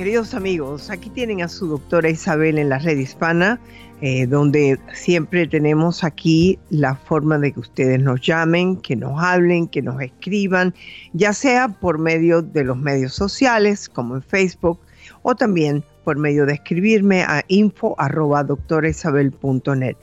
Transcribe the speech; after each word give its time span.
Queridos 0.00 0.32
amigos, 0.32 0.88
aquí 0.88 1.10
tienen 1.10 1.42
a 1.42 1.48
su 1.48 1.66
doctora 1.66 2.08
Isabel 2.08 2.56
en 2.56 2.70
la 2.70 2.78
red 2.78 2.96
hispana, 2.96 3.60
eh, 4.00 4.26
donde 4.26 4.80
siempre 4.94 5.46
tenemos 5.46 6.04
aquí 6.04 6.58
la 6.70 6.94
forma 6.94 7.36
de 7.36 7.52
que 7.52 7.60
ustedes 7.60 8.00
nos 8.00 8.22
llamen, 8.22 8.78
que 8.78 8.96
nos 8.96 9.22
hablen, 9.22 9.68
que 9.68 9.82
nos 9.82 10.00
escriban, 10.00 10.74
ya 11.12 11.34
sea 11.34 11.68
por 11.68 11.98
medio 11.98 12.40
de 12.40 12.64
los 12.64 12.78
medios 12.78 13.12
sociales, 13.12 13.90
como 13.90 14.16
en 14.16 14.22
Facebook, 14.22 14.80
o 15.20 15.34
también 15.34 15.84
por 16.02 16.16
medio 16.16 16.46
de 16.46 16.54
escribirme 16.54 17.20
a 17.20 17.44
info 17.48 17.94
arroba 17.98 18.42
doctoraisabel.net. 18.42 19.96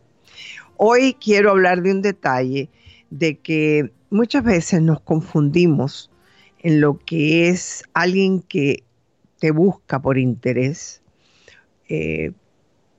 Hoy 0.78 1.18
quiero 1.20 1.50
hablar 1.52 1.82
de 1.82 1.92
un 1.92 2.02
detalle 2.02 2.70
de 3.10 3.40
que 3.40 3.92
muchas 4.10 4.44
veces 4.44 4.82
nos 4.82 5.02
confundimos 5.02 6.10
en 6.60 6.80
lo 6.82 6.98
que 6.98 7.50
es 7.50 7.84
alguien 7.94 8.42
que 8.42 8.84
te 9.40 9.52
busca 9.52 10.02
por 10.02 10.18
interés, 10.18 11.02
eh, 11.88 12.32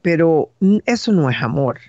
pero 0.03 0.51
eso 0.87 1.13
no 1.13 1.31
es 1.31 1.41
amor. 1.43 1.81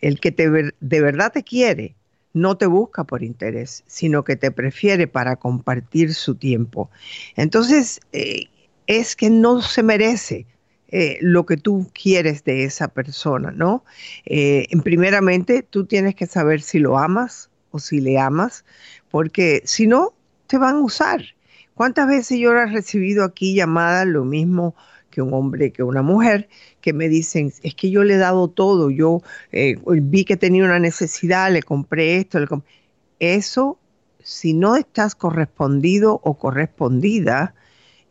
El 0.00 0.20
que 0.20 0.32
te, 0.32 0.48
de 0.48 1.00
verdad 1.00 1.32
te 1.32 1.42
quiere 1.42 1.96
no 2.36 2.58
te 2.58 2.66
busca 2.66 3.04
por 3.04 3.22
interés, 3.22 3.82
sino 3.86 4.22
que 4.22 4.36
te 4.36 4.50
prefiere 4.50 5.06
para 5.06 5.36
compartir 5.36 6.12
su 6.12 6.34
tiempo. 6.34 6.90
Entonces, 7.34 7.98
eh, 8.12 8.50
es 8.86 9.16
que 9.16 9.30
no 9.30 9.62
se 9.62 9.82
merece 9.82 10.46
eh, 10.88 11.16
lo 11.22 11.46
que 11.46 11.56
tú 11.56 11.90
quieres 11.94 12.44
de 12.44 12.64
esa 12.64 12.88
persona, 12.88 13.52
¿no? 13.52 13.84
Eh, 14.26 14.66
primeramente, 14.84 15.62
tú 15.62 15.86
tienes 15.86 16.14
que 16.14 16.26
saber 16.26 16.60
si 16.60 16.78
lo 16.78 16.98
amas 16.98 17.48
o 17.70 17.78
si 17.78 18.02
le 18.02 18.18
amas, 18.18 18.66
porque 19.10 19.62
si 19.64 19.86
no, 19.86 20.12
te 20.46 20.58
van 20.58 20.76
a 20.76 20.80
usar. 20.80 21.22
¿Cuántas 21.72 22.06
veces 22.06 22.38
yo 22.38 22.52
he 22.52 22.66
recibido 22.66 23.24
aquí 23.24 23.54
llamadas, 23.54 24.06
lo 24.06 24.26
mismo 24.26 24.76
que 25.16 25.22
un 25.22 25.32
hombre, 25.32 25.72
que 25.72 25.82
una 25.82 26.02
mujer, 26.02 26.46
que 26.82 26.92
me 26.92 27.08
dicen, 27.08 27.50
es 27.62 27.74
que 27.74 27.90
yo 27.90 28.04
le 28.04 28.14
he 28.14 28.18
dado 28.18 28.48
todo, 28.48 28.90
yo 28.90 29.22
eh, 29.50 29.76
vi 29.86 30.26
que 30.26 30.36
tenía 30.36 30.62
una 30.62 30.78
necesidad, 30.78 31.50
le 31.50 31.62
compré 31.62 32.18
esto, 32.18 32.38
le 32.38 32.46
eso, 33.18 33.78
si 34.22 34.52
no 34.52 34.76
estás 34.76 35.14
correspondido 35.14 36.20
o 36.22 36.34
correspondida, 36.34 37.54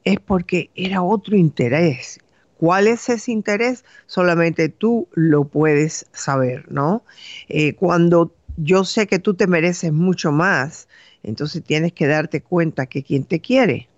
es 0.04 0.20
porque 0.20 0.72
era 0.74 1.04
otro 1.04 1.38
interés. 1.38 2.20
¿Cuál 2.58 2.88
es 2.88 3.08
ese 3.10 3.32
interés? 3.32 3.86
Solamente 4.08 4.70
tú 4.70 5.08
lo 5.14 5.44
puedes 5.44 6.08
saber, 6.12 6.72
¿no? 6.72 7.04
Eh, 7.50 7.76
cuando 7.76 8.34
yo 8.58 8.84
sé 8.84 9.06
que 9.06 9.20
tú 9.20 9.36
te 9.36 9.46
mereces 9.46 9.94
mucho 9.94 10.32
más, 10.32 10.88
entonces 11.22 11.64
tienes 11.64 11.94
que 11.94 12.08
darte 12.08 12.42
cuenta 12.42 12.88
que 12.88 13.04
quien 13.04 13.26
te 13.26 13.42
quiere 13.42 13.90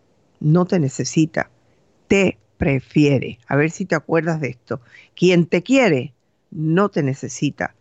no 0.42 0.66
te 0.66 0.78
necesita, 0.80 1.50
te 2.10 2.38
prefiere. 2.58 3.40
A 3.48 3.56
ver 3.56 3.72
si 3.72 3.86
te 3.86 3.96
acuerdas 3.96 4.42
de 4.42 4.50
esto. 4.50 4.82
Quien 5.16 5.46
te 5.46 5.64
quiere 5.64 6.14
no 6.52 6.90
te 6.90 7.04
necesita, 7.04 7.76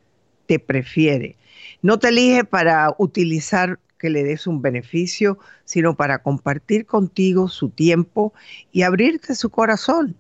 te 0.46 0.58
prefiere. 0.58 1.36
No 1.82 1.98
te 1.98 2.08
elige 2.08 2.44
para 2.44 2.94
utilizar 2.98 3.78
que 3.98 4.10
le 4.10 4.24
des 4.24 4.46
un 4.46 4.60
beneficio, 4.62 5.38
sino 5.64 5.96
para 5.96 6.22
compartir 6.22 6.86
contigo 6.86 7.48
su 7.48 7.70
tiempo 7.70 8.34
y 8.72 8.82
abrirte 8.82 9.34
su 9.34 9.50
corazón, 9.50 10.16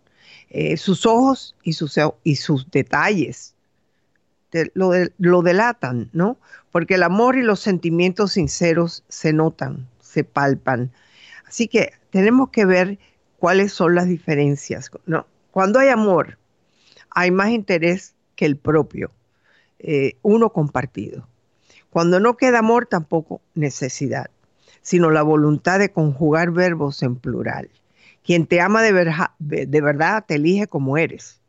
eh, 0.50 0.76
sus 0.76 1.04
ojos 1.06 1.54
y 1.62 1.74
sus, 1.74 1.98
y 2.24 2.36
sus 2.36 2.70
detalles. 2.70 3.54
lo, 4.74 4.92
lo 5.18 5.42
delatan, 5.42 6.08
¿no? 6.12 6.38
Porque 6.72 6.94
el 6.94 7.02
amor 7.02 7.36
y 7.36 7.42
los 7.42 7.60
sentimientos 7.60 8.32
sinceros 8.32 9.04
se 9.08 9.32
notan, 9.32 9.86
se 10.00 10.24
palpan. 10.24 10.90
Así 11.46 11.68
que 11.68 11.92
tenemos 12.10 12.50
que 12.50 12.64
ver 12.64 12.98
cuáles 13.38 13.72
son 13.72 13.94
las 13.94 14.08
diferencias. 14.08 14.90
No, 15.06 15.26
cuando 15.50 15.78
hay 15.78 15.88
amor, 15.88 16.38
hay 17.10 17.30
más 17.30 17.50
interés 17.50 18.14
que 18.34 18.46
el 18.46 18.56
propio, 18.56 19.10
eh, 19.78 20.16
uno 20.22 20.50
compartido. 20.50 21.26
Cuando 21.90 22.20
no 22.20 22.36
queda 22.36 22.58
amor, 22.58 22.86
tampoco 22.86 23.40
necesidad, 23.54 24.30
sino 24.82 25.10
la 25.10 25.22
voluntad 25.22 25.78
de 25.78 25.92
conjugar 25.92 26.50
verbos 26.50 27.02
en 27.02 27.16
plural. 27.16 27.70
Quien 28.22 28.46
te 28.46 28.60
ama 28.60 28.82
de, 28.82 28.92
de 29.38 29.80
verdad 29.80 30.24
te 30.26 30.34
elige 30.34 30.66
como 30.66 30.98
eres, 30.98 31.40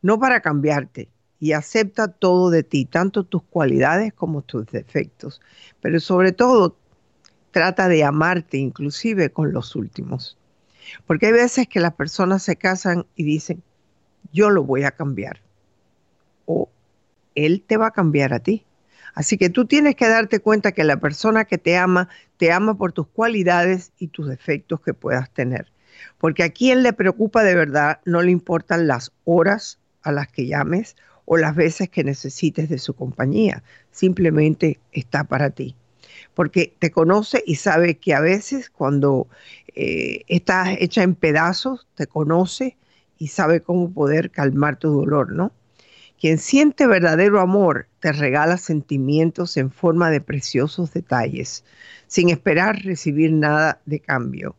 no 0.00 0.18
para 0.18 0.40
cambiarte, 0.40 1.08
y 1.42 1.52
acepta 1.54 2.06
todo 2.06 2.50
de 2.50 2.62
ti, 2.62 2.84
tanto 2.84 3.24
tus 3.24 3.42
cualidades 3.42 4.12
como 4.14 4.42
tus 4.42 4.64
defectos, 4.66 5.40
pero 5.80 5.98
sobre 5.98 6.30
todo 6.30 6.76
trata 7.50 7.88
de 7.88 8.04
amarte 8.04 8.58
inclusive 8.58 9.30
con 9.30 9.52
los 9.52 9.74
últimos. 9.74 10.38
Porque 11.06 11.26
hay 11.26 11.32
veces 11.32 11.68
que 11.68 11.80
las 11.80 11.94
personas 11.94 12.42
se 12.42 12.56
casan 12.56 13.06
y 13.16 13.24
dicen, 13.24 13.62
yo 14.32 14.50
lo 14.50 14.64
voy 14.64 14.84
a 14.84 14.90
cambiar. 14.90 15.40
O 16.46 16.68
él 17.34 17.62
te 17.66 17.76
va 17.76 17.88
a 17.88 17.92
cambiar 17.92 18.32
a 18.32 18.40
ti. 18.40 18.64
Así 19.14 19.36
que 19.36 19.50
tú 19.50 19.66
tienes 19.66 19.94
que 19.94 20.08
darte 20.08 20.40
cuenta 20.40 20.72
que 20.72 20.84
la 20.84 20.98
persona 20.98 21.44
que 21.44 21.58
te 21.58 21.76
ama, 21.76 22.08
te 22.38 22.50
ama 22.50 22.76
por 22.76 22.92
tus 22.92 23.06
cualidades 23.06 23.92
y 23.98 24.08
tus 24.08 24.28
defectos 24.28 24.80
que 24.80 24.94
puedas 24.94 25.30
tener. 25.30 25.70
Porque 26.18 26.42
a 26.42 26.50
quien 26.50 26.82
le 26.82 26.92
preocupa 26.92 27.42
de 27.42 27.54
verdad 27.54 28.00
no 28.04 28.22
le 28.22 28.30
importan 28.30 28.86
las 28.86 29.12
horas 29.24 29.78
a 30.02 30.12
las 30.12 30.28
que 30.28 30.46
llames 30.46 30.96
o 31.26 31.36
las 31.36 31.54
veces 31.54 31.90
que 31.90 32.04
necesites 32.04 32.68
de 32.68 32.78
su 32.78 32.94
compañía. 32.94 33.62
Simplemente 33.90 34.80
está 34.92 35.24
para 35.24 35.50
ti. 35.50 35.76
Porque 36.34 36.74
te 36.78 36.90
conoce 36.90 37.42
y 37.46 37.56
sabe 37.56 37.98
que 37.98 38.14
a 38.14 38.20
veces 38.20 38.70
cuando 38.70 39.28
eh, 39.74 40.22
estás 40.28 40.76
hecha 40.80 41.02
en 41.02 41.14
pedazos, 41.14 41.86
te 41.94 42.06
conoce 42.06 42.76
y 43.18 43.28
sabe 43.28 43.60
cómo 43.60 43.92
poder 43.92 44.30
calmar 44.30 44.78
tu 44.78 44.90
dolor, 44.90 45.32
¿no? 45.32 45.52
Quien 46.22 46.38
siente 46.38 46.86
verdadero 46.86 47.40
amor 47.40 47.88
te 47.98 48.12
regala 48.12 48.56
sentimientos 48.56 49.56
en 49.56 49.72
forma 49.72 50.08
de 50.10 50.20
preciosos 50.20 50.92
detalles, 50.92 51.64
sin 52.06 52.28
esperar 52.28 52.82
recibir 52.84 53.32
nada 53.32 53.80
de 53.86 53.98
cambio. 53.98 54.54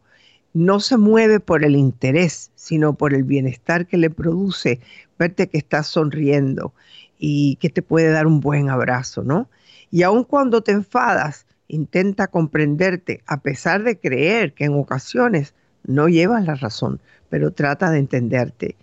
No 0.54 0.82
se 0.82 0.98
mueve 0.98 1.40
por 1.40 1.64
el 1.64 1.76
interés, 1.76 2.52
sino 2.56 2.96
por 2.96 3.14
el 3.14 3.24
bienestar 3.24 3.88
que 3.88 3.98
le 3.98 4.10
produce 4.10 4.82
verte 5.18 5.48
que 5.48 5.58
estás 5.58 5.88
sonriendo 5.88 6.74
y 7.18 7.56
que 7.62 7.70
te 7.70 7.82
puede 7.82 8.12
dar 8.12 8.28
un 8.28 8.42
buen 8.42 8.70
abrazo, 8.70 9.24
¿no? 9.24 9.50
Y 9.90 10.04
aun 10.04 10.26
cuando 10.26 10.64
te 10.64 10.74
enfadas, 10.74 11.46
intenta 11.68 12.28
comprenderte 12.28 13.22
a 13.26 13.42
pesar 13.42 13.84
de 13.84 13.98
creer 14.00 14.54
que 14.54 14.66
en 14.66 14.74
ocasiones 14.74 15.54
no 15.86 16.08
llevas 16.08 16.46
la 16.46 16.56
razón, 16.56 17.02
pero 17.30 17.52
trata 17.52 17.92
de 17.92 18.00
entenderte. 18.00 18.76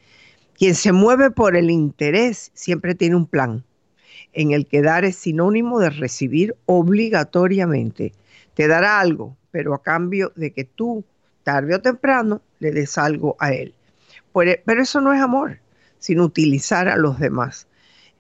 Quien 0.55 0.75
se 0.75 0.93
mueve 0.93 1.31
por 1.31 1.57
el 1.57 1.71
interés 1.71 2.51
siempre 2.55 2.95
tiene 2.95 3.17
un 3.17 3.27
plan, 3.27 3.65
en 4.33 4.53
el 4.53 4.67
que 4.67 4.83
dar 4.83 5.05
es 5.05 5.17
sinónimo 5.17 5.81
de 5.81 5.91
recibir 5.91 6.55
obligatoriamente. 6.67 8.13
Te 8.55 8.69
dará 8.69 9.01
algo, 9.01 9.37
pero 9.51 9.75
a 9.75 9.83
cambio 9.83 10.33
de 10.37 10.53
que 10.53 10.65
tú, 10.65 11.05
tarde 11.43 11.75
o 11.75 11.81
temprano, 11.81 12.43
le 12.59 12.73
des 12.73 12.99
algo 12.99 13.37
a 13.39 13.53
él. 13.53 13.75
E, 14.35 14.63
pero 14.65 14.83
eso 14.83 15.01
no 15.01 15.13
es 15.13 15.21
amor, 15.21 15.59
sino 15.99 16.25
utilizar 16.25 16.89
a 16.89 16.97
los 16.97 17.19
demás 17.19 17.67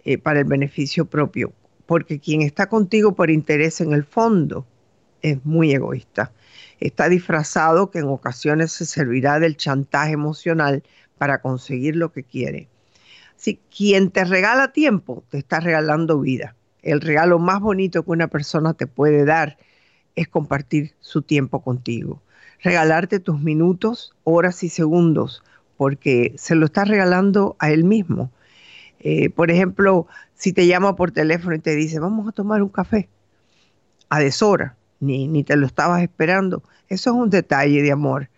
eh, 0.05 0.19
para 0.19 0.41
el 0.41 0.47
beneficio 0.47 1.05
propio 1.05 1.53
porque 1.91 2.21
quien 2.21 2.43
está 2.43 2.69
contigo 2.69 3.17
por 3.17 3.33
interés 3.33 3.81
en 3.81 3.93
el 3.93 4.05
fondo 4.05 4.65
es 5.23 5.45
muy 5.45 5.73
egoísta. 5.73 6.31
Está 6.79 7.09
disfrazado 7.09 7.91
que 7.91 7.99
en 7.99 8.05
ocasiones 8.05 8.71
se 8.71 8.87
servirá 8.87 9.41
del 9.41 9.57
chantaje 9.57 10.13
emocional 10.13 10.85
para 11.19 11.41
conseguir 11.41 11.97
lo 11.97 12.13
que 12.13 12.23
quiere. 12.23 12.69
Si 13.35 13.59
quien 13.77 14.13
te 14.13 14.25
regala 14.25 14.71
tiempo, 14.71 15.25
te 15.31 15.39
está 15.39 15.59
regalando 15.59 16.21
vida. 16.21 16.55
El 16.83 17.01
regalo 17.01 17.41
más 17.41 17.59
bonito 17.59 18.05
que 18.05 18.13
una 18.13 18.29
persona 18.29 18.75
te 18.75 18.87
puede 18.87 19.25
dar 19.25 19.59
es 20.15 20.29
compartir 20.29 20.95
su 21.01 21.23
tiempo 21.23 21.61
contigo. 21.61 22.23
Regalarte 22.63 23.19
tus 23.19 23.41
minutos, 23.41 24.15
horas 24.23 24.63
y 24.63 24.69
segundos, 24.69 25.43
porque 25.77 26.35
se 26.37 26.55
lo 26.55 26.67
estás 26.67 26.87
regalando 26.87 27.57
a 27.59 27.73
él 27.73 27.83
mismo. 27.83 28.31
Eh, 29.01 29.31
por 29.31 29.51
ejemplo, 29.51 30.07
si 30.35 30.53
te 30.53 30.67
llama 30.67 30.95
por 30.97 31.11
teléfono 31.11 31.55
y 31.55 31.59
te 31.59 31.75
dice, 31.75 31.99
vamos 31.99 32.29
a 32.29 32.33
tomar 32.33 32.63
un 32.63 32.69
café 32.69 33.09
a 34.09 34.21
deshora, 34.21 34.77
ni, 35.01 35.27
ni 35.27 35.45
te 35.45 35.57
lo 35.57 35.67
estabas 35.67 36.03
esperando, 36.03 36.63
eso 36.89 37.11
es 37.11 37.17
un 37.17 37.31
detalle 37.31 37.83
de 37.83 37.93
amor. 37.93 38.29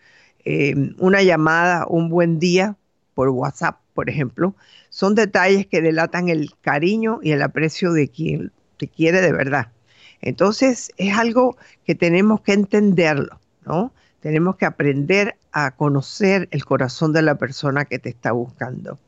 Eh, 0.45 0.75
una 0.99 1.23
llamada, 1.23 1.87
un 1.87 2.09
buen 2.09 2.39
día 2.39 2.77
por 3.15 3.29
WhatsApp, 3.29 3.81
por 3.95 4.09
ejemplo, 4.09 4.55
son 4.91 5.15
detalles 5.15 5.67
que 5.67 5.81
delatan 5.81 6.29
el 6.29 6.51
cariño 6.61 7.21
y 7.23 7.33
el 7.33 7.43
aprecio 7.43 7.93
de 7.93 8.09
quien 8.09 8.53
te 8.77 8.89
quiere 8.89 9.21
de 9.21 9.33
verdad. 9.33 9.73
Entonces 10.21 10.93
es 10.97 11.17
algo 11.17 11.57
que 11.85 11.95
tenemos 11.95 12.41
que 12.43 12.53
entenderlo, 12.53 13.41
¿no? 13.67 13.93
Tenemos 14.21 14.57
que 14.57 14.67
aprender 14.67 15.37
a 15.51 15.73
conocer 15.73 16.49
el 16.53 16.65
corazón 16.65 17.13
de 17.13 17.23
la 17.23 17.37
persona 17.37 17.85
que 17.85 17.99
te 17.99 18.09
está 18.09 18.33
buscando. 18.33 18.99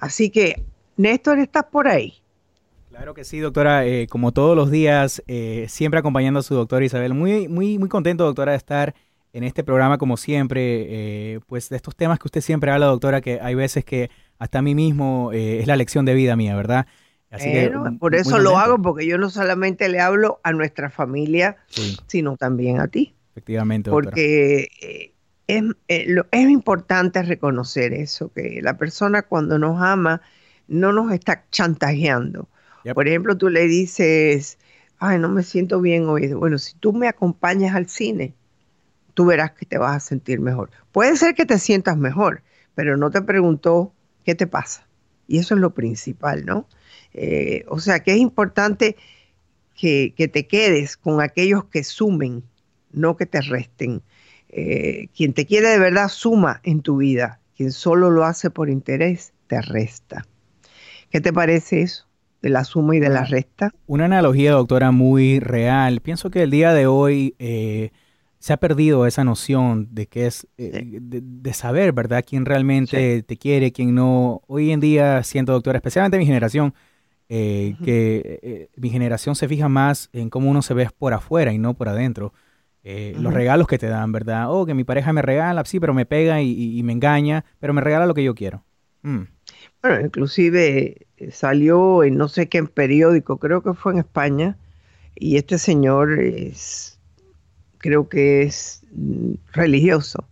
Así 0.00 0.30
que, 0.30 0.64
Néstor, 0.96 1.38
¿estás 1.38 1.64
por 1.64 1.86
ahí? 1.86 2.14
Claro 2.88 3.12
que 3.12 3.22
sí, 3.22 3.38
doctora. 3.38 3.86
Eh, 3.86 4.06
como 4.08 4.32
todos 4.32 4.56
los 4.56 4.70
días, 4.70 5.22
eh, 5.26 5.66
siempre 5.68 6.00
acompañando 6.00 6.40
a 6.40 6.42
su 6.42 6.54
doctora 6.54 6.86
Isabel. 6.86 7.12
Muy, 7.12 7.48
muy, 7.48 7.78
muy 7.78 7.90
contento, 7.90 8.24
doctora, 8.24 8.52
de 8.52 8.58
estar 8.58 8.94
en 9.34 9.44
este 9.44 9.62
programa, 9.62 9.98
como 9.98 10.16
siempre. 10.16 10.86
Eh, 11.34 11.40
pues 11.46 11.68
de 11.68 11.76
estos 11.76 11.94
temas 11.94 12.18
que 12.18 12.28
usted 12.28 12.40
siempre 12.40 12.70
habla, 12.70 12.86
doctora, 12.86 13.20
que 13.20 13.40
hay 13.42 13.54
veces 13.54 13.84
que 13.84 14.10
hasta 14.38 14.60
a 14.60 14.62
mí 14.62 14.74
mismo 14.74 15.32
es 15.34 15.66
la 15.66 15.76
lección 15.76 16.06
de 16.06 16.14
vida 16.14 16.34
mía, 16.34 16.56
¿verdad? 16.56 16.86
Así 17.30 17.52
que, 17.52 17.70
por 17.98 18.14
eso 18.14 18.38
lo 18.38 18.58
hago, 18.58 18.80
porque 18.80 19.06
yo 19.06 19.18
no 19.18 19.28
solamente 19.28 19.90
le 19.90 20.00
hablo 20.00 20.40
a 20.42 20.52
nuestra 20.52 20.88
familia, 20.88 21.58
sino 22.06 22.38
también 22.38 22.80
a 22.80 22.88
ti. 22.88 23.14
Efectivamente. 23.32 23.90
Porque 23.90 25.12
es, 25.56 25.64
es 26.30 26.50
importante 26.50 27.22
reconocer 27.22 27.92
eso, 27.92 28.32
que 28.32 28.60
la 28.62 28.76
persona 28.78 29.22
cuando 29.22 29.58
nos 29.58 29.80
ama 29.82 30.22
no 30.68 30.92
nos 30.92 31.12
está 31.12 31.44
chantajeando 31.50 32.48
por 32.94 33.06
ejemplo, 33.06 33.36
tú 33.36 33.48
le 33.48 33.66
dices, 33.66 34.58
ay, 34.98 35.18
no 35.18 35.28
me 35.28 35.42
siento 35.42 35.80
bien 35.80 36.06
hoy. 36.06 36.32
Bueno, 36.32 36.58
si 36.58 36.74
tú 36.76 36.92
me 36.92 37.08
acompañas 37.08 37.74
al 37.74 37.88
cine, 37.88 38.34
tú 39.14 39.26
verás 39.26 39.52
que 39.52 39.66
te 39.66 39.78
vas 39.78 39.96
a 39.96 40.00
sentir 40.00 40.40
mejor. 40.40 40.70
Puede 40.92 41.16
ser 41.16 41.34
que 41.34 41.46
te 41.46 41.58
sientas 41.58 41.96
mejor, 41.96 42.42
pero 42.74 42.96
no 42.96 43.10
te 43.10 43.22
preguntó 43.22 43.92
qué 44.24 44.34
te 44.34 44.46
pasa. 44.46 44.86
Y 45.26 45.38
eso 45.38 45.54
es 45.54 45.60
lo 45.60 45.74
principal, 45.74 46.44
¿no? 46.44 46.66
Eh, 47.12 47.64
o 47.68 47.78
sea 47.78 48.00
que 48.00 48.12
es 48.12 48.18
importante 48.18 48.96
que, 49.74 50.12
te 50.32 50.46
quedes 50.46 50.96
con 50.96 51.20
aquellos 51.20 51.64
que 51.64 51.84
sumen, 51.84 52.42
no 52.92 53.16
que 53.16 53.26
te 53.26 53.40
resten. 53.40 54.02
Eh, 54.52 55.08
quien 55.14 55.32
te 55.32 55.46
quiere 55.46 55.68
de 55.68 55.78
verdad 55.78 56.08
suma 56.08 56.60
en 56.64 56.82
tu 56.82 56.98
vida. 56.98 57.40
Quien 57.56 57.72
solo 57.72 58.10
lo 58.10 58.24
hace 58.24 58.50
por 58.50 58.70
interés, 58.70 59.32
te 59.46 59.60
resta. 59.60 60.26
¿Qué 61.10 61.20
te 61.20 61.32
parece 61.32 61.82
eso? 61.82 62.10
de 62.42 62.48
la 62.48 62.64
suma 62.64 62.96
y 62.96 63.00
de 63.00 63.08
la 63.08 63.24
resta. 63.24 63.72
Una 63.86 64.06
analogía, 64.06 64.52
doctora, 64.52 64.90
muy 64.92 65.40
real. 65.40 66.00
Pienso 66.00 66.30
que 66.30 66.42
el 66.42 66.50
día 66.50 66.72
de 66.72 66.86
hoy 66.86 67.34
eh, 67.38 67.90
se 68.38 68.52
ha 68.52 68.56
perdido 68.56 69.06
esa 69.06 69.24
noción 69.24 69.88
de 69.90 70.06
que 70.06 70.26
es 70.26 70.46
eh, 70.56 70.98
de, 71.00 71.52
saber, 71.52 71.92
¿verdad?, 71.92 72.24
quién 72.26 72.46
realmente 72.46 73.22
te 73.22 73.36
quiere, 73.36 73.72
quién 73.72 73.94
no. 73.94 74.42
Hoy 74.46 74.70
en 74.70 74.80
día 74.80 75.22
siento, 75.22 75.52
doctora, 75.52 75.78
especialmente 75.78 76.18
mi 76.18 76.26
generación, 76.26 76.74
eh, 77.28 77.76
que 77.84 78.68
mi 78.76 78.90
generación 78.90 79.36
se 79.36 79.46
fija 79.46 79.68
más 79.68 80.08
en 80.12 80.30
cómo 80.30 80.50
uno 80.50 80.62
se 80.62 80.74
ve 80.74 80.88
por 80.96 81.12
afuera 81.12 81.52
y 81.52 81.58
no 81.58 81.74
por 81.74 81.88
adentro. 81.88 82.32
Los 82.82 83.34
regalos 83.34 83.66
que 83.66 83.78
te 83.78 83.88
dan, 83.88 84.10
¿verdad? 84.12 84.46
Oh, 84.50 84.64
que 84.64 84.74
mi 84.74 84.84
pareja 84.84 85.12
me 85.12 85.22
regala, 85.22 85.64
sí, 85.64 85.78
pero 85.80 85.92
me 85.92 86.06
pega 86.06 86.40
y, 86.40 86.82
me 86.82 86.92
engaña, 86.92 87.44
pero 87.58 87.74
me 87.74 87.80
regala 87.80 88.06
lo 88.06 88.14
que 88.14 88.24
yo 88.24 88.34
quiero. 88.34 88.64
Mm. 89.02 89.22
Bueno, 89.82 90.00
inclusive 90.00 91.06
eh, 91.16 91.30
salió 91.30 92.04
en 92.04 92.16
no 92.16 92.28
sé 92.28 92.48
qué 92.48 92.62
periódico, 92.64 93.38
creo 93.38 93.62
que 93.62 93.74
fue 93.74 93.92
en 93.92 93.98
España, 93.98 94.58
y 95.14 95.36
este 95.36 95.58
señor 95.58 96.20
es, 96.20 96.98
creo 97.78 98.08
que 98.08 98.42
es 98.42 98.82
mm, 98.92 99.34
religioso, 99.52 100.28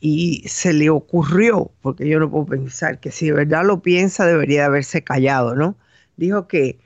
y 0.00 0.44
se 0.48 0.72
le 0.72 0.90
ocurrió, 0.90 1.72
porque 1.82 2.08
yo 2.08 2.18
no 2.18 2.30
puedo 2.30 2.46
pensar 2.46 3.00
que 3.00 3.10
si 3.10 3.26
de 3.26 3.32
verdad 3.32 3.64
lo 3.64 3.82
piensa 3.82 4.26
debería 4.26 4.66
haberse 4.66 5.04
callado, 5.04 5.54
¿no? 5.54 5.76
Dijo 6.16 6.48
que, 6.48 6.78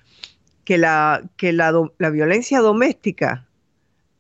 que, 0.65 0.79
la, 0.79 1.23
que 1.37 1.53
la, 1.53 1.73
la 1.99 2.11
violencia 2.11 2.61
doméstica, 2.61 3.44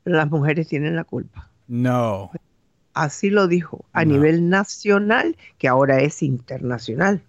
las 0.04 0.30
mujeres 0.30 0.68
tienen 0.68 0.96
la 0.96 1.04
culpa. 1.04 1.50
No. 1.66 2.30
Así 2.92 3.30
lo 3.30 3.48
dijo 3.48 3.84
a 3.92 4.04
nivel 4.04 4.48
nacional, 4.48 5.36
que 5.58 5.66
ahora 5.66 6.00
es 6.00 6.22
internacional. 6.22 7.22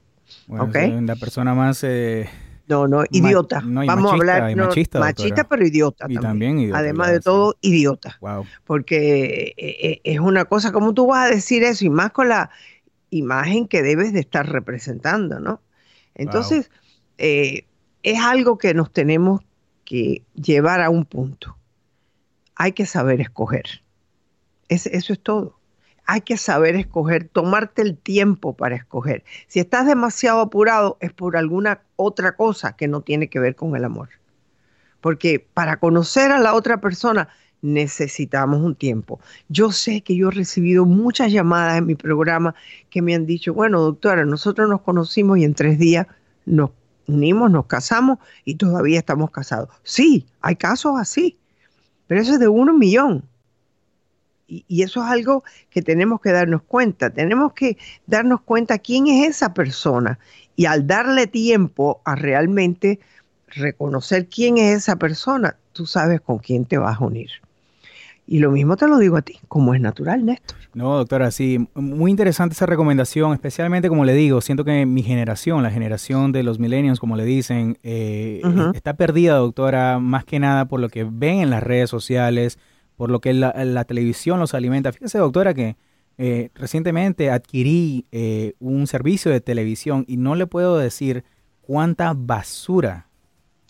Bueno, 0.47 0.71
La 1.01 1.15
persona 1.15 1.55
más... 1.55 1.83
Eh, 1.83 2.29
no, 2.67 2.87
no, 2.87 3.03
idiota. 3.11 3.61
Vamos 3.63 4.11
a 4.11 4.15
hablar 4.15 4.55
machista, 4.55 4.99
machista 4.99 5.43
pero 5.43 5.65
idiota. 5.65 6.07
Y 6.09 6.17
también, 6.17 6.59
idiota, 6.59 6.79
Además 6.79 7.11
de 7.11 7.19
todo, 7.19 7.55
idiota. 7.61 8.17
Wow. 8.21 8.45
Porque 8.65 9.53
eh, 9.57 9.77
eh, 9.81 10.01
es 10.03 10.19
una 10.19 10.45
cosa, 10.45 10.71
como 10.71 10.93
tú 10.93 11.07
vas 11.07 11.31
a 11.31 11.35
decir 11.35 11.63
eso? 11.63 11.85
Y 11.85 11.89
más 11.89 12.11
con 12.11 12.29
la 12.29 12.49
imagen 13.11 13.67
que 13.67 13.83
debes 13.83 14.13
de 14.13 14.19
estar 14.19 14.47
representando, 14.47 15.39
¿no? 15.39 15.61
Entonces, 16.15 16.71
es 17.17 18.19
algo 18.19 18.57
que 18.57 18.73
nos 18.73 18.91
tenemos 18.91 19.41
que 19.83 20.23
llevar 20.33 20.81
a 20.81 20.89
un 20.89 21.05
punto. 21.05 21.55
Hay 22.55 22.71
que 22.71 22.85
saber 22.85 23.21
escoger. 23.21 23.65
eso 24.69 25.13
es 25.13 25.19
todo 25.21 25.59
hay 26.05 26.21
que 26.21 26.37
saber 26.37 26.75
escoger, 26.75 27.27
tomarte 27.27 27.81
el 27.81 27.97
tiempo 27.97 28.55
para 28.55 28.75
escoger. 28.75 29.23
Si 29.47 29.59
estás 29.59 29.87
demasiado 29.87 30.39
apurado 30.39 30.97
es 30.99 31.11
por 31.11 31.35
alguna 31.35 31.81
otra 31.95 32.35
cosa 32.35 32.75
que 32.75 32.87
no 32.87 33.01
tiene 33.01 33.27
que 33.27 33.39
ver 33.39 33.55
con 33.55 33.75
el 33.75 33.83
amor. 33.83 34.09
Porque 35.01 35.45
para 35.53 35.77
conocer 35.77 36.31
a 36.31 36.39
la 36.39 36.53
otra 36.53 36.79
persona 36.79 37.29
necesitamos 37.61 38.61
un 38.61 38.75
tiempo. 38.75 39.19
Yo 39.49 39.71
sé 39.71 40.01
que 40.01 40.15
yo 40.15 40.29
he 40.29 40.31
recibido 40.31 40.85
muchas 40.85 41.31
llamadas 41.31 41.79
en 41.79 41.87
mi 41.87 41.95
programa 41.95 42.53
que 42.89 43.01
me 43.01 43.15
han 43.15 43.25
dicho, 43.25 43.53
bueno, 43.53 43.81
doctora, 43.81 44.25
nosotros 44.25 44.69
nos 44.69 44.81
conocimos 44.81 45.39
y 45.39 45.43
en 45.43 45.55
tres 45.55 45.79
días 45.79 46.05
nos 46.45 46.71
unimos, 47.07 47.49
nos 47.49 47.65
casamos 47.65 48.19
y 48.43 48.55
todavía 48.55 48.99
estamos 48.99 49.31
casados. 49.31 49.69
Sí, 49.83 50.27
hay 50.41 50.55
casos 50.55 50.99
así, 50.99 51.39
pero 52.07 52.21
eso 52.21 52.33
es 52.33 52.39
de 52.39 52.47
uno 52.47 52.73
millón 52.73 53.23
y, 54.47 54.83
eso 54.83 55.03
es 55.03 55.09
algo 55.09 55.43
que 55.69 55.81
tenemos 55.81 56.21
que 56.21 56.31
darnos 56.31 56.61
cuenta. 56.63 57.09
Tenemos 57.09 57.53
que 57.53 57.77
darnos 58.05 58.41
cuenta 58.41 58.79
quién 58.79 59.07
es 59.07 59.29
esa 59.29 59.53
persona 59.53 60.19
y 60.55 60.65
al 60.65 60.87
darle 60.87 61.27
tiempo 61.27 62.01
a 62.05 62.15
realmente 62.15 62.99
reconocer 63.47 64.27
quién 64.27 64.57
es 64.57 64.77
esa 64.77 64.97
persona, 64.97 65.55
tú 65.73 65.85
sabes 65.85 66.21
con 66.21 66.39
quién 66.39 66.65
te 66.65 66.77
vas 66.77 66.99
a 66.99 67.05
unir. 67.05 67.29
Y 68.27 68.39
lo 68.39 68.51
mismo 68.51 68.75
te 68.75 68.87
lo 68.87 68.97
digo 68.97 69.17
a 69.17 69.21
ti, 69.21 69.39
como 69.47 69.75
es 69.75 69.81
natural, 69.81 70.25
Néstor. 70.25 70.57
No, 70.73 70.97
doctora, 70.97 71.29
sí, 71.29 71.69
muy 71.75 72.09
interesante 72.09 72.53
esa 72.53 72.65
recomendación, 72.65 73.33
especialmente 73.33 73.87
como 73.87 74.03
le 74.03 74.13
digo, 74.13 74.41
siento 74.41 74.65
que 74.65 74.85
mi 74.87 75.03
generación, 75.03 75.61
la 75.61 75.69
generación 75.69 76.31
de 76.31 76.41
los 76.41 76.59
millennials, 76.59 76.99
como 76.99 77.15
le 77.15 77.23
dicen, 77.23 77.77
eh, 77.83 78.41
está 78.73 78.95
perdida, 78.95 79.35
doctora, 79.35 79.99
más 79.99 80.25
que 80.25 80.39
nada 80.39 80.65
por 80.65 80.79
lo 80.79 80.89
que 80.89 81.03
ven 81.03 81.39
en 81.39 81.49
las 81.51 81.61
redes 81.61 81.89
sociales, 81.89 82.57
por 82.97 83.11
lo 83.11 83.21
que 83.21 83.33
la, 83.33 83.83
televisión 83.83 84.39
los 84.39 84.53
alimenta. 84.53 84.91
Fíjese, 84.91 85.19
doctora, 85.19 85.53
que 85.53 85.77
eh, 86.17 86.49
recientemente 86.55 87.29
adquirí 87.29 88.05
eh, 88.11 88.53
un 88.59 88.87
servicio 88.87 89.31
de 89.31 89.39
televisión 89.39 90.03
y 90.07 90.17
no 90.17 90.33
le 90.33 90.47
puedo 90.47 90.77
decir 90.77 91.23
cuánta 91.61 92.13
basura 92.15 93.07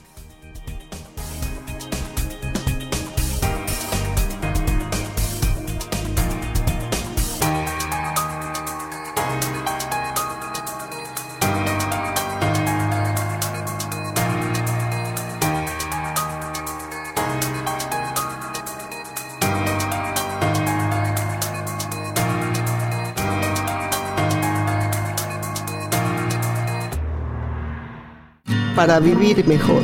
Para 28.81 28.99
vivir 28.99 29.47
mejor. 29.47 29.83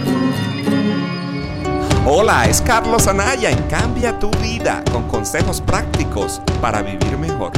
Hola, 2.06 2.46
es 2.46 2.62
Carlos 2.62 3.06
Anaya 3.06 3.50
en 3.50 3.62
Cambia 3.64 4.18
tu 4.18 4.30
vida 4.38 4.82
con 4.90 5.06
consejos 5.06 5.60
prácticos 5.60 6.40
para 6.62 6.80
vivir 6.80 7.18
mejor. 7.18 7.52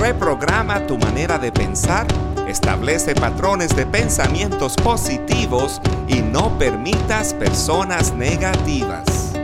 Reprograma 0.00 0.84
tu 0.88 0.98
manera 0.98 1.38
de 1.38 1.52
pensar, 1.52 2.04
establece 2.48 3.14
patrones 3.14 3.76
de 3.76 3.86
pensamientos 3.86 4.74
positivos 4.74 5.80
y 6.08 6.16
no 6.16 6.58
permitas 6.58 7.32
personas 7.32 8.12
negativas. 8.14 9.34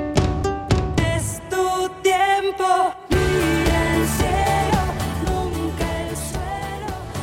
Es 0.96 1.40
tu 1.48 1.88
tiempo, 2.02 2.96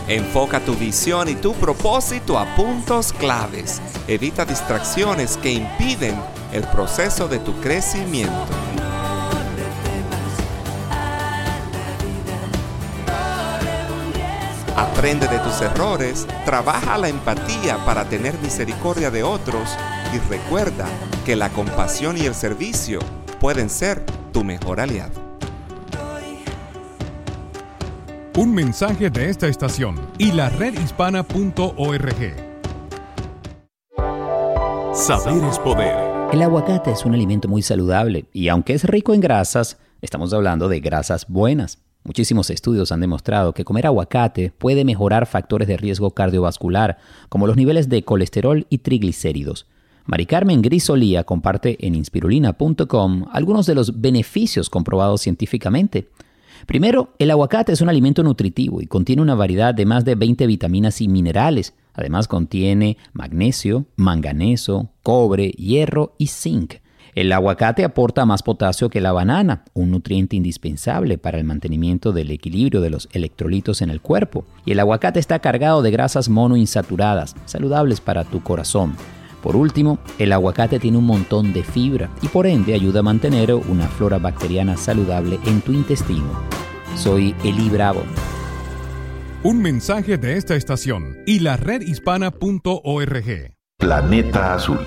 Enfoca 0.08 0.60
tu 0.60 0.76
visión 0.76 1.28
y 1.30 1.36
tu 1.36 1.54
propósito 1.54 2.38
a 2.38 2.56
puntos 2.56 3.12
claves. 3.12 3.82
Evita 4.08 4.46
distracciones 4.46 5.36
que 5.38 5.52
impiden 5.52 6.16
el 6.54 6.64
proceso 6.66 7.28
de 7.28 7.40
tu 7.40 7.60
crecimiento. 7.60 8.46
Aprende 14.76 15.28
de 15.28 15.40
tus 15.40 15.60
errores, 15.62 16.28
trabaja 16.46 17.00
la 17.00 17.10
empatía 17.10 17.84
para 17.84 18.08
tener 18.08 18.38
misericordia 18.40 19.10
de 19.10 19.24
otros 19.24 19.70
y 20.14 20.20
recuerda 20.30 20.86
que 21.26 21.36
la 21.36 21.50
compasión 21.50 22.16
y 22.18 22.26
el 22.26 22.36
servicio 22.36 23.00
pueden 23.40 23.72
ser 23.72 24.06
tu 24.32 24.44
mejor 24.44 24.80
aliado. 24.80 25.25
Un 28.38 28.54
mensaje 28.54 29.10
de 29.10 29.30
esta 29.30 29.48
estación 29.48 29.96
y 30.18 30.34
la 30.34 30.50
redhispana.org. 30.50 32.36
Saber 34.94 35.44
es 35.46 35.58
poder. 35.60 35.96
El 36.34 36.42
aguacate 36.42 36.92
es 36.92 37.06
un 37.06 37.14
alimento 37.14 37.48
muy 37.48 37.62
saludable 37.62 38.26
y 38.34 38.50
aunque 38.50 38.74
es 38.74 38.84
rico 38.84 39.14
en 39.14 39.22
grasas, 39.22 39.78
estamos 40.02 40.34
hablando 40.34 40.68
de 40.68 40.82
grasas 40.82 41.28
buenas. 41.30 41.80
Muchísimos 42.04 42.50
estudios 42.50 42.92
han 42.92 43.00
demostrado 43.00 43.54
que 43.54 43.64
comer 43.64 43.88
aguacate 43.88 44.52
puede 44.52 44.84
mejorar 44.84 45.28
factores 45.28 45.70
de 45.70 45.78
riesgo 45.78 46.12
cardiovascular, 46.12 46.98
como 47.30 47.48
los 47.48 47.56
niveles 47.56 47.88
de 47.88 48.04
colesterol 48.04 48.68
y 48.70 48.80
triglicéridos. 48.80 49.66
Mari 50.04 50.26
Carmen 50.26 50.62
Grisolía 50.62 51.24
comparte 51.24 51.78
en 51.88 51.96
inspirulina.com 51.96 53.28
algunos 53.32 53.66
de 53.66 53.76
los 53.76 54.02
beneficios 54.02 54.70
comprobados 54.70 55.22
científicamente. 55.22 56.10
Primero, 56.66 57.14
el 57.20 57.32
aguacate 57.32 57.72
es 57.72 57.82
un 57.82 57.90
alimento 57.90 58.24
nutritivo 58.24 58.82
y 58.82 58.88
contiene 58.88 59.22
una 59.22 59.36
variedad 59.36 59.74
de 59.74 59.86
más 59.86 60.04
de 60.04 60.16
20 60.16 60.48
vitaminas 60.48 61.00
y 61.02 61.08
minerales. 61.08 61.74
Además 61.94 62.28
contiene 62.28 62.98
magnesio, 63.14 63.86
manganeso, 63.96 64.90
cobre, 65.04 65.52
hierro 65.52 66.16
y 66.18 66.28
zinc. 66.28 66.76
El 67.14 67.32
aguacate 67.32 67.86
aporta 67.86 68.26
más 68.26 68.44
potasio 68.44 68.90
que 68.90 69.00
la 69.00 69.14
banana, 69.14 69.64
un 69.74 69.92
nutriente 69.92 70.36
indispensable 70.36 71.18
para 71.18 71.38
el 71.38 71.46
mantenimiento 71.46 72.12
del 72.12 72.30
equilibrio 72.30 72.82
de 72.82 72.90
los 72.90 73.08
electrolitos 73.14 73.82
en 73.82 73.90
el 73.90 74.02
cuerpo. 74.02 74.44
Y 74.66 74.74
el 74.74 74.82
aguacate 74.82 75.22
está 75.22 75.40
cargado 75.40 75.82
de 75.82 75.92
grasas 75.92 76.28
monoinsaturadas, 76.28 77.36
saludables 77.46 78.02
para 78.02 78.26
tu 78.26 78.44
corazón. 78.44 78.96
Por 79.46 79.56
último, 79.56 80.00
el 80.18 80.34
aguacate 80.34 80.80
tiene 80.80 80.98
un 80.98 81.06
montón 81.06 81.54
de 81.54 81.64
fibra 81.64 82.10
y 82.24 82.30
por 82.30 82.48
ende 82.48 82.74
ayuda 82.74 83.02
a 83.02 83.04
mantener 83.04 83.54
una 83.54 83.88
flora 83.88 84.18
bacteriana 84.18 84.76
saludable 84.76 85.38
en 85.46 85.62
tu 85.62 85.72
intestino. 85.72 86.26
Soy 86.96 87.36
Eli 87.44 87.70
Bravo. 87.70 88.02
Un 89.44 89.62
mensaje 89.62 90.18
de 90.18 90.38
esta 90.38 90.56
estación 90.56 91.18
y 91.28 91.42
la 91.42 91.58
redhispana.org. 91.58 93.54
Planeta 93.78 94.56
Azul. 94.56 94.80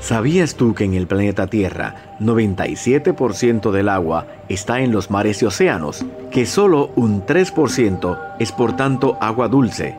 ¿Sabías 0.00 0.54
tú 0.54 0.72
que 0.72 0.84
en 0.84 0.94
el 0.94 1.06
planeta 1.06 1.46
Tierra 1.46 2.16
97% 2.20 3.70
del 3.70 3.90
agua 3.90 4.28
está 4.48 4.80
en 4.80 4.92
los 4.92 5.10
mares 5.10 5.42
y 5.42 5.44
océanos? 5.44 6.06
Que 6.30 6.46
solo 6.46 6.90
un 6.96 7.26
3% 7.26 8.36
es 8.38 8.50
por 8.50 8.76
tanto 8.76 9.18
agua 9.20 9.48
dulce. 9.48 9.98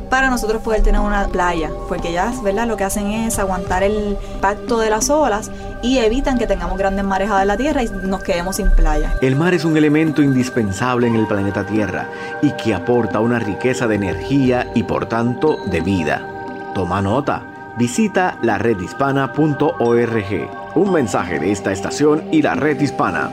para 0.11 0.29
nosotros 0.29 0.61
poder 0.61 0.83
tener 0.83 0.99
una 0.99 1.25
playa, 1.29 1.71
porque 1.87 2.09
ellas, 2.09 2.43
¿verdad? 2.43 2.67
Lo 2.67 2.75
que 2.75 2.83
hacen 2.83 3.07
es 3.07 3.39
aguantar 3.39 3.81
el 3.81 4.17
impacto 4.35 4.77
de 4.77 4.89
las 4.89 5.09
olas 5.09 5.49
y 5.81 5.99
evitan 5.99 6.37
que 6.37 6.45
tengamos 6.45 6.77
grandes 6.77 7.05
marejadas 7.05 7.43
en 7.43 7.47
la 7.47 7.57
tierra 7.57 7.81
y 7.81 7.89
nos 8.03 8.21
quedemos 8.21 8.57
sin 8.57 8.69
playa. 8.71 9.15
El 9.21 9.37
mar 9.37 9.53
es 9.53 9.63
un 9.63 9.77
elemento 9.77 10.21
indispensable 10.21 11.07
en 11.07 11.15
el 11.15 11.27
planeta 11.27 11.65
Tierra 11.65 12.09
y 12.41 12.51
que 12.51 12.73
aporta 12.73 13.21
una 13.21 13.39
riqueza 13.39 13.87
de 13.87 13.95
energía 13.95 14.69
y 14.75 14.83
por 14.83 15.05
tanto 15.07 15.59
de 15.67 15.79
vida. 15.79 16.27
Toma 16.75 17.01
nota. 17.01 17.73
Visita 17.77 18.37
la 18.41 18.57
redhispana.org. 18.57 20.49
Un 20.75 20.91
mensaje 20.91 21.39
de 21.39 21.53
esta 21.53 21.71
estación 21.71 22.25
y 22.33 22.41
la 22.41 22.55
red 22.55 22.79
hispana. 22.81 23.31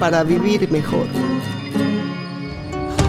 Para 0.00 0.24
vivir 0.24 0.68
mejor. 0.72 1.06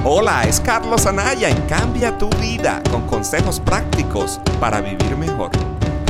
Hola, 0.07 0.43
es 0.43 0.59
Carlos 0.59 1.07
Anaya 1.07 1.49
en 1.49 1.59
Cambia 1.63 2.15
tu 2.15 2.29
vida 2.39 2.79
con 2.91 3.07
consejos 3.07 3.59
prácticos 3.59 4.39
para 4.59 4.79
vivir 4.79 5.17
mejor. 5.17 5.49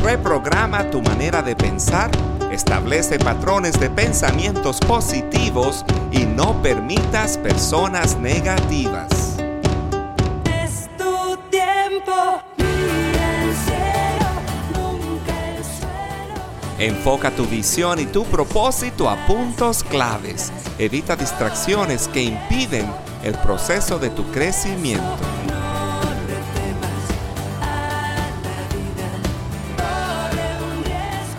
Reprograma 0.04 0.90
tu 0.90 1.00
manera 1.00 1.40
de 1.40 1.56
pensar, 1.56 2.10
establece 2.52 3.18
patrones 3.18 3.80
de 3.80 3.88
pensamientos 3.88 4.80
positivos 4.80 5.82
y 6.12 6.26
no 6.26 6.60
permitas 6.60 7.38
personas 7.38 8.18
negativas. 8.18 9.38
Es 10.44 10.90
tu 10.98 11.38
tiempo. 11.48 12.42
Enfoca 16.78 17.30
tu 17.30 17.46
visión 17.46 17.98
y 17.98 18.04
tu 18.04 18.24
propósito 18.24 19.08
a 19.08 19.16
puntos 19.26 19.82
claves. 19.82 20.52
Evita 20.78 21.16
distracciones 21.16 22.08
que 22.08 22.22
impiden 22.22 22.86
el 23.26 23.34
proceso 23.34 23.98
de 23.98 24.08
tu 24.10 24.22
crecimiento. 24.30 25.04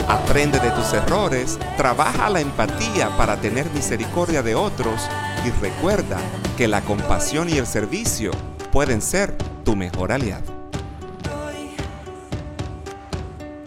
Aprende 0.06 0.60
de 0.60 0.70
tus 0.72 0.92
errores, 0.92 1.58
trabaja 1.78 2.30
la 2.30 2.42
empatía 2.42 3.16
para 3.16 3.38
tener 3.38 3.70
misericordia 3.72 4.44
de 4.44 4.54
otros 4.54 5.08
y 5.46 5.50
recuerda 5.62 6.18
que 6.58 6.68
la 6.68 6.82
compasión 6.82 7.48
y 7.48 7.54
el 7.54 7.66
servicio 7.66 8.32
pueden 8.74 9.02
ser 9.02 9.38
tu 9.64 9.78
mejor 9.78 10.12
aliado. 10.12 10.58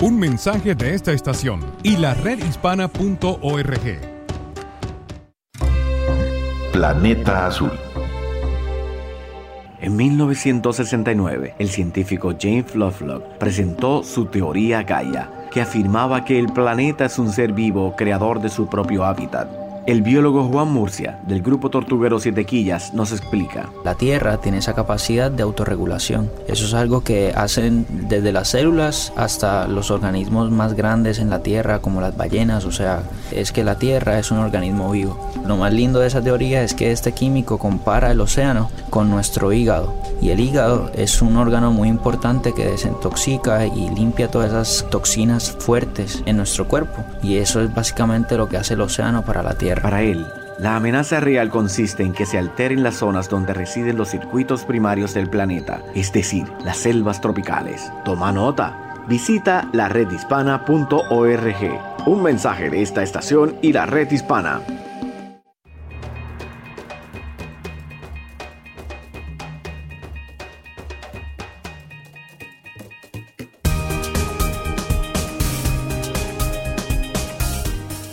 Un 0.02 0.18
mensaje 0.18 0.74
de 0.74 0.94
esta 0.94 1.12
estación 1.12 1.60
y 1.82 1.96
la 1.96 2.12
redhispana.org. 2.12 4.10
Planeta 6.72 7.46
Azul. 7.46 7.89
En 9.90 9.97
1969, 9.97 11.54
el 11.59 11.68
científico 11.68 12.32
James 12.40 12.76
Lovelock 12.76 13.25
presentó 13.38 14.04
su 14.04 14.26
teoría 14.26 14.85
Gaia, 14.85 15.28
que 15.50 15.61
afirmaba 15.61 16.25
que 16.25 16.38
el 16.38 16.47
planeta 16.52 17.06
es 17.06 17.18
un 17.18 17.32
ser 17.32 17.52
vivo 17.52 17.97
creador 17.97 18.40
de 18.40 18.50
su 18.50 18.68
propio 18.68 19.04
hábitat. 19.04 19.49
El 19.87 20.02
biólogo 20.02 20.44
Juan 20.44 20.70
Murcia, 20.70 21.18
del 21.26 21.40
grupo 21.40 21.70
Tortuguero 21.70 22.20
Siete 22.20 22.44
Quillas, 22.44 22.92
nos 22.92 23.12
explica. 23.12 23.70
La 23.82 23.94
Tierra 23.94 24.37
tiene 24.37 24.58
esa 24.58 24.75
capacidad 24.75 25.30
de 25.30 25.42
autorregulación. 25.42 26.30
Eso 26.46 26.66
es 26.66 26.75
algo 26.75 27.02
que 27.02 27.32
hacen 27.34 27.87
desde 27.88 28.30
las 28.30 28.49
células 28.49 29.10
hasta 29.16 29.66
los 29.68 29.90
organismos 29.90 30.50
más 30.50 30.75
grandes 30.75 31.18
en 31.18 31.30
la 31.30 31.42
Tierra, 31.42 31.80
como 31.80 32.02
las 32.02 32.14
ballenas. 32.14 32.66
O 32.66 32.72
sea, 32.72 33.04
es 33.32 33.52
que 33.52 33.64
la 33.64 33.78
Tierra 33.78 34.18
es 34.18 34.30
un 34.30 34.38
organismo 34.38 34.90
vivo. 34.90 35.18
Lo 35.46 35.56
más 35.56 35.72
lindo 35.72 35.99
de 35.99 36.08
esa 36.08 36.20
teoría 36.20 36.62
es 36.62 36.75
que 36.75 36.92
este 36.92 37.12
químico 37.12 37.58
compara 37.58 38.10
el 38.10 38.20
océano 38.20 38.70
con 38.90 39.08
nuestro 39.08 39.50
hígado. 39.50 39.94
Y 40.20 40.28
el 40.28 40.40
hígado 40.40 40.90
es 40.94 41.22
un 41.22 41.38
órgano 41.38 41.72
muy 41.72 41.88
importante 41.88 42.52
que 42.52 42.66
desintoxica 42.66 43.64
y 43.64 43.88
limpia 43.88 44.30
todas 44.30 44.50
esas 44.50 44.87
toxinas 44.90 45.56
fuertes 45.58 46.22
en 46.26 46.37
nuestro 46.37 46.68
cuerpo. 46.68 47.02
Y 47.22 47.38
eso 47.38 47.62
es 47.62 47.75
básicamente 47.75 48.37
lo 48.37 48.46
que 48.46 48.58
hace 48.58 48.75
el 48.75 48.82
océano 48.82 49.25
para 49.25 49.42
la 49.42 49.54
Tierra. 49.54 49.69
Para 49.76 50.02
él, 50.02 50.26
la 50.58 50.76
amenaza 50.76 51.20
real 51.20 51.48
consiste 51.48 52.02
en 52.02 52.12
que 52.12 52.26
se 52.26 52.38
alteren 52.38 52.82
las 52.82 52.96
zonas 52.96 53.28
donde 53.28 53.54
residen 53.54 53.96
los 53.96 54.10
circuitos 54.10 54.64
primarios 54.64 55.14
del 55.14 55.30
planeta, 55.30 55.82
es 55.94 56.12
decir, 56.12 56.52
las 56.64 56.78
selvas 56.78 57.20
tropicales. 57.20 57.92
Toma 58.04 58.32
nota. 58.32 58.76
Visita 59.06 59.68
la 59.72 59.88
redhispana.org. 59.88 60.96
Un 62.06 62.22
mensaje 62.22 62.70
de 62.70 62.82
esta 62.82 63.02
estación 63.02 63.56
y 63.62 63.72
la 63.72 63.86
red 63.86 64.10
hispana. 64.10 64.60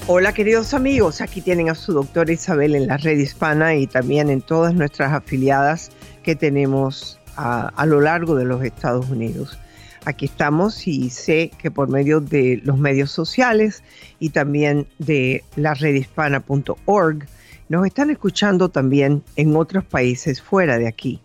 Hola 0.09 0.31
queridos 0.31 0.73
amigos, 0.73 1.19
aquí 1.19 1.41
tienen 1.41 1.67
a 1.67 1.75
su 1.75 1.91
doctora 1.91 2.31
Isabel 2.31 2.75
en 2.75 2.87
la 2.87 2.95
red 2.95 3.17
hispana 3.17 3.75
y 3.75 3.87
también 3.87 4.29
en 4.29 4.39
todas 4.39 4.73
nuestras 4.73 5.11
afiliadas 5.11 5.91
que 6.23 6.33
tenemos 6.33 7.19
a, 7.35 7.85
lo 7.85 7.99
largo 7.99 8.33
de 8.35 8.45
los 8.45 8.63
Estados 8.63 9.09
Unidos. 9.09 9.59
Aquí 10.05 10.27
estamos 10.27 10.87
y 10.87 11.09
sé 11.09 11.51
que 11.57 11.71
por 11.71 11.89
medio 11.89 12.21
de 12.21 12.61
los 12.63 12.77
medios 12.77 13.11
sociales 13.11 13.83
y 14.17 14.29
también 14.29 14.87
de 14.97 15.43
la 15.57 15.73
redhispana.org 15.73 17.25
nos 17.67 17.85
están 17.85 18.09
escuchando 18.09 18.69
también 18.69 19.23
en 19.35 19.57
otros 19.57 19.83
países 19.83 20.41
fuera 20.41 20.77
de 20.77 20.87
aquí. 20.87 21.19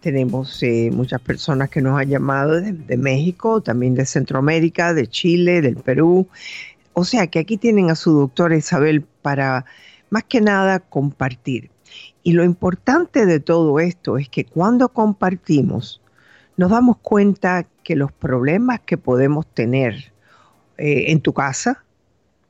Tenemos 0.00 0.60
eh, 0.64 0.90
muchas 0.92 1.20
personas 1.20 1.70
que 1.70 1.80
nos 1.80 1.98
han 1.98 2.10
llamado 2.10 2.60
de 2.60 2.96
México, 2.96 3.62
también 3.62 3.94
de 3.94 4.04
Centroamérica, 4.04 4.92
de 4.92 5.06
Chile, 5.06 5.62
del 5.62 5.76
Perú. 5.76 6.28
O 6.94 7.04
sea 7.04 7.26
que 7.26 7.40
aquí 7.40 7.56
tienen 7.56 7.90
a 7.90 7.96
su 7.96 8.12
doctora 8.12 8.56
Isabel 8.56 9.02
para 9.22 9.66
más 10.10 10.24
que 10.24 10.40
nada 10.40 10.80
compartir. 10.80 11.70
Y 12.22 12.32
lo 12.32 12.44
importante 12.44 13.26
de 13.26 13.40
todo 13.40 13.80
esto 13.80 14.16
es 14.16 14.28
que 14.28 14.44
cuando 14.44 14.88
compartimos, 14.88 16.00
nos 16.56 16.70
damos 16.70 16.98
cuenta 16.98 17.66
que 17.82 17.96
los 17.96 18.12
problemas 18.12 18.80
que 18.80 18.96
podemos 18.96 19.46
tener 19.46 20.12
eh, 20.78 21.06
en 21.08 21.20
tu 21.20 21.32
casa, 21.32 21.84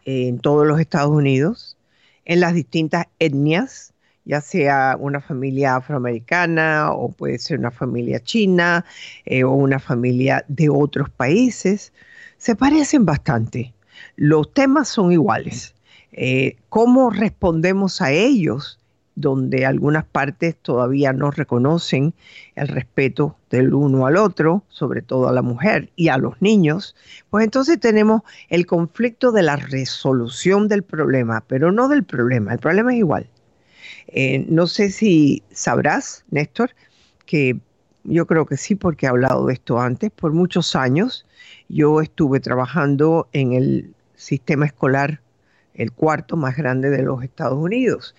en 0.04 0.38
todos 0.38 0.66
los 0.66 0.78
Estados 0.78 1.10
Unidos, 1.10 1.78
en 2.26 2.40
las 2.40 2.54
distintas 2.54 3.06
etnias, 3.18 3.94
ya 4.26 4.40
sea 4.40 4.96
una 4.98 5.20
familia 5.20 5.76
afroamericana 5.76 6.92
o 6.92 7.10
puede 7.10 7.38
ser 7.38 7.58
una 7.58 7.70
familia 7.70 8.20
china 8.20 8.84
eh, 9.24 9.44
o 9.44 9.52
una 9.52 9.78
familia 9.78 10.44
de 10.48 10.68
otros 10.68 11.10
países, 11.10 11.92
se 12.36 12.56
parecen 12.56 13.04
bastante. 13.04 13.74
Los 14.16 14.52
temas 14.52 14.88
son 14.88 15.12
iguales. 15.12 15.74
Eh, 16.12 16.56
¿Cómo 16.68 17.10
respondemos 17.10 18.00
a 18.00 18.12
ellos? 18.12 18.78
donde 19.16 19.64
algunas 19.64 20.04
partes 20.04 20.56
todavía 20.56 21.12
no 21.12 21.30
reconocen 21.30 22.14
el 22.56 22.68
respeto 22.68 23.36
del 23.50 23.72
uno 23.72 24.06
al 24.06 24.16
otro, 24.16 24.64
sobre 24.68 25.02
todo 25.02 25.28
a 25.28 25.32
la 25.32 25.42
mujer 25.42 25.90
y 25.96 26.08
a 26.08 26.18
los 26.18 26.40
niños, 26.42 26.96
pues 27.30 27.44
entonces 27.44 27.78
tenemos 27.78 28.22
el 28.48 28.66
conflicto 28.66 29.30
de 29.30 29.42
la 29.42 29.56
resolución 29.56 30.68
del 30.68 30.82
problema, 30.82 31.44
pero 31.46 31.70
no 31.70 31.88
del 31.88 32.04
problema, 32.04 32.52
el 32.52 32.58
problema 32.58 32.92
es 32.92 32.98
igual. 32.98 33.28
Eh, 34.08 34.44
no 34.48 34.66
sé 34.66 34.90
si 34.90 35.42
sabrás, 35.52 36.24
Néstor, 36.30 36.70
que 37.26 37.58
yo 38.04 38.26
creo 38.26 38.46
que 38.46 38.56
sí, 38.56 38.74
porque 38.74 39.06
he 39.06 39.08
hablado 39.08 39.46
de 39.46 39.54
esto 39.54 39.80
antes, 39.80 40.10
por 40.10 40.32
muchos 40.32 40.76
años 40.76 41.26
yo 41.68 42.00
estuve 42.00 42.40
trabajando 42.40 43.28
en 43.32 43.52
el 43.52 43.94
sistema 44.14 44.66
escolar, 44.66 45.20
el 45.74 45.90
cuarto 45.92 46.36
más 46.36 46.56
grande 46.56 46.90
de 46.90 47.02
los 47.02 47.22
Estados 47.22 47.58
Unidos. 47.58 48.14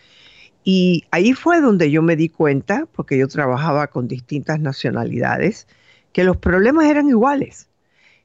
Y 0.64 1.04
ahí 1.12 1.34
fue 1.34 1.62
donde 1.62 1.92
yo 1.92 2.02
me 2.02 2.16
di 2.16 2.30
cuenta, 2.30 2.88
porque 2.92 3.18
yo 3.18 3.28
trabajaba 3.28 3.88
con 3.88 4.08
distintas 4.08 4.60
nacionalidades, 4.60 5.68
que 6.12 6.24
los 6.24 6.38
problemas 6.38 6.86
eran 6.88 7.08
iguales, 7.08 7.70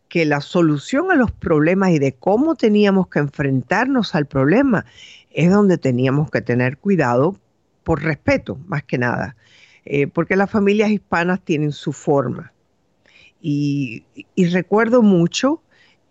que 0.08 0.24
la 0.24 0.40
solución 0.40 1.10
a 1.10 1.14
los 1.14 1.30
problemas 1.30 1.90
y 1.90 1.98
de 1.98 2.12
cómo 2.12 2.56
teníamos 2.56 3.08
que 3.08 3.18
enfrentarnos 3.18 4.14
al 4.14 4.26
problema 4.26 4.86
es 5.30 5.50
donde 5.50 5.76
teníamos 5.76 6.30
que 6.30 6.40
tener 6.40 6.78
cuidado 6.78 7.36
por 7.84 8.02
respeto, 8.02 8.58
más 8.66 8.84
que 8.84 8.98
nada, 8.98 9.36
eh, 9.84 10.06
porque 10.06 10.36
las 10.36 10.50
familias 10.50 10.90
hispanas 10.90 11.40
tienen 11.42 11.72
su 11.72 11.92
forma. 11.92 12.52
Y, 13.40 14.04
recuerdo 14.36 15.02
mucho 15.02 15.62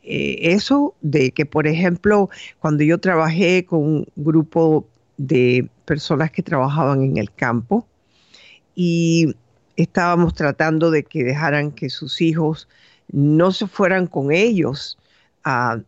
eh, 0.01 0.53
eso 0.53 0.95
de 1.01 1.31
que, 1.31 1.45
por 1.45 1.67
ejemplo, 1.67 2.29
cuando 2.59 2.83
yo 2.83 2.99
trabajé 2.99 3.65
con 3.65 3.79
un 3.79 4.07
grupo 4.15 4.87
de 5.17 5.69
personas 5.85 6.31
que 6.31 6.41
trabajaban 6.41 7.03
en 7.03 7.17
el 7.17 7.31
campo 7.31 7.87
y 8.73 9.35
estábamos 9.75 10.33
tratando 10.33 10.91
de 10.91 11.03
que 11.03 11.23
dejaran 11.23 11.71
que 11.71 11.89
sus 11.89 12.21
hijos 12.21 12.67
no 13.11 13.51
se 13.51 13.67
fueran 13.67 14.07
con 14.07 14.31
ellos 14.31 14.97
a, 15.43 15.81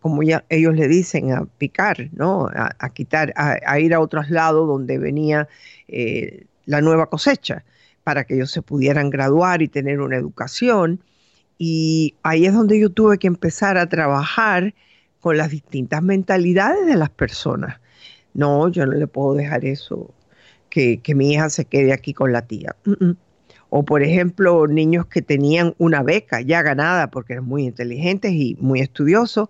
como 0.00 0.22
ellos 0.22 0.74
le 0.74 0.88
dicen, 0.88 1.32
a 1.32 1.44
picar, 1.44 2.08
¿no? 2.12 2.48
A, 2.54 2.88
quitar, 2.90 3.32
a, 3.36 3.56
a 3.66 3.80
ir 3.80 3.94
a 3.94 4.00
otros 4.00 4.30
lados 4.30 4.68
donde 4.68 4.98
venía 4.98 5.48
eh, 5.88 6.46
la 6.70 6.80
nueva 6.80 7.10
cosecha 7.10 7.64
para 8.04 8.24
que 8.24 8.34
ellos 8.34 8.52
se 8.52 8.62
pudieran 8.62 9.10
graduar 9.10 9.60
y 9.60 9.68
tener 9.68 10.00
una 10.00 10.16
educación. 10.16 11.02
Y 11.58 12.14
ahí 12.22 12.46
es 12.46 12.54
donde 12.54 12.78
yo 12.78 12.90
tuve 12.90 13.18
que 13.18 13.26
empezar 13.26 13.76
a 13.76 13.88
trabajar 13.88 14.74
con 15.18 15.36
las 15.36 15.50
distintas 15.50 16.00
mentalidades 16.02 16.86
de 16.86 16.96
las 16.96 17.10
personas. 17.10 17.80
No, 18.34 18.68
yo 18.68 18.86
no 18.86 18.92
le 18.92 19.08
puedo 19.08 19.34
dejar 19.34 19.64
eso, 19.64 20.14
que, 20.70 21.00
que 21.00 21.16
mi 21.16 21.32
hija 21.32 21.50
se 21.50 21.64
quede 21.64 21.92
aquí 21.92 22.14
con 22.14 22.32
la 22.32 22.42
tía. 22.42 22.76
O 23.68 23.84
por 23.84 24.02
ejemplo, 24.04 24.68
niños 24.68 25.06
que 25.06 25.22
tenían 25.22 25.74
una 25.78 26.04
beca 26.04 26.40
ya 26.40 26.62
ganada 26.62 27.10
porque 27.10 27.32
eran 27.32 27.46
muy 27.46 27.64
inteligentes 27.64 28.32
y 28.32 28.56
muy 28.60 28.80
estudiosos. 28.80 29.48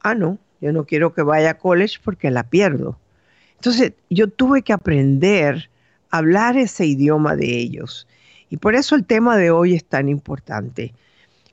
Ah, 0.00 0.16
no, 0.16 0.38
yo 0.60 0.72
no 0.72 0.84
quiero 0.84 1.14
que 1.14 1.22
vaya 1.22 1.50
a 1.50 1.58
college 1.58 1.98
porque 2.02 2.32
la 2.32 2.42
pierdo. 2.42 2.98
Entonces, 3.54 3.92
yo 4.10 4.28
tuve 4.28 4.62
que 4.62 4.72
aprender 4.72 5.70
hablar 6.14 6.56
ese 6.56 6.86
idioma 6.86 7.34
de 7.34 7.58
ellos. 7.58 8.06
Y 8.48 8.58
por 8.58 8.76
eso 8.76 8.94
el 8.94 9.04
tema 9.04 9.36
de 9.36 9.50
hoy 9.50 9.74
es 9.74 9.84
tan 9.84 10.08
importante. 10.08 10.94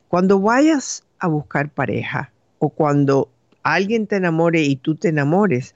Cuando 0.08 0.40
vayas 0.40 1.04
a 1.18 1.28
buscar 1.28 1.70
pareja 1.70 2.32
o 2.60 2.70
cuando 2.70 3.28
alguien 3.64 4.06
te 4.06 4.18
enamore 4.18 4.62
y 4.62 4.76
tú 4.76 4.94
te 4.94 5.08
enamores, 5.08 5.74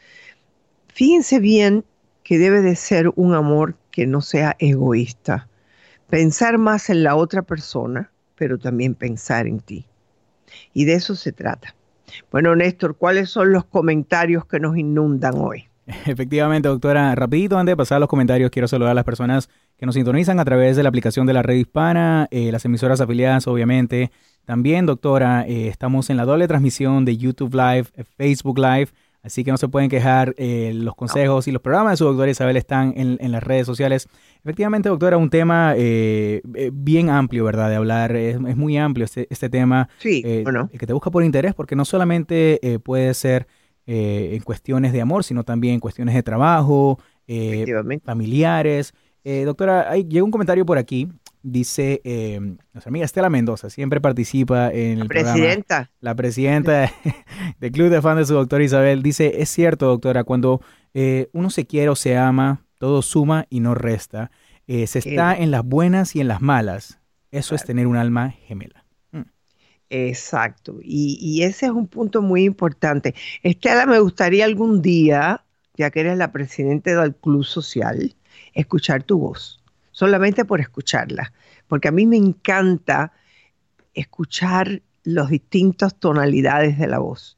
fíjense 0.89 1.39
bien 1.39 1.83
que 2.23 2.37
debe 2.37 2.61
de 2.61 2.75
ser 2.75 3.11
un 3.15 3.33
amor 3.33 3.75
que 3.89 4.05
no 4.05 4.21
sea 4.21 4.55
egoísta. 4.59 5.47
Pensar 6.07 6.59
más 6.59 6.91
en 6.91 7.01
la 7.01 7.15
otra 7.15 7.41
persona, 7.41 8.11
pero 8.35 8.59
también 8.59 8.93
pensar 8.93 9.47
en 9.47 9.61
ti. 9.61 9.87
Y 10.75 10.85
de 10.85 10.93
eso 10.93 11.15
se 11.15 11.31
trata. 11.31 11.73
Bueno, 12.29 12.55
Néstor, 12.55 12.95
¿cuáles 12.97 13.31
son 13.31 13.51
los 13.51 13.65
comentarios 13.65 14.45
que 14.45 14.59
nos 14.59 14.77
inundan 14.77 15.39
hoy? 15.39 15.69
Efectivamente, 16.05 16.67
doctora. 16.67 17.13
Rapidito, 17.15 17.57
antes 17.57 17.73
de 17.73 17.77
pasar 17.77 17.97
a 17.97 17.99
los 17.99 18.09
comentarios, 18.09 18.49
quiero 18.49 18.67
saludar 18.67 18.91
a 18.91 18.95
las 18.95 19.03
personas 19.03 19.49
que 19.77 19.85
nos 19.85 19.95
sintonizan 19.95 20.39
a 20.39 20.45
través 20.45 20.75
de 20.75 20.83
la 20.83 20.89
aplicación 20.89 21.27
de 21.27 21.33
la 21.33 21.43
red 21.43 21.55
hispana, 21.55 22.27
eh, 22.31 22.51
las 22.51 22.65
emisoras 22.65 23.01
afiliadas, 23.01 23.47
obviamente. 23.47 24.11
También, 24.45 24.85
doctora, 24.85 25.45
eh, 25.47 25.67
estamos 25.67 26.09
en 26.09 26.17
la 26.17 26.25
doble 26.25 26.47
transmisión 26.47 27.03
de 27.03 27.17
YouTube 27.17 27.53
Live, 27.53 27.87
eh, 27.95 28.03
Facebook 28.17 28.59
Live, 28.59 28.87
así 29.23 29.43
que 29.43 29.51
no 29.51 29.57
se 29.57 29.67
pueden 29.67 29.89
quejar. 29.89 30.35
eh, 30.37 30.71
los 30.73 30.95
consejos 30.95 31.47
y 31.47 31.51
los 31.51 31.61
programas 31.61 31.93
de 31.93 31.97
su 31.97 32.05
doctora 32.05 32.29
Isabel 32.31 32.55
están 32.57 32.93
en, 32.95 33.17
en 33.19 33.31
las 33.31 33.43
redes 33.43 33.65
sociales. 33.65 34.07
Efectivamente, 34.43 34.89
doctora, 34.89 35.17
un 35.17 35.29
tema 35.31 35.73
bien 36.73 37.09
amplio, 37.09 37.43
¿verdad? 37.43 37.69
De 37.69 37.75
hablar, 37.75 38.15
es, 38.15 38.35
es 38.35 38.55
muy 38.55 38.77
amplio 38.77 39.05
este, 39.05 39.27
este 39.29 39.49
tema. 39.49 39.89
Sí, 39.97 40.23
bueno. 40.43 40.69
el 40.71 40.79
que 40.79 40.85
te 40.85 40.93
busca 40.93 41.09
por 41.09 41.23
interés, 41.23 41.55
porque 41.55 41.75
no 41.75 41.85
solamente 41.85 42.79
puede 42.83 43.13
ser 43.15 43.47
eh, 43.87 44.31
en 44.33 44.41
cuestiones 44.41 44.93
de 44.93 45.01
amor, 45.01 45.23
sino 45.23 45.43
también 45.43 45.75
en 45.75 45.79
cuestiones 45.79 46.15
de 46.15 46.23
trabajo, 46.23 46.99
eh, 47.27 47.65
familiares. 48.03 48.93
Eh, 49.25 49.43
doctora, 49.43 49.89
hay, 49.89 50.03
llega 50.03 50.23
un 50.23 50.31
comentario 50.31 50.65
por 50.65 50.77
aquí. 50.77 51.09
Dice 51.41 52.01
eh, 52.03 52.39
nuestra 52.39 52.89
amiga 52.89 53.05
Estela 53.05 53.29
Mendoza, 53.29 53.69
siempre 53.69 54.01
participa 54.01 54.71
en 54.71 54.99
el 54.99 55.07
programa. 55.07 55.33
Presidenta, 55.33 55.91
La 55.99 56.15
presidenta 56.15 56.91
del 57.59 57.71
Club 57.71 57.89
de 57.89 58.01
Fan 58.01 58.17
de 58.17 58.25
su 58.25 58.33
doctora 58.33 58.63
Isabel 58.63 59.03
dice, 59.03 59.41
es 59.41 59.49
cierto, 59.49 59.87
doctora, 59.87 60.23
cuando 60.23 60.61
eh, 60.93 61.27
uno 61.33 61.49
se 61.49 61.65
quiere 61.67 61.89
o 61.89 61.95
se 61.95 62.17
ama, 62.17 62.65
todo 62.79 63.01
suma 63.01 63.45
y 63.49 63.59
no 63.59 63.75
resta. 63.75 64.31
Se 64.67 64.97
está 64.97 65.35
en 65.35 65.51
las 65.51 65.63
buenas 65.63 66.15
y 66.15 66.21
en 66.21 66.27
las 66.27 66.41
malas. 66.41 66.99
Eso 67.29 67.53
es 67.53 67.63
tener 67.63 67.85
un 67.85 67.97
alma 67.97 68.31
gemela. 68.31 68.84
Exacto. 69.89 70.79
Y, 70.81 71.17
y 71.21 71.43
ese 71.43 71.67
es 71.67 71.71
un 71.71 71.87
punto 71.87 72.21
muy 72.21 72.43
importante. 72.43 73.15
Estela, 73.43 73.85
me 73.85 73.99
gustaría 73.99 74.45
algún 74.45 74.81
día, 74.81 75.43
ya 75.75 75.91
que 75.91 76.01
eres 76.01 76.17
la 76.17 76.31
presidenta 76.31 77.01
del 77.01 77.15
Club 77.15 77.43
Social, 77.43 78.15
escuchar 78.53 79.03
tu 79.03 79.19
voz, 79.19 79.61
solamente 79.91 80.45
por 80.45 80.61
escucharla, 80.61 81.33
porque 81.67 81.87
a 81.87 81.91
mí 81.91 82.05
me 82.05 82.17
encanta 82.17 83.13
escuchar 83.93 84.81
las 85.03 85.29
distintas 85.29 85.95
tonalidades 85.99 86.77
de 86.77 86.87
la 86.87 86.99
voz. 86.99 87.37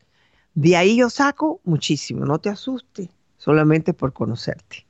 De 0.54 0.76
ahí 0.76 0.98
yo 0.98 1.10
saco 1.10 1.62
muchísimo, 1.64 2.26
no 2.26 2.40
te 2.40 2.50
asustes, 2.50 3.10
solamente 3.38 3.94
por 3.94 4.14
conocerte. 4.14 4.88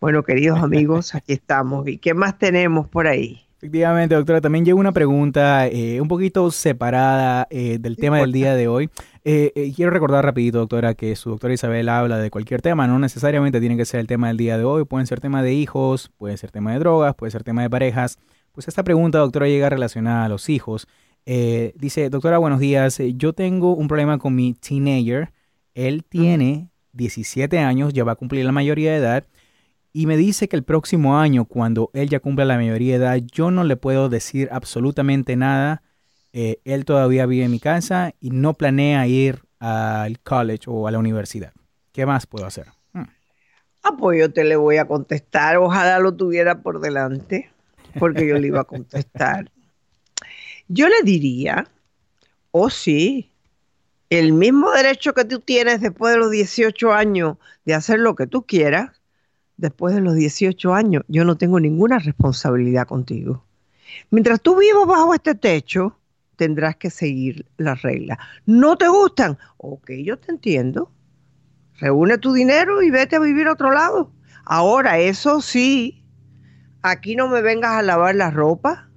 Bueno, 0.00 0.24
queridos 0.24 0.62
amigos, 0.62 1.14
aquí 1.14 1.32
estamos. 1.34 1.86
¿Y 1.88 1.98
qué 1.98 2.14
más 2.14 2.38
tenemos 2.38 2.88
por 2.88 3.06
ahí? 3.06 3.45
Efectivamente, 3.58 4.14
doctora, 4.14 4.42
también 4.42 4.66
llegó 4.66 4.78
una 4.78 4.92
pregunta 4.92 5.66
eh, 5.66 6.00
un 6.00 6.08
poquito 6.08 6.50
separada 6.50 7.46
eh, 7.50 7.78
del 7.80 7.96
tema 7.96 8.18
del 8.18 8.30
día 8.30 8.54
de 8.54 8.68
hoy. 8.68 8.90
Eh, 9.24 9.50
eh, 9.56 9.72
quiero 9.74 9.90
recordar 9.90 10.22
rapidito, 10.24 10.58
doctora, 10.58 10.92
que 10.94 11.16
su 11.16 11.30
doctora 11.30 11.54
Isabel 11.54 11.88
habla 11.88 12.18
de 12.18 12.30
cualquier 12.30 12.60
tema, 12.60 12.86
no 12.86 12.98
necesariamente 12.98 13.58
tiene 13.58 13.78
que 13.78 13.86
ser 13.86 14.00
el 14.00 14.06
tema 14.06 14.28
del 14.28 14.36
día 14.36 14.58
de 14.58 14.64
hoy, 14.64 14.84
pueden 14.84 15.06
ser 15.06 15.20
tema 15.20 15.42
de 15.42 15.54
hijos, 15.54 16.12
puede 16.18 16.36
ser 16.36 16.50
tema 16.50 16.74
de 16.74 16.80
drogas, 16.80 17.14
puede 17.14 17.30
ser 17.30 17.44
tema 17.44 17.62
de 17.62 17.70
parejas. 17.70 18.18
Pues 18.52 18.68
esta 18.68 18.84
pregunta, 18.84 19.18
doctora, 19.18 19.48
llega 19.48 19.70
relacionada 19.70 20.26
a 20.26 20.28
los 20.28 20.48
hijos. 20.50 20.86
Eh, 21.24 21.72
dice, 21.76 22.08
doctora, 22.08 22.38
buenos 22.38 22.60
días, 22.60 23.00
eh, 23.00 23.14
yo 23.16 23.32
tengo 23.32 23.74
un 23.74 23.88
problema 23.88 24.18
con 24.18 24.34
mi 24.34 24.52
teenager, 24.54 25.32
Él 25.74 26.04
tiene 26.04 26.70
17 26.92 27.58
años, 27.58 27.92
ya 27.92 28.04
va 28.04 28.12
a 28.12 28.16
cumplir 28.16 28.44
la 28.44 28.52
mayoría 28.52 28.92
de 28.92 28.98
edad, 28.98 29.24
y 29.96 30.04
me 30.04 30.18
dice 30.18 30.46
que 30.46 30.56
el 30.56 30.62
próximo 30.62 31.18
año, 31.18 31.46
cuando 31.46 31.90
él 31.94 32.10
ya 32.10 32.20
cumpla 32.20 32.44
la 32.44 32.56
mayoría 32.56 32.98
de 32.98 33.04
edad, 33.06 33.16
yo 33.32 33.50
no 33.50 33.64
le 33.64 33.78
puedo 33.78 34.10
decir 34.10 34.46
absolutamente 34.52 35.36
nada. 35.36 35.82
Eh, 36.34 36.60
él 36.66 36.84
todavía 36.84 37.24
vive 37.24 37.46
en 37.46 37.50
mi 37.50 37.60
casa 37.60 38.12
y 38.20 38.28
no 38.28 38.52
planea 38.52 39.06
ir 39.06 39.40
al 39.58 40.20
college 40.20 40.64
o 40.66 40.86
a 40.86 40.90
la 40.90 40.98
universidad. 40.98 41.54
¿Qué 41.92 42.04
más 42.04 42.26
puedo 42.26 42.44
hacer? 42.44 42.66
Hmm. 42.92 43.04
Ah, 43.84 43.96
pues 43.98 44.20
yo 44.20 44.30
te 44.30 44.44
le 44.44 44.56
voy 44.56 44.76
a 44.76 44.84
contestar. 44.84 45.56
Ojalá 45.56 45.98
lo 45.98 46.12
tuviera 46.12 46.60
por 46.60 46.82
delante, 46.82 47.50
porque 47.98 48.28
yo 48.28 48.36
le 48.36 48.48
iba 48.48 48.60
a 48.60 48.64
contestar. 48.64 49.50
Yo 50.68 50.88
le 50.88 51.02
diría, 51.04 51.66
oh 52.50 52.68
sí, 52.68 53.30
el 54.10 54.34
mismo 54.34 54.72
derecho 54.72 55.14
que 55.14 55.24
tú 55.24 55.40
tienes 55.40 55.80
después 55.80 56.12
de 56.12 56.18
los 56.18 56.30
18 56.30 56.92
años 56.92 57.38
de 57.64 57.72
hacer 57.72 57.98
lo 57.98 58.14
que 58.14 58.26
tú 58.26 58.42
quieras, 58.42 58.90
después 59.56 59.94
de 59.94 60.00
los 60.00 60.14
18 60.14 60.74
años, 60.74 61.02
yo 61.08 61.24
no 61.24 61.36
tengo 61.36 61.60
ninguna 61.60 61.98
responsabilidad 61.98 62.86
contigo. 62.86 63.44
Mientras 64.10 64.40
tú 64.40 64.58
vivas 64.58 64.86
bajo 64.86 65.14
este 65.14 65.34
techo, 65.34 65.98
tendrás 66.36 66.76
que 66.76 66.90
seguir 66.90 67.46
las 67.56 67.82
reglas. 67.82 68.18
¿No 68.44 68.76
te 68.76 68.88
gustan? 68.88 69.38
Ok, 69.56 69.90
yo 70.02 70.18
te 70.18 70.32
entiendo. 70.32 70.92
Reúne 71.78 72.18
tu 72.18 72.32
dinero 72.32 72.82
y 72.82 72.90
vete 72.90 73.16
a 73.16 73.20
vivir 73.20 73.48
a 73.48 73.52
otro 73.52 73.72
lado. 73.72 74.12
Ahora, 74.44 74.98
eso 74.98 75.40
sí, 75.40 76.04
aquí 76.82 77.16
no 77.16 77.28
me 77.28 77.42
vengas 77.42 77.72
a 77.72 77.82
lavar 77.82 78.14
la 78.14 78.30
ropa, 78.30 78.88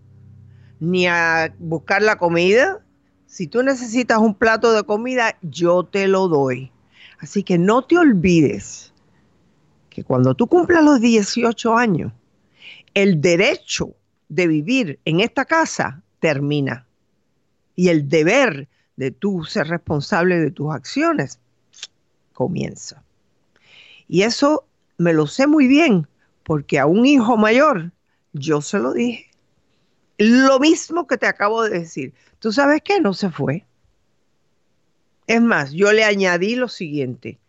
ni 0.79 1.07
a 1.07 1.53
buscar 1.59 2.01
la 2.01 2.17
comida. 2.17 2.79
Si 3.25 3.47
tú 3.47 3.63
necesitas 3.63 4.19
un 4.19 4.35
plato 4.35 4.73
de 4.73 4.83
comida, 4.83 5.37
yo 5.41 5.83
te 5.83 6.07
lo 6.07 6.27
doy. 6.27 6.71
Así 7.19 7.43
que 7.43 7.57
no 7.57 7.83
te 7.83 7.97
olvides 7.97 8.88
que 9.89 10.03
cuando 10.03 10.35
tú 10.35 10.47
cumplas 10.47 10.83
los 10.83 11.01
18 11.01 11.75
años, 11.75 12.13
el 12.93 13.21
derecho 13.21 13.95
de 14.29 14.47
vivir 14.47 14.99
en 15.05 15.19
esta 15.19 15.45
casa 15.45 16.01
termina. 16.19 16.85
Y 17.75 17.89
el 17.89 18.09
deber 18.09 18.67
de 18.95 19.11
tú 19.11 19.45
ser 19.45 19.67
responsable 19.67 20.39
de 20.39 20.51
tus 20.51 20.73
acciones 20.73 21.39
comienza. 22.33 23.03
Y 24.07 24.23
eso 24.23 24.65
me 24.97 25.13
lo 25.13 25.27
sé 25.27 25.47
muy 25.47 25.67
bien, 25.67 26.07
porque 26.43 26.79
a 26.79 26.85
un 26.85 27.05
hijo 27.05 27.37
mayor 27.37 27.91
yo 28.33 28.61
se 28.61 28.79
lo 28.79 28.93
dije. 28.93 29.29
Lo 30.17 30.59
mismo 30.59 31.07
que 31.07 31.17
te 31.17 31.27
acabo 31.27 31.63
de 31.63 31.79
decir. 31.79 32.13
¿Tú 32.39 32.51
sabes 32.51 32.81
qué? 32.83 32.99
No 32.99 33.13
se 33.13 33.29
fue. 33.29 33.65
Es 35.27 35.41
más, 35.41 35.71
yo 35.71 35.93
le 35.93 36.03
añadí 36.03 36.55
lo 36.55 36.67
siguiente. 36.67 37.39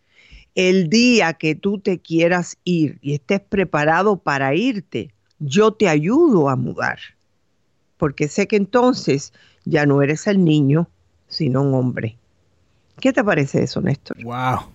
El 0.55 0.89
día 0.89 1.33
que 1.33 1.55
tú 1.55 1.79
te 1.79 1.99
quieras 1.99 2.57
ir 2.63 2.99
y 3.01 3.13
estés 3.13 3.39
preparado 3.39 4.17
para 4.17 4.53
irte, 4.55 5.13
yo 5.39 5.71
te 5.71 5.87
ayudo 5.87 6.49
a 6.49 6.55
mudar. 6.55 6.99
Porque 7.97 8.27
sé 8.27 8.47
que 8.47 8.57
entonces 8.57 9.31
ya 9.63 9.85
no 9.85 10.01
eres 10.01 10.27
el 10.27 10.43
niño, 10.43 10.89
sino 11.27 11.61
un 11.61 11.73
hombre. 11.73 12.17
¿Qué 12.99 13.13
te 13.13 13.23
parece 13.23 13.63
eso, 13.63 13.79
Néstor? 13.81 14.21
Wow. 14.23 14.71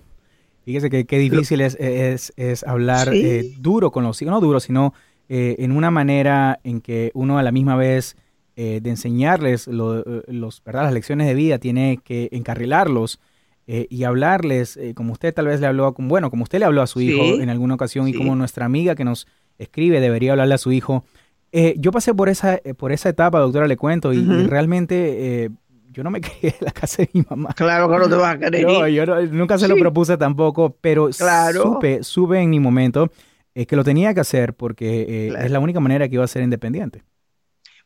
Fíjese 0.64 0.90
que 0.90 1.04
qué 1.04 1.18
difícil 1.18 1.60
es, 1.60 1.76
es, 1.78 2.32
es 2.36 2.64
hablar 2.64 3.10
Sí. 3.12 3.20
eh, 3.24 3.54
duro 3.60 3.90
con 3.92 4.02
los 4.04 4.20
hijos, 4.22 4.32
no 4.32 4.40
duro, 4.40 4.58
sino 4.60 4.94
eh, 5.28 5.56
en 5.58 5.72
una 5.72 5.90
manera 5.90 6.58
en 6.64 6.80
que 6.80 7.10
uno 7.14 7.38
a 7.38 7.42
la 7.42 7.52
misma 7.52 7.76
vez 7.76 8.16
eh, 8.56 8.80
de 8.82 8.90
enseñarles 8.90 9.66
lo- 9.68 10.02
los, 10.26 10.62
¿verdad? 10.64 10.84
las 10.84 10.94
lecciones 10.94 11.26
de 11.26 11.34
vida 11.34 11.58
tiene 11.58 11.98
que 12.02 12.28
encarrilarlos 12.32 13.20
eh, 13.66 13.86
y 13.90 14.04
hablarles, 14.04 14.76
eh, 14.76 14.94
como 14.94 15.12
usted 15.12 15.34
tal 15.34 15.46
vez 15.46 15.60
le 15.60 15.66
habló, 15.66 15.94
bueno, 15.98 16.30
como 16.30 16.44
usted 16.44 16.58
le 16.60 16.64
habló 16.66 16.82
a 16.82 16.86
su 16.86 17.00
Sí, 17.00 17.02
hijo 17.02 17.38
en 17.40 17.50
alguna 17.50 17.74
ocasión 17.74 18.08
y 18.08 18.12
sí. 18.12 18.14
como 18.14 18.36
nuestra 18.36 18.64
amiga 18.66 18.94
que 18.94 19.04
nos 19.04 19.26
escribe 19.58 20.00
debería 20.00 20.32
hablarle 20.32 20.54
a 20.54 20.58
su 20.58 20.72
hijo. 20.72 21.04
Eh, 21.52 21.74
yo 21.78 21.90
pasé 21.92 22.14
por 22.14 22.28
esa, 22.28 22.58
por 22.78 22.92
esa 22.92 23.08
etapa, 23.08 23.38
doctora, 23.40 23.66
le 23.66 23.76
cuento, 23.76 24.12
y, 24.12 24.18
y 24.18 24.42
realmente 24.44 25.50
yo 25.90 26.02
no 26.04 26.10
me 26.10 26.20
crié 26.22 26.54
en 26.58 26.64
la 26.66 26.72
casa 26.72 27.02
de 27.02 27.10
mi 27.12 27.24
mamá. 27.28 27.54
Claro 27.54 27.88
que 27.88 27.98
no 27.98 28.08
te 28.08 28.16
vas 28.16 28.34
a 28.36 28.38
querer 28.38 28.60
No, 28.62 28.86
yo 28.88 29.06
no- 29.06 29.20
nunca 29.22 29.58
se 29.58 29.68
lo 29.68 29.76
propuse 29.78 30.16
tampoco, 30.16 30.76
pero 30.80 31.12
Claro. 31.16 31.62
supe, 31.62 32.02
supe 32.02 32.40
en 32.40 32.50
mi 32.50 32.60
momento 32.60 33.10
que 33.54 33.76
lo 33.76 33.84
tenía 33.84 34.12
que 34.12 34.20
hacer 34.20 34.54
porque 34.54 35.28
Claro. 35.28 35.44
es 35.46 35.50
la 35.50 35.60
única 35.60 35.80
manera 35.80 36.08
que 36.08 36.14
iba 36.16 36.24
a 36.24 36.28
ser 36.28 36.42
independiente. 36.42 37.02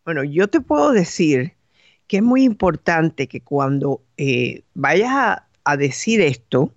Bueno, 0.05 0.25
yo 0.25 0.49
te 0.49 0.61
puedo 0.61 0.93
decir 0.93 1.55
que 2.07 2.19
es 2.19 2.23
muy 2.23 2.43
importante 2.45 3.29
que 3.29 3.43
cuando 3.43 4.03
vayas 4.75 5.11
a, 5.12 5.49
a 5.64 5.77
decir 5.77 6.20
esto, 6.20 6.73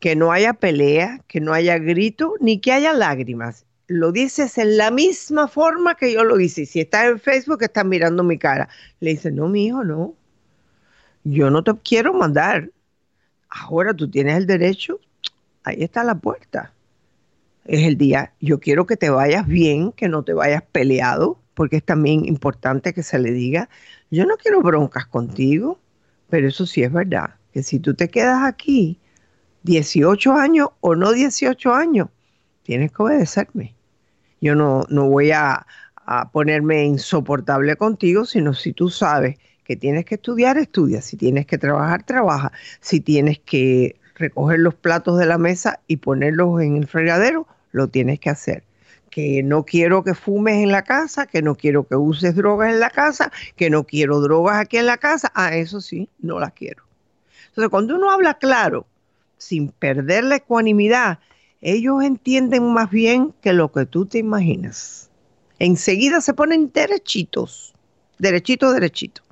que 0.00 0.16
no 0.16 0.32
haya 0.32 0.54
pelea, 0.54 1.20
que 1.28 1.40
no 1.40 1.52
haya 1.52 1.78
grito, 1.78 2.34
ni 2.40 2.60
que 2.60 2.72
haya 2.72 2.92
lágrimas. 2.92 3.66
Lo 3.86 4.10
dices 4.10 4.58
en 4.58 4.76
la 4.76 4.90
misma 4.90 5.48
forma 5.48 5.94
que 5.94 6.12
yo 6.12 6.24
lo 6.24 6.40
hice. 6.40 6.66
Si 6.66 6.80
estás 6.80 7.06
en 7.06 7.20
Facebook, 7.20 7.62
estás 7.62 7.84
mirando 7.84 8.22
mi 8.22 8.38
cara. 8.38 8.68
Le 9.00 9.10
dices, 9.10 9.32
no, 9.32 9.48
mi 9.48 9.66
hijo, 9.66 9.84
no. 9.84 10.14
Yo 11.24 11.50
no 11.50 11.62
te 11.62 11.72
quiero 11.84 12.14
mandar. 12.14 12.70
Ahora 13.48 13.94
tú 13.94 14.10
tienes 14.10 14.36
el 14.36 14.46
derecho. 14.46 14.98
Ahí 15.62 15.82
está 15.82 16.02
la 16.04 16.14
puerta 16.14 16.72
es 17.64 17.86
el 17.86 17.96
día. 17.96 18.32
Yo 18.40 18.60
quiero 18.60 18.86
que 18.86 18.96
te 18.96 19.10
vayas 19.10 19.46
bien, 19.46 19.92
que 19.92 20.08
no 20.08 20.22
te 20.22 20.32
vayas 20.32 20.62
peleado, 20.72 21.38
porque 21.54 21.76
es 21.76 21.84
también 21.84 22.24
importante 22.24 22.92
que 22.92 23.02
se 23.02 23.18
le 23.18 23.32
diga, 23.32 23.68
yo 24.10 24.26
no 24.26 24.36
quiero 24.36 24.62
broncas 24.62 25.06
contigo, 25.06 25.78
pero 26.28 26.48
eso 26.48 26.66
sí 26.66 26.82
es 26.82 26.92
verdad, 26.92 27.34
que 27.52 27.62
si 27.62 27.78
tú 27.78 27.94
te 27.94 28.08
quedas 28.08 28.44
aquí 28.44 28.98
18 29.62 30.32
años 30.32 30.68
o 30.80 30.94
no 30.94 31.12
18 31.12 31.74
años, 31.74 32.08
tienes 32.62 32.92
que 32.92 33.02
obedecerme. 33.02 33.74
Yo 34.40 34.54
no, 34.54 34.84
no 34.88 35.08
voy 35.08 35.30
a, 35.30 35.66
a 36.04 36.30
ponerme 36.30 36.84
insoportable 36.84 37.76
contigo, 37.76 38.24
sino 38.24 38.54
si 38.54 38.72
tú 38.72 38.90
sabes 38.90 39.38
que 39.64 39.76
tienes 39.76 40.04
que 40.04 40.16
estudiar, 40.16 40.58
estudia. 40.58 41.00
Si 41.02 41.16
tienes 41.16 41.46
que 41.46 41.58
trabajar, 41.58 42.02
trabaja. 42.02 42.52
Si 42.80 43.00
tienes 43.00 43.38
que 43.38 43.96
recoger 44.16 44.60
los 44.60 44.74
platos 44.74 45.18
de 45.18 45.26
la 45.26 45.38
mesa 45.38 45.80
y 45.86 45.98
ponerlos 45.98 46.60
en 46.60 46.76
el 46.76 46.86
fregadero, 46.86 47.46
lo 47.70 47.88
tienes 47.88 48.18
que 48.20 48.30
hacer. 48.30 48.64
Que 49.10 49.42
no 49.42 49.64
quiero 49.64 50.02
que 50.04 50.14
fumes 50.14 50.62
en 50.62 50.72
la 50.72 50.82
casa, 50.82 51.26
que 51.26 51.42
no 51.42 51.54
quiero 51.54 51.86
que 51.86 51.96
uses 51.96 52.34
drogas 52.34 52.72
en 52.72 52.80
la 52.80 52.90
casa, 52.90 53.30
que 53.56 53.70
no 53.70 53.84
quiero 53.84 54.20
drogas 54.20 54.58
aquí 54.58 54.78
en 54.78 54.86
la 54.86 54.98
casa. 54.98 55.30
Ah, 55.34 55.54
eso 55.54 55.80
sí, 55.80 56.08
no 56.18 56.40
las 56.40 56.52
quiero. 56.52 56.84
Entonces, 57.52 57.68
cuando 57.70 57.94
uno 57.96 58.10
habla 58.10 58.34
claro, 58.34 58.86
sin 59.36 59.68
perder 59.68 60.24
la 60.24 60.36
ecuanimidad, 60.36 61.18
ellos 61.60 62.02
entienden 62.02 62.72
más 62.72 62.90
bien 62.90 63.34
que 63.42 63.52
lo 63.52 63.70
que 63.70 63.86
tú 63.86 64.06
te 64.06 64.18
imaginas. 64.18 65.10
Enseguida 65.58 66.20
se 66.20 66.34
ponen 66.34 66.70
derechitos, 66.72 67.74
derechito, 68.18 68.72
derechito. 68.72 69.22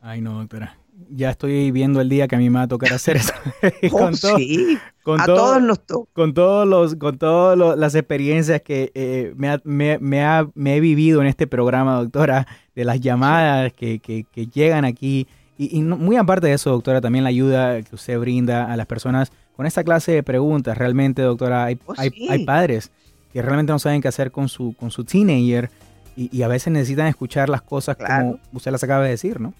Ay, 0.00 0.20
no, 0.20 0.38
doctora. 0.38 0.76
Ya 1.10 1.30
estoy 1.30 1.70
viendo 1.70 2.00
el 2.00 2.08
día 2.08 2.26
que 2.28 2.36
a 2.36 2.38
mí 2.38 2.48
me 2.50 2.58
va 2.58 2.62
a 2.64 2.68
tocar 2.68 2.92
hacer 2.92 3.16
eso. 3.16 3.32
Oh, 3.92 4.12
sí, 4.12 4.78
con 5.02 5.20
a 5.20 5.26
todo- 5.26 5.36
todos 5.36 5.62
nos 5.62 5.80
toca. 5.86 6.10
con 6.12 6.34
todos 6.34 6.66
los, 6.66 6.94
con 6.96 7.18
todas 7.18 7.78
las 7.78 7.94
experiencias 7.94 8.60
que 8.62 8.90
eh, 8.94 9.32
me, 9.36 9.48
ha- 9.50 9.60
me- 9.64 9.98
me 9.98 10.24
ha- 10.24 10.48
me 10.54 10.76
he 10.76 10.80
vivido 10.80 11.20
en 11.20 11.26
este 11.28 11.46
programa, 11.46 11.94
doctora, 11.96 12.46
de 12.74 12.84
las 12.84 13.00
llamadas 13.00 13.72
que, 13.72 13.98
que- 14.00 14.24
que 14.32 14.46
llegan 14.46 14.84
aquí. 14.84 15.26
Y, 15.70 15.78
y 15.78 15.80
no- 15.82 15.96
muy 15.96 16.16
aparte 16.16 16.46
de 16.48 16.54
eso, 16.54 16.70
doctora, 16.70 17.00
también 17.00 17.22
la 17.24 17.30
ayuda 17.30 17.80
que 17.82 17.94
usted 17.94 18.18
brinda 18.18 18.70
a 18.72 18.76
las 18.76 18.86
personas 18.86 19.30
con 19.56 19.66
esta 19.66 19.84
clase 19.84 20.12
de 20.12 20.22
preguntas. 20.22 20.76
Realmente, 20.78 21.22
doctora, 21.22 21.64
hay, 21.64 21.78
Oh, 21.86 21.94
hay, 21.96 22.10
sí. 22.10 22.26
hay 22.30 22.44
padres 22.44 22.90
que 23.32 23.40
realmente 23.42 23.72
no 23.72 23.78
saben 23.78 24.00
qué 24.02 24.08
hacer 24.08 24.30
con 24.32 24.48
su, 24.48 24.74
con 24.74 24.90
su 24.90 25.04
teenager 25.04 25.70
y, 26.16 26.28
y 26.36 26.42
a 26.42 26.48
veces 26.48 26.72
necesitan 26.72 27.06
escuchar 27.06 27.48
las 27.48 27.62
cosas 27.62 27.96
Claro. 27.96 28.32
como 28.32 28.38
usted 28.52 28.72
las 28.72 28.82
acaba 28.82 29.04
de 29.04 29.10
decir, 29.10 29.40
¿no? 29.40 29.54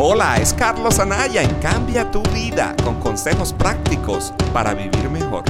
Hola, 0.00 0.36
es 0.36 0.54
Carlos 0.54 1.00
Anaya 1.00 1.42
en 1.42 1.52
Cambia 1.56 2.08
tu 2.10 2.22
vida 2.34 2.76
con 2.84 3.00
consejos 3.00 3.52
prácticos 3.52 4.32
para 4.52 4.72
vivir 4.72 5.10
mejor. 5.10 5.42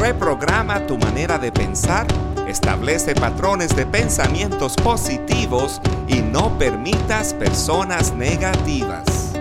Reprograma 0.00 0.86
tu 0.86 0.96
manera 0.96 1.38
de 1.38 1.52
pensar, 1.52 2.06
establece 2.48 3.14
patrones 3.14 3.74
de 3.74 3.86
pensamientos 3.86 4.76
positivos 4.76 5.80
y 6.08 6.20
no 6.20 6.56
permitas 6.58 7.34
personas 7.34 8.12
negativas. 8.14 9.32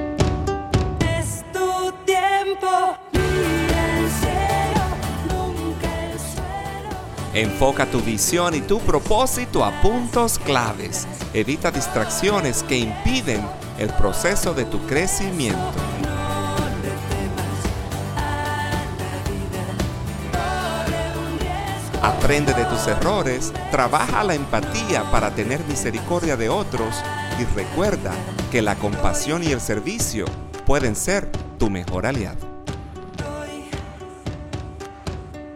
Es 1.00 1.44
tu 1.52 1.92
tiempo, 2.06 2.98
mira 3.12 4.00
el 4.00 4.10
cielo, 4.20 4.84
nunca 5.30 6.06
el 6.06 6.20
suelo. 6.20 6.90
Enfoca 7.34 7.86
tu 7.86 8.00
visión 8.02 8.56
y 8.56 8.62
tu 8.62 8.80
propósito 8.80 9.64
a 9.64 9.82
puntos 9.82 10.40
claves. 10.40 11.08
Evita 11.34 11.72
distracciones 11.72 12.64
que 12.64 12.78
impiden 12.78 13.42
el 13.78 13.90
proceso 13.90 14.54
de 14.54 14.66
tu 14.66 14.80
crecimiento. 14.86 15.91
Aprende 22.22 22.54
de 22.54 22.66
tus 22.66 22.86
errores, 22.86 23.52
trabaja 23.72 24.24
la 24.24 24.36
empatía 24.36 25.10
para 25.10 25.34
tener 25.34 25.60
misericordia 25.66 26.38
de 26.38 26.50
otros 26.50 26.96
y 27.40 27.46
recuerda 27.56 28.14
que 28.52 28.62
la 28.62 28.76
compasión 28.76 29.44
y 29.44 29.48
el 29.48 29.60
servicio 29.60 30.26
pueden 30.68 30.96
ser 30.96 31.28
tu 31.58 31.72
mejor 31.72 32.06
aliado. 32.06 32.38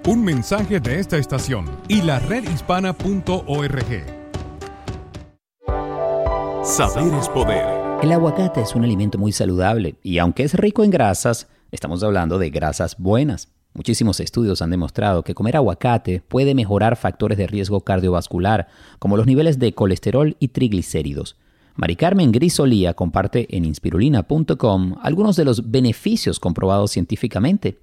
Un 0.08 0.24
mensaje 0.24 0.80
de 0.80 1.00
esta 1.00 1.18
estación 1.18 1.70
y 1.88 2.02
la 2.02 2.18
redhispana.org. 2.18 3.86
Saber 6.64 7.14
es 7.14 7.30
poder. 7.30 7.66
El 8.02 8.12
aguacate 8.12 8.62
es 8.62 8.74
un 8.74 8.84
alimento 8.84 9.20
muy 9.20 9.32
saludable 9.32 9.96
y 10.02 10.18
aunque 10.18 10.44
es 10.44 10.56
rico 10.56 10.84
en 10.84 10.90
grasas, 10.90 11.48
estamos 11.72 12.02
hablando 12.02 12.40
de 12.40 12.50
grasas 12.50 12.98
buenas. 12.98 13.55
Muchísimos 13.76 14.22
estudios 14.22 14.62
han 14.62 14.70
demostrado 14.70 15.22
que 15.24 15.36
comer 15.36 15.58
aguacate 15.58 16.22
puede 16.26 16.56
mejorar 16.56 16.96
factores 16.96 17.38
de 17.38 17.46
riesgo 17.46 17.82
cardiovascular, 17.82 18.70
como 19.00 19.18
los 19.18 19.28
niveles 19.28 19.60
de 19.60 19.74
colesterol 19.74 20.38
y 20.40 20.48
triglicéridos. 20.48 21.36
Mari 21.76 21.98
Carmen 21.98 22.32
Grisolía 22.32 22.94
comparte 22.94 23.54
en 23.56 23.66
inspirulina.com 23.66 24.96
algunos 25.02 25.36
de 25.36 25.44
los 25.44 25.72
beneficios 25.72 26.40
comprobados 26.40 26.92
científicamente. 26.92 27.78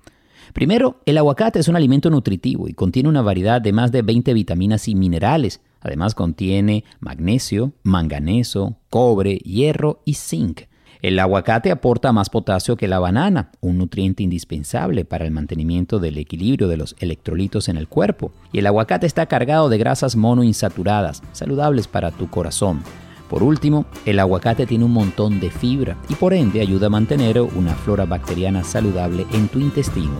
Primero, 0.54 0.96
el 1.04 1.18
aguacate 1.18 1.58
es 1.58 1.68
un 1.68 1.76
alimento 1.76 2.08
nutritivo 2.08 2.68
y 2.68 2.72
contiene 2.72 3.10
una 3.10 3.20
variedad 3.20 3.60
de 3.60 3.74
más 3.74 3.92
de 3.92 4.00
20 4.00 4.32
vitaminas 4.32 4.88
y 4.88 4.94
minerales. 4.94 5.60
Además 5.82 6.14
contiene 6.14 6.84
magnesio, 7.00 7.72
manganeso, 7.82 8.76
cobre, 8.88 9.36
hierro 9.36 10.00
y 10.06 10.14
zinc. 10.14 10.62
El 11.02 11.18
aguacate 11.18 11.72
aporta 11.72 12.12
más 12.12 12.30
potasio 12.30 12.76
que 12.76 12.86
la 12.86 13.00
banana, 13.00 13.50
un 13.60 13.76
nutriente 13.76 14.22
indispensable 14.22 15.04
para 15.04 15.24
el 15.24 15.32
mantenimiento 15.32 15.98
del 15.98 16.16
equilibrio 16.16 16.68
de 16.68 16.76
los 16.76 16.94
electrolitos 17.00 17.68
en 17.68 17.76
el 17.76 17.88
cuerpo. 17.88 18.30
Y 18.52 18.60
el 18.60 18.68
aguacate 18.68 19.08
está 19.08 19.26
cargado 19.26 19.68
de 19.68 19.78
grasas 19.78 20.14
monoinsaturadas, 20.14 21.24
saludables 21.32 21.88
para 21.88 22.12
tu 22.12 22.30
corazón. 22.30 22.84
Por 23.28 23.42
último, 23.42 23.84
el 24.06 24.20
aguacate 24.20 24.64
tiene 24.64 24.84
un 24.84 24.92
montón 24.92 25.40
de 25.40 25.50
fibra 25.50 25.96
y 26.08 26.14
por 26.14 26.34
ende 26.34 26.60
ayuda 26.60 26.86
a 26.86 26.90
mantener 26.90 27.40
una 27.40 27.74
flora 27.74 28.04
bacteriana 28.04 28.62
saludable 28.62 29.26
en 29.32 29.48
tu 29.48 29.58
intestino. 29.58 30.14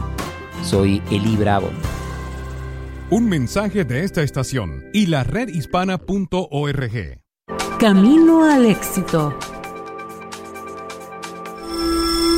Soy 0.65 1.01
Eli 1.13 1.37
Bravo. 1.37 1.71
Un 3.09 3.29
mensaje 3.29 3.85
de 3.85 4.03
esta 4.03 4.23
estación 4.23 4.87
y 4.93 5.07
la 5.07 5.23
redhispana.org. 5.23 7.21
Camino 7.79 8.45
al 8.51 8.67
éxito. 8.67 9.39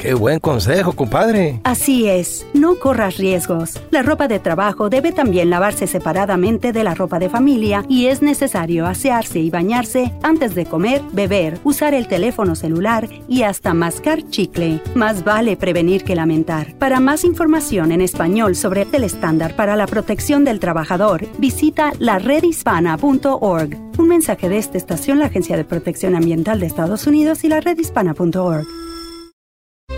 Qué 0.00 0.14
buen 0.14 0.40
consejo, 0.40 0.94
compadre. 0.94 1.60
Así 1.62 2.08
es, 2.08 2.46
no 2.54 2.76
corras 2.76 3.18
riesgos. 3.18 3.78
La 3.90 4.02
ropa 4.02 4.28
de 4.28 4.38
trabajo 4.38 4.88
debe 4.88 5.12
también 5.12 5.50
lavarse 5.50 5.86
separadamente 5.86 6.72
de 6.72 6.84
la 6.84 6.94
ropa 6.94 7.18
de 7.18 7.28
familia 7.28 7.84
y 7.86 8.06
es 8.06 8.22
necesario 8.22 8.86
asearse 8.86 9.40
y 9.40 9.50
bañarse 9.50 10.14
antes 10.22 10.54
de 10.54 10.64
comer, 10.64 11.02
beber, 11.12 11.58
usar 11.64 11.92
el 11.92 12.08
teléfono 12.08 12.54
celular 12.54 13.10
y 13.28 13.42
hasta 13.42 13.74
mascar 13.74 14.26
chicle. 14.30 14.80
Más 14.94 15.22
vale 15.22 15.58
prevenir 15.58 16.02
que 16.02 16.16
lamentar. 16.16 16.72
Para 16.78 16.98
más 16.98 17.22
información 17.22 17.92
en 17.92 18.00
español 18.00 18.56
sobre 18.56 18.86
el 18.90 19.04
estándar 19.04 19.54
para 19.54 19.76
la 19.76 19.86
protección 19.86 20.46
del 20.46 20.60
trabajador, 20.60 21.26
visita 21.36 21.92
la 21.98 22.18
redhispana.org. 22.18 23.76
Un 23.98 24.08
mensaje 24.08 24.48
de 24.48 24.56
esta 24.56 24.78
estación, 24.78 25.18
la 25.18 25.26
Agencia 25.26 25.58
de 25.58 25.64
Protección 25.66 26.16
Ambiental 26.16 26.58
de 26.58 26.64
Estados 26.64 27.06
Unidos 27.06 27.44
y 27.44 27.48
la 27.48 27.60
redhispana.org. 27.60 28.66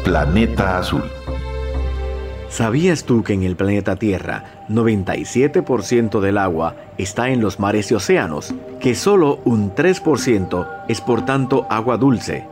Planeta 0.01 0.79
Azul. 0.79 1.05
¿Sabías 2.49 3.05
tú 3.05 3.23
que 3.23 3.35
en 3.35 3.45
el 3.45 3.55
planeta 3.55 3.95
Tierra 3.95 4.65
97% 4.69 6.19
del 6.19 6.39
agua 6.39 6.75
está 6.99 7.29
en 7.29 7.41
los 7.41 7.61
mares 7.61 7.93
y 7.93 7.95
océanos? 7.95 8.53
Que 8.81 8.97
solo 8.97 9.39
un 9.45 9.73
3% 9.77 10.85
es 10.89 11.01
por 11.01 11.25
tanto 11.25 11.67
agua 11.71 11.99
dulce. 11.99 12.52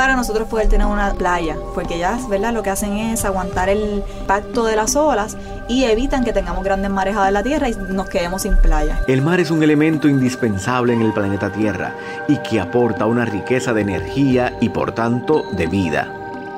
para 0.00 0.16
nosotros 0.16 0.48
poder 0.48 0.66
tener 0.66 0.86
una 0.86 1.12
playa, 1.12 1.58
porque 1.74 1.96
ellas, 1.96 2.26
¿verdad? 2.26 2.54
Lo 2.54 2.62
que 2.62 2.70
hacen 2.70 2.96
es 2.96 3.26
aguantar 3.26 3.68
el 3.68 4.02
impacto 4.20 4.64
de 4.64 4.74
las 4.74 4.96
olas 4.96 5.36
y 5.68 5.84
evitan 5.84 6.24
que 6.24 6.32
tengamos 6.32 6.64
grandes 6.64 6.90
marejadas 6.90 7.28
en 7.28 7.34
la 7.34 7.42
tierra 7.42 7.68
y 7.68 7.74
nos 7.74 8.08
quedemos 8.08 8.40
sin 8.40 8.56
playa. 8.56 9.04
El 9.08 9.20
mar 9.20 9.40
es 9.40 9.50
un 9.50 9.62
elemento 9.62 10.08
indispensable 10.08 10.94
en 10.94 11.02
el 11.02 11.12
planeta 11.12 11.52
Tierra 11.52 11.92
y 12.28 12.38
que 12.38 12.60
aporta 12.60 13.04
una 13.04 13.26
riqueza 13.26 13.74
de 13.74 13.82
energía 13.82 14.56
y 14.62 14.70
por 14.70 14.92
tanto 14.92 15.44
de 15.52 15.66
vida. 15.66 16.08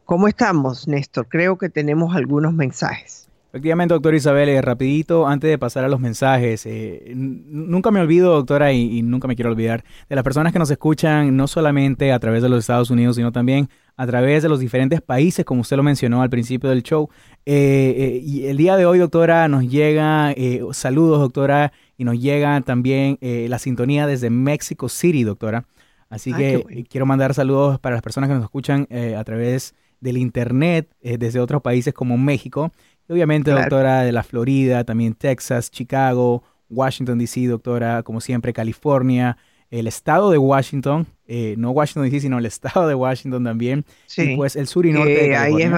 ¿Cómo 0.03 0.27
estamos, 0.27 0.89
Néstor? 0.89 1.29
Creo 1.29 1.57
que 1.57 1.69
tenemos 1.69 2.13
algunos 2.13 2.53
mensajes. 2.53 3.20
Efectivamente, 3.51 3.93
doctora 3.93 4.15
Isabel, 4.15 4.47
eh, 4.47 4.61
rapidito, 4.61 5.27
antes 5.27 5.49
de 5.49 5.57
pasar 5.57 5.83
a 5.83 5.89
los 5.89 5.99
mensajes, 5.99 6.65
eh, 6.65 7.11
nunca 7.15 7.91
me 7.91 7.99
olvido, 7.99 8.31
doctora, 8.31 8.71
y, 8.71 8.97
y 8.99 9.01
nunca 9.01 9.27
me 9.27 9.35
quiero 9.35 9.51
olvidar, 9.51 9.83
de 10.07 10.15
las 10.15 10.23
personas 10.23 10.53
que 10.53 10.59
nos 10.59 10.71
escuchan 10.71 11.35
no 11.35 11.47
solamente 11.47 12.13
a 12.13 12.19
través 12.19 12.41
de 12.41 12.47
los 12.47 12.59
Estados 12.59 12.89
Unidos, 12.89 13.17
sino 13.17 13.33
también 13.33 13.67
a 13.97 14.07
través 14.07 14.41
de 14.41 14.47
los 14.49 14.61
diferentes 14.61 15.01
países, 15.01 15.43
como 15.43 15.61
usted 15.61 15.75
lo 15.75 15.83
mencionó 15.83 16.21
al 16.21 16.29
principio 16.29 16.69
del 16.69 16.81
show. 16.81 17.09
Eh, 17.45 17.93
eh, 17.97 18.21
y 18.23 18.45
el 18.45 18.55
día 18.55 18.77
de 18.77 18.85
hoy, 18.85 18.99
doctora, 18.99 19.47
nos 19.49 19.67
llega, 19.69 20.31
eh, 20.31 20.61
saludos, 20.71 21.19
doctora, 21.19 21.73
y 21.97 22.05
nos 22.05 22.19
llega 22.19 22.59
también 22.61 23.19
la 23.21 23.59
sintonía 23.59 24.07
desde 24.07 24.29
Mexico 24.31 24.89
City, 24.89 25.23
doctora. 25.23 25.65
Así 26.09 26.31
Ah, 26.33 26.37
que 26.37 26.57
bueno. 26.57 26.83
quiero 26.89 27.05
mandar 27.05 27.33
saludos 27.35 27.79
para 27.79 27.95
las 27.95 28.01
personas 28.01 28.27
que 28.27 28.33
nos 28.33 28.43
escuchan 28.45 28.87
a 29.15 29.23
través 29.23 29.75
del 29.99 30.17
internet 30.17 30.89
desde 31.03 31.39
otros 31.39 31.61
países 31.61 31.93
como 31.93 32.17
México. 32.17 32.71
Y 33.09 33.13
obviamente, 33.13 33.51
Claro. 33.51 33.61
doctora, 33.61 34.01
de 34.03 34.11
la 34.11 34.23
Florida, 34.23 34.83
también 34.83 35.13
Texas, 35.13 35.69
Chicago, 35.71 36.43
Washington, 36.69 37.17
D.C., 37.19 37.47
doctora, 37.47 38.03
como 38.03 38.21
siempre, 38.21 38.53
California, 38.53 39.37
el 39.69 39.87
estado 39.87 40.31
de 40.31 40.37
Washington, 40.37 41.07
eh, 41.27 41.55
no 41.57 41.71
Washington, 41.71 42.03
D.C., 42.03 42.21
sino 42.21 42.37
el 42.39 42.45
estado 42.45 42.87
de 42.87 42.95
Washington 42.95 43.43
también. 43.43 43.85
Sí. 44.05 44.33
Y 44.33 44.35
pues 44.35 44.55
el 44.55 44.67
sur 44.67 44.85
y 44.85 44.91
norte 44.93 45.25
Eh, 45.25 45.29
de 45.29 45.35
ahí 45.35 45.61
es- 45.61 45.71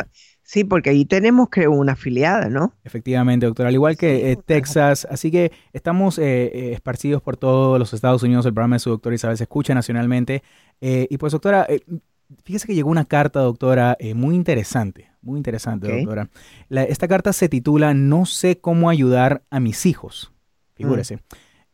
sí, 0.43 0.63
porque 0.63 0.89
ahí 0.91 1.05
tenemos, 1.05 1.47
creo, 1.49 1.71
una 1.71 1.93
afiliada, 1.93 2.49
¿no? 2.49 2.73
Efectivamente, 2.83 3.45
doctora, 3.45 3.69
al 3.69 3.75
igual 3.75 3.95
que 3.97 4.31
eh, 4.31 4.35
Texas. 4.35 5.07
Así 5.09 5.31
que 5.31 5.51
estamos 5.73 6.17
eh, 6.19 6.51
eh, 6.53 6.71
esparcidos 6.73 7.21
por 7.21 7.37
todos 7.37 7.79
los 7.79 7.93
Estados 7.93 8.21
Unidos. 8.23 8.45
El 8.45 8.53
programa 8.53 8.75
de 8.75 8.79
su 8.79 8.89
doctora 8.91 9.15
Isabel 9.15 9.37
se 9.37 9.43
escucha 9.45 9.73
nacionalmente. 9.73 10.43
Eh, 10.81 11.07
y 11.09 11.17
pues, 11.17 11.31
doctora, 11.31 11.65
eh, 11.69 11.79
fíjese 12.43 12.67
que 12.67 12.75
llegó 12.75 12.89
una 12.89 13.05
carta, 13.05 13.39
doctora, 13.39 13.95
eh, 13.99 14.13
muy 14.13 14.35
interesante. 14.35 15.09
Muy 15.21 15.37
interesante, 15.37 15.87
doctora. 15.89 16.29
La- 16.69 16.83
esta 16.83 17.07
carta 17.07 17.31
se 17.33 17.47
titula 17.49 17.93
No 17.93 18.25
sé 18.25 18.59
cómo 18.59 18.89
ayudar 18.89 19.43
a 19.49 19.59
mis 19.59 19.85
hijos. 19.85 20.31
Figúrese. 20.75 21.19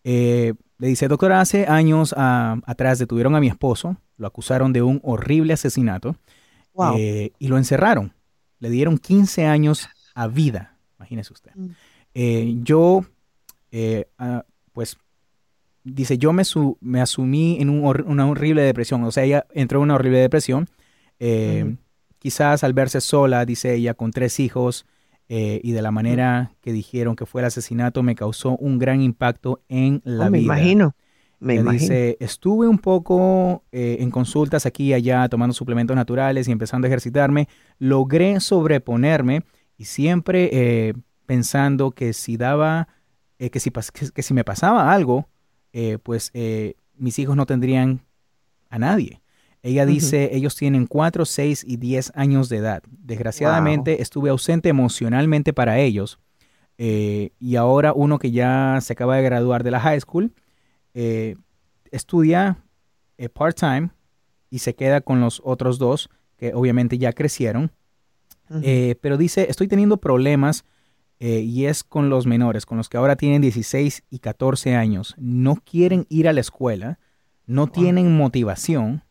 Eh, 0.03 0.53
le 0.77 0.87
dice, 0.87 1.07
doctora, 1.07 1.41
hace 1.41 1.65
años 1.67 2.13
ah, 2.15 2.57
atrás 2.65 2.99
detuvieron 2.99 3.35
a 3.35 3.39
mi 3.39 3.47
esposo, 3.47 3.97
lo 4.17 4.27
acusaron 4.27 4.71
de 4.71 4.81
un 4.81 4.99
horrible 5.03 5.53
asesinato 5.53 6.15
Wow. 6.73 6.95
eh, 6.97 7.31
y 7.39 7.47
lo 7.47 7.57
encerraron. 7.57 8.13
Le 8.59 8.69
dieron 8.69 8.97
15 8.97 9.45
años 9.45 9.89
a 10.13 10.27
vida, 10.27 10.77
imagínese 10.97 11.33
usted. 11.33 11.51
Mm. 11.55 12.63
Yo, 12.63 13.03
eh, 13.71 14.09
ah, 14.17 14.45
pues, 14.73 14.97
dice, 15.83 16.17
yo 16.17 16.33
me, 16.33 16.43
su- 16.45 16.77
me 16.81 17.01
asumí 17.01 17.57
en 17.59 17.69
un 17.69 17.83
hor- 17.83 18.03
una 18.05 18.27
horrible 18.27 18.61
depresión. 18.61 19.03
O 19.03 19.11
sea, 19.11 19.23
ella 19.23 19.45
entró 19.53 19.79
en 19.79 19.83
una 19.83 19.95
horrible 19.95 20.19
depresión. 20.19 20.67
Eh. 21.19 21.75
Quizás 22.17 22.63
al 22.65 22.73
verse 22.73 22.99
sola, 22.99 23.45
dice 23.45 23.73
ella, 23.75 23.93
con 23.93 24.11
tres 24.11 24.41
hijos 24.41 24.85
eh, 25.29 25.61
y 25.63 25.71
de 25.71 25.81
la 25.81 25.89
manera 25.91 26.51
que 26.59 26.73
dijeron 26.73 27.15
que 27.15 27.25
fue 27.25 27.41
el 27.41 27.45
asesinato, 27.45 28.03
me 28.03 28.13
causó 28.15 28.57
un 28.57 28.77
gran 28.77 29.01
impacto 29.01 29.61
en 29.69 30.01
la 30.03 30.27
Oh, 30.27 30.29
me 30.29 30.39
vida. 30.39 30.45
imagino, 30.57 30.95
me 31.39 31.53
Ella 31.53 31.61
imagino. 31.61 31.81
dice, 31.81 32.17
estuve 32.19 32.67
un 32.67 32.77
poco 32.77 33.63
eh, 33.71 33.97
en 34.01 34.11
consultas 34.11 34.65
aquí 34.65 34.87
y 34.87 34.93
allá 34.93 35.29
tomando 35.29 35.53
suplementos 35.53 35.95
naturales 35.95 36.49
y 36.49 36.51
empezando 36.51 36.87
a 36.87 36.89
ejercitarme. 36.89 37.47
Logré 37.77 38.37
sobreponerme 38.41 39.43
y 39.77 39.85
siempre 39.85 40.93
pensando 41.25 41.91
que 41.91 42.11
si 42.11 42.35
daba, 42.35 42.89
que, 43.37 43.59
si 43.61 43.71
que 44.13 44.23
si 44.23 44.33
me 44.33 44.43
pasaba 44.43 44.91
algo, 44.91 45.29
eh, 45.73 45.97
pues 46.01 46.31
eh, 46.33 46.75
mis 46.95 47.17
hijos 47.19 47.35
no 47.35 47.45
tendrían 47.45 48.01
a 48.69 48.79
nadie. 48.79 49.21
Ella 49.61 49.85
dice, 49.85 50.29
ellos 50.33 50.55
tienen 50.55 50.87
4, 50.87 51.25
6 51.25 51.65
y 51.67 51.75
10 51.77 52.13
años 52.15 52.47
de 52.47 52.57
edad. 52.57 52.81
Desgraciadamente 52.89 54.01
estuve 54.01 54.29
ausente 54.29 54.69
emocionalmente 54.69 55.51
para 55.53 55.79
ellos. 55.79 56.17
eh, 56.81 57.31
y 57.39 57.57
ahora 57.57 57.91
uno 57.93 58.19
que 58.19 58.31
ya 58.31 58.79
se 58.81 58.93
acaba 58.93 59.17
de 59.17 59.23
graduar 59.23 59.63
de 59.63 59.71
la 59.71 59.81
high 59.81 59.99
school, 59.99 60.31
eh, 60.93 61.35
estudia 61.91 62.57
eh, 63.17 63.27
part-time 63.27 63.89
y 64.49 64.59
se 64.59 64.75
queda 64.75 65.01
con 65.01 65.19
los 65.19 65.41
otros 65.43 65.77
dos 65.77 66.09
que 66.37 66.53
obviamente 66.53 66.97
ya 66.97 67.11
crecieron. 67.11 67.71
Pero 69.01 69.17
dice, 69.17 69.47
estoy 69.49 69.67
teniendo 69.67 69.97
problemas 69.97 70.63
eh, 71.19 71.39
y 71.41 71.65
es 71.65 71.83
con 71.83 72.09
los 72.09 72.25
menores, 72.25 72.65
con 72.65 72.77
los 72.77 72.87
que 72.89 72.97
ahora 72.97 73.15
tienen 73.15 73.41
16 73.41 74.03
y 74.09 74.19
14 74.19 74.75
años. 74.75 75.15
No 75.17 75.55
quieren 75.55 76.05
ir 76.09 76.27
a 76.27 76.33
la 76.33 76.39
escuela, 76.41 76.99
no 77.45 77.67
tienen 77.67 78.15
motivación 78.15 79.03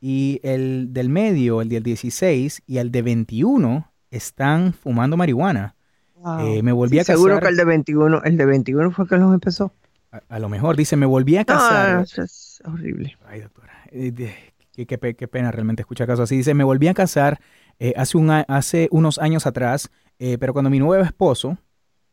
y 0.00 0.40
el 0.42 0.88
del 0.92 1.08
medio, 1.08 1.60
el 1.62 1.68
del 1.68 1.82
16 1.82 2.62
y 2.66 2.78
el 2.78 2.90
de 2.90 3.02
21 3.02 3.90
están 4.10 4.72
fumando 4.72 5.16
marihuana. 5.16 5.74
Wow. 6.16 6.38
Eh, 6.46 6.62
me 6.62 6.72
volví 6.72 6.96
Sí, 6.96 7.00
a 7.00 7.02
casar. 7.02 7.16
Seguro 7.16 7.40
que 7.40 7.48
el 7.48 7.56
de 7.56 7.64
21, 7.64 8.22
el 8.24 8.36
de 8.36 8.46
21 8.46 8.90
fue 8.90 9.04
el 9.04 9.08
que 9.10 9.16
los 9.18 9.32
empezó. 9.34 9.72
A, 10.12 10.22
a 10.28 10.38
lo 10.38 10.48
mejor 10.48 10.76
dice, 10.76 10.96
me 10.96 11.06
volví 11.06 11.36
a 11.36 11.44
casar. 11.44 11.96
No, 11.96 12.02
eso 12.02 12.22
es 12.22 12.62
horrible. 12.64 13.16
Ay, 13.26 13.40
doctora. 13.40 13.72
eh, 13.90 14.10
de- 14.12 14.34
qué, 14.72 14.86
qué 14.86 14.98
pe- 14.98 15.14
qué 15.14 15.28
pena 15.28 15.50
realmente 15.50 15.82
escuchar 15.82 16.06
casos 16.06 16.24
así. 16.24 16.36
Dice, 16.36 16.54
me 16.54 16.64
volví 16.64 16.88
a 16.88 16.94
casar 16.94 17.40
eh, 17.78 17.92
hace, 17.96 18.16
un, 18.16 18.30
a- 18.30 18.44
hace 18.48 18.88
unos 18.92 19.18
años 19.18 19.46
atrás, 19.46 19.90
eh, 20.18 20.38
pero 20.38 20.52
cuando 20.52 20.70
mi 20.70 20.78
nuevo 20.78 21.02
esposo, 21.04 21.58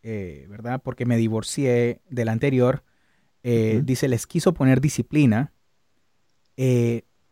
eh, 0.03 0.47
¿verdad? 0.49 0.81
Porque 0.83 1.05
me 1.05 1.17
divorcié 1.17 2.01
del 2.09 2.29
anterior, 2.29 2.83
eh, 3.43 3.81
dice, 3.83 4.07
les 4.07 4.27
quiso 4.27 4.53
poner 4.53 4.81
disciplina, 4.81 5.53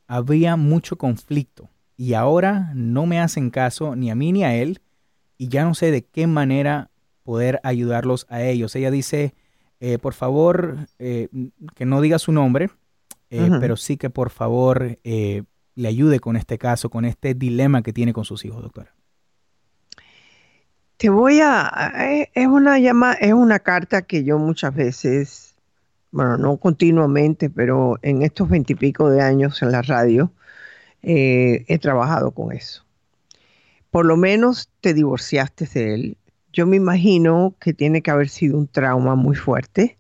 había 0.08 0.55
mucho 0.55 0.97
conflicto 0.97 1.69
y 1.95 2.13
ahora 2.13 2.71
no 2.73 3.05
me 3.05 3.19
hacen 3.19 3.51
caso 3.51 3.95
ni 3.95 4.10
a 4.10 4.15
mí 4.15 4.32
ni 4.32 4.43
a 4.43 4.55
él 4.55 4.82
y 5.38 5.49
ya 5.49 5.63
no 5.63 5.75
sé 5.75 5.91
de 5.91 6.03
qué 6.03 6.25
manera 6.25 6.89
poder 7.21 7.60
ayudarlos 7.63 8.25
a 8.29 8.41
ellos. 8.41 8.75
Ella 8.75 8.89
dice, 8.89 9.36
por 10.01 10.13
favor, 10.15 10.88
eh, 10.97 11.27
que 11.75 11.86
no 11.86 12.01
diga 12.01 12.17
su 12.17 12.32
nombre, 12.32 12.69
pero 13.29 13.77
sí 13.77 13.97
que 13.97 14.10
por 14.10 14.32
favor 14.32 14.97
le 15.03 15.88
ayude 15.88 16.19
con 16.19 16.36
este 16.36 16.58
caso, 16.58 16.89
con 16.89 17.05
este 17.05 17.36
dilema 17.36 17.84
que 17.84 17.93
tiene 17.93 18.13
con 18.13 18.25
sus 18.25 18.45
hijos, 18.45 18.63
doctora. 18.63 18.98
Te 20.99 21.07
voy 21.09 21.39
a, 21.39 21.93
eh, 21.95 22.29
es 22.33 22.47
una 22.47 22.77
llama, 22.77 23.13
es 23.13 23.31
una 23.31 23.60
carta 23.60 24.02
que 24.02 24.25
yo 24.25 24.37
muchas 24.37 24.75
veces, 24.75 25.56
bueno, 26.12 26.37
no 26.37 26.58
continuamente, 26.58 27.50
pero 27.50 27.97
en 28.02 28.21
estos 28.21 28.50
veintipico 28.50 29.10
de 29.10 29.21
años 29.21 29.62
en 29.62 29.71
la 29.71 29.81
radio, 29.81 30.33
eh, 31.02 31.63
he 31.69 31.79
trabajado 31.79 32.31
con 32.31 32.52
eso. 32.52 32.83
Por 33.91 34.06
lo 34.06 34.17
menos 34.17 34.67
te 34.81 34.93
divorciaste 34.93 35.69
de 35.73 35.93
él. 35.93 36.17
Yo 36.52 36.67
me 36.67 36.75
imagino 36.75 37.56
que 37.62 37.73
tiene 37.73 38.02
que 38.02 38.12
haber 38.12 38.27
sido 38.27 38.58
un 38.58 38.67
trauma 38.67 39.15
muy 39.15 39.37
fuerte. 39.37 39.97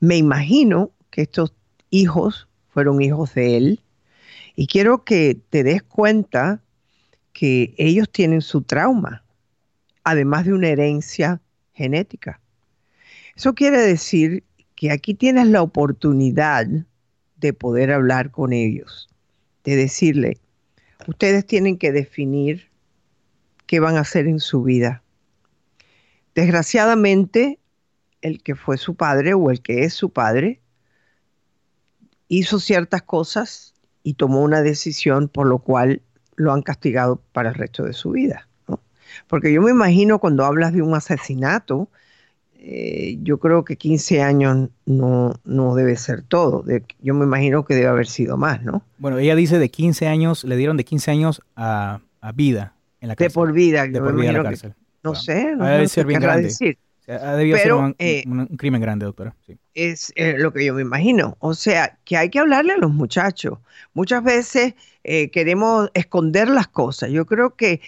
Me 0.00 0.16
imagino 0.16 0.92
que 1.10 1.20
estos 1.20 1.52
hijos 1.90 2.48
fueron 2.70 3.02
hijos 3.02 3.34
de 3.34 3.58
él. 3.58 3.82
Y 4.54 4.66
quiero 4.66 5.04
que 5.04 5.36
te 5.50 5.62
des 5.62 5.82
cuenta 5.82 6.62
que 7.34 7.74
ellos 7.76 8.10
tienen 8.10 8.40
su 8.40 8.62
trauma 8.62 9.24
además 10.06 10.44
de 10.44 10.52
una 10.52 10.68
herencia 10.68 11.40
genética. 11.74 12.40
Eso 13.34 13.56
quiere 13.56 13.78
decir 13.78 14.44
que 14.76 14.92
aquí 14.92 15.14
tienes 15.14 15.48
la 15.48 15.62
oportunidad 15.62 16.64
de 17.36 17.52
poder 17.52 17.90
hablar 17.90 18.30
con 18.30 18.52
ellos, 18.52 19.10
de 19.64 19.74
decirle, 19.74 20.38
ustedes 21.08 21.44
tienen 21.44 21.76
que 21.76 21.90
definir 21.90 22.70
qué 23.66 23.80
van 23.80 23.96
a 23.96 24.02
hacer 24.02 24.28
en 24.28 24.38
su 24.38 24.62
vida. 24.62 25.02
Desgraciadamente, 26.36 27.58
el 28.22 28.44
que 28.44 28.54
fue 28.54 28.78
su 28.78 28.94
padre 28.94 29.34
o 29.34 29.50
el 29.50 29.60
que 29.60 29.82
es 29.82 29.92
su 29.92 30.10
padre 30.10 30.60
hizo 32.28 32.60
ciertas 32.60 33.02
cosas 33.02 33.74
y 34.04 34.14
tomó 34.14 34.42
una 34.42 34.62
decisión 34.62 35.26
por 35.26 35.48
lo 35.48 35.58
cual 35.58 36.00
lo 36.36 36.52
han 36.52 36.62
castigado 36.62 37.20
para 37.32 37.48
el 37.48 37.56
resto 37.56 37.82
de 37.82 37.92
su 37.92 38.12
vida. 38.12 38.45
¿No? 39.20 39.24
Porque 39.28 39.52
yo 39.52 39.62
me 39.62 39.70
imagino 39.70 40.18
cuando 40.18 40.44
hablas 40.44 40.72
de 40.72 40.82
un 40.82 40.94
asesinato, 40.94 41.88
eh, 42.58 43.18
yo 43.22 43.38
creo 43.38 43.64
que 43.64 43.76
15 43.76 44.22
años 44.22 44.70
no, 44.86 45.34
no 45.44 45.74
debe 45.74 45.96
ser 45.96 46.22
todo. 46.22 46.62
De- 46.62 46.82
yo 47.00 47.14
me 47.14 47.24
imagino 47.24 47.64
que 47.64 47.74
debe 47.74 47.86
haber 47.88 48.06
sido 48.06 48.36
más, 48.36 48.62
¿no? 48.62 48.82
Bueno, 48.98 49.18
ella 49.18 49.36
dice 49.36 49.58
de 49.58 49.68
15 49.70 50.08
años, 50.08 50.42
le 50.44 50.56
dieron 50.56 50.76
de 50.76 50.84
15 50.84 51.10
años 51.10 51.42
a, 51.54 52.00
a 52.20 52.32
vida 52.32 52.74
en 53.00 53.08
la 53.08 53.12
De 53.14 53.16
cárcel. 53.26 53.34
por 53.34 53.52
vida. 53.52 53.86
De 53.86 54.00
por 54.00 54.14
vida 54.16 54.28
en 54.30 54.34
la 54.34 54.40
que- 54.40 54.44
cárcel. 54.48 54.74
no 55.04 55.14
sé, 55.14 55.54
no 55.54 55.64
Ha 55.64 55.70
de 55.72 55.88
sé 55.88 55.94
ser 55.94 56.04
qué 56.04 56.08
bien 56.08 56.20
querrá 56.20 56.32
grande. 56.34 56.48
decir. 56.48 56.78
Ha 57.08 57.36
debido 57.36 57.56
Pero, 57.56 57.76
ser 57.76 57.84
un, 57.84 57.96
eh, 57.98 58.24
un- 58.26 58.40
un 58.40 58.56
crimen 58.56 58.80
grande, 58.80 59.06
doctora. 59.06 59.36
Sí. 59.46 59.56
es 59.74 60.12
eh, 60.16 60.34
lo 60.38 60.52
que 60.52 60.64
yo 60.64 60.74
me 60.74 60.82
imagino. 60.82 61.36
O 61.38 61.54
sea, 61.54 61.98
que 62.04 62.16
hay 62.16 62.30
que 62.30 62.40
hablarle 62.40 62.72
a 62.72 62.78
los 62.78 62.92
muchachos. 62.92 63.58
Muchas 63.94 64.24
veces 64.24 64.74
eh, 65.04 65.30
queremos 65.30 65.88
esconder 65.94 66.48
las 66.48 66.66
cosas. 66.66 67.10
Yo 67.10 67.24
creo 67.26 67.54
que 67.54 67.80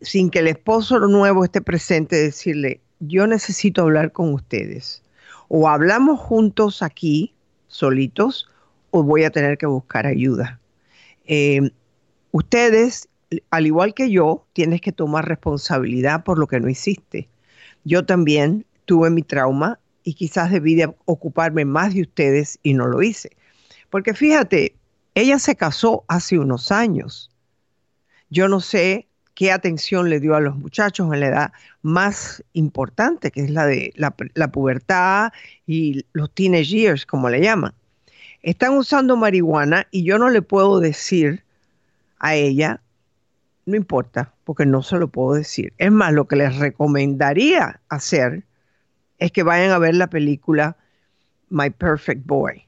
sin 0.00 0.30
que 0.30 0.38
el 0.38 0.46
esposo 0.46 0.98
nuevo 1.00 1.44
esté 1.44 1.60
presente, 1.60 2.16
decirle, 2.16 2.80
yo 3.00 3.26
necesito 3.26 3.82
hablar 3.82 4.12
con 4.12 4.32
ustedes. 4.32 5.02
O 5.48 5.68
hablamos 5.68 6.18
juntos 6.20 6.82
aquí, 6.82 7.34
solitos, 7.68 8.48
o 8.90 9.02
voy 9.02 9.24
a 9.24 9.30
tener 9.30 9.58
que 9.58 9.66
buscar 9.66 10.06
ayuda. 10.06 10.58
Ustedes, 12.32 13.08
al 13.50 13.66
igual 13.66 13.94
que 13.94 14.10
yo, 14.10 14.44
tienes 14.52 14.80
que 14.80 14.92
tomar 14.92 15.28
responsabilidad 15.28 16.24
por 16.24 16.38
lo 16.38 16.46
que 16.46 16.60
no 16.60 16.68
hiciste. 16.68 17.28
Yo 17.84 18.04
también 18.04 18.66
tuve 18.84 19.10
mi 19.10 19.22
trauma 19.22 19.78
y 20.02 20.14
quizás 20.14 20.50
debí 20.50 20.74
de 20.74 20.94
ocuparme 21.04 21.64
más 21.64 21.94
de 21.94 22.02
ustedes 22.02 22.58
y 22.62 22.74
no 22.74 22.86
lo 22.86 23.02
hice. 23.02 23.30
Porque 23.90 24.14
fíjate, 24.14 24.74
ella 25.14 25.38
se 25.38 25.54
casó 25.56 26.04
hace 26.08 26.38
unos 26.38 26.72
años. 26.72 27.30
Yo 28.30 28.48
no 28.48 28.60
sé 28.60 29.06
qué 29.34 29.52
atención 29.52 30.10
le 30.10 30.20
dio 30.20 30.34
a 30.34 30.40
los 30.40 30.56
muchachos 30.56 31.12
en 31.12 31.20
la 31.20 31.26
edad 31.28 31.52
más 31.82 32.42
importante, 32.52 33.30
que 33.30 33.42
es 33.42 33.50
la 33.50 33.66
de 33.66 33.92
la, 33.96 34.14
la 34.34 34.48
pubertad 34.48 35.32
y 35.66 36.04
los 36.12 36.32
teenage 36.32 36.66
years, 36.66 37.06
como 37.06 37.28
le 37.28 37.40
llaman. 37.40 37.74
Están 38.42 38.76
usando 38.76 39.16
marihuana 39.16 39.86
y 39.90 40.04
yo 40.04 40.18
no 40.18 40.30
le 40.30 40.42
puedo 40.42 40.80
decir 40.80 41.42
a 42.18 42.34
ella, 42.34 42.80
no 43.66 43.76
importa, 43.76 44.34
porque 44.44 44.66
no 44.66 44.82
se 44.82 44.98
lo 44.98 45.08
puedo 45.08 45.34
decir. 45.34 45.72
Es 45.78 45.90
más, 45.90 46.12
lo 46.12 46.26
que 46.26 46.36
les 46.36 46.56
recomendaría 46.56 47.80
hacer 47.88 48.44
es 49.18 49.32
que 49.32 49.42
vayan 49.42 49.70
a 49.70 49.78
ver 49.78 49.94
la 49.94 50.08
película 50.08 50.76
My 51.48 51.70
Perfect 51.70 52.26
Boy, 52.26 52.66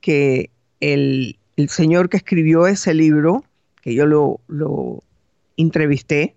que 0.00 0.50
el, 0.80 1.38
el 1.56 1.68
señor 1.68 2.08
que 2.08 2.18
escribió 2.18 2.66
ese 2.66 2.94
libro, 2.94 3.44
que 3.82 3.94
yo 3.94 4.06
lo, 4.06 4.40
lo 4.48 5.02
entrevisté 5.56 6.36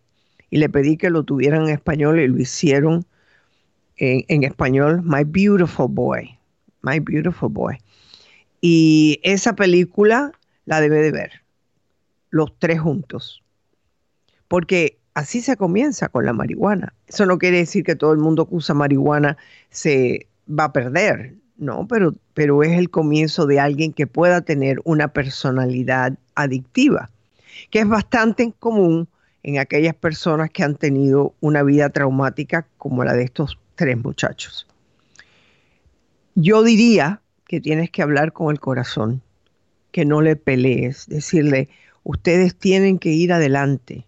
y 0.50 0.58
le 0.58 0.70
pedí 0.70 0.98
que 0.98 1.10
lo 1.10 1.24
tuvieran 1.24 1.64
en 1.64 1.70
español 1.70 2.20
y 2.20 2.28
lo 2.28 2.40
hicieron 2.40 3.06
en, 3.98 4.24
en 4.28 4.44
español, 4.44 5.02
My 5.04 5.24
Beautiful 5.26 5.88
Boy, 5.90 6.38
My 6.82 7.00
Beautiful 7.00 7.50
Boy. 7.50 7.78
Y 8.62 9.20
esa 9.24 9.56
película 9.56 10.32
la 10.66 10.80
debe 10.80 10.98
de 10.98 11.12
ver, 11.12 11.41
los 12.32 12.58
tres 12.58 12.80
juntos, 12.80 13.44
porque 14.48 14.98
así 15.14 15.42
se 15.42 15.58
comienza 15.58 16.10
con 16.10 16.26
la 16.26 16.34
marihuana. 16.34 16.94
Eso 17.08 17.26
no 17.26 17.38
quiere 17.38 17.58
decir 17.58 17.84
que 17.84 17.96
todo 17.96 18.14
el 18.14 18.20
mundo 18.20 18.48
que 18.48 18.56
usa 18.56 18.74
marihuana 18.74 19.38
se 19.70 20.28
va 20.48 20.66
a 20.66 20.74
perder, 20.74 21.36
no, 21.58 21.88
pero, 21.88 22.16
pero 22.34 22.64
es 22.64 22.72
el 22.78 22.90
comienzo 22.90 23.46
de 23.46 23.60
alguien 23.60 23.94
que 23.94 24.08
pueda 24.08 24.42
tener 24.42 24.80
una 24.84 25.10
personalidad 25.10 26.18
adictiva, 26.34 27.12
que 27.70 27.80
es 27.80 27.88
bastante 27.88 28.52
común 28.58 29.08
en 29.44 29.60
aquellas 29.60 29.96
personas 29.96 30.50
que 30.50 30.64
han 30.64 30.76
tenido 30.76 31.36
una 31.40 31.64
vida 31.64 31.90
traumática 31.90 32.66
como 32.78 33.04
la 33.04 33.14
de 33.14 33.24
estos 33.24 33.60
tres 33.76 33.98
muchachos. 33.98 34.68
Yo 36.36 36.64
diría 36.64 37.22
que 37.46 37.60
tienes 37.60 37.92
que 37.92 38.02
hablar 38.02 38.34
con 38.34 38.52
el 38.52 38.60
corazón, 38.60 39.22
que 39.92 40.06
no 40.06 40.22
le 40.22 40.36
pelees, 40.36 41.08
decirle, 41.08 41.70
ustedes 42.04 42.56
tienen 42.56 43.00
que 43.00 43.10
ir 43.10 43.34
adelante, 43.34 44.06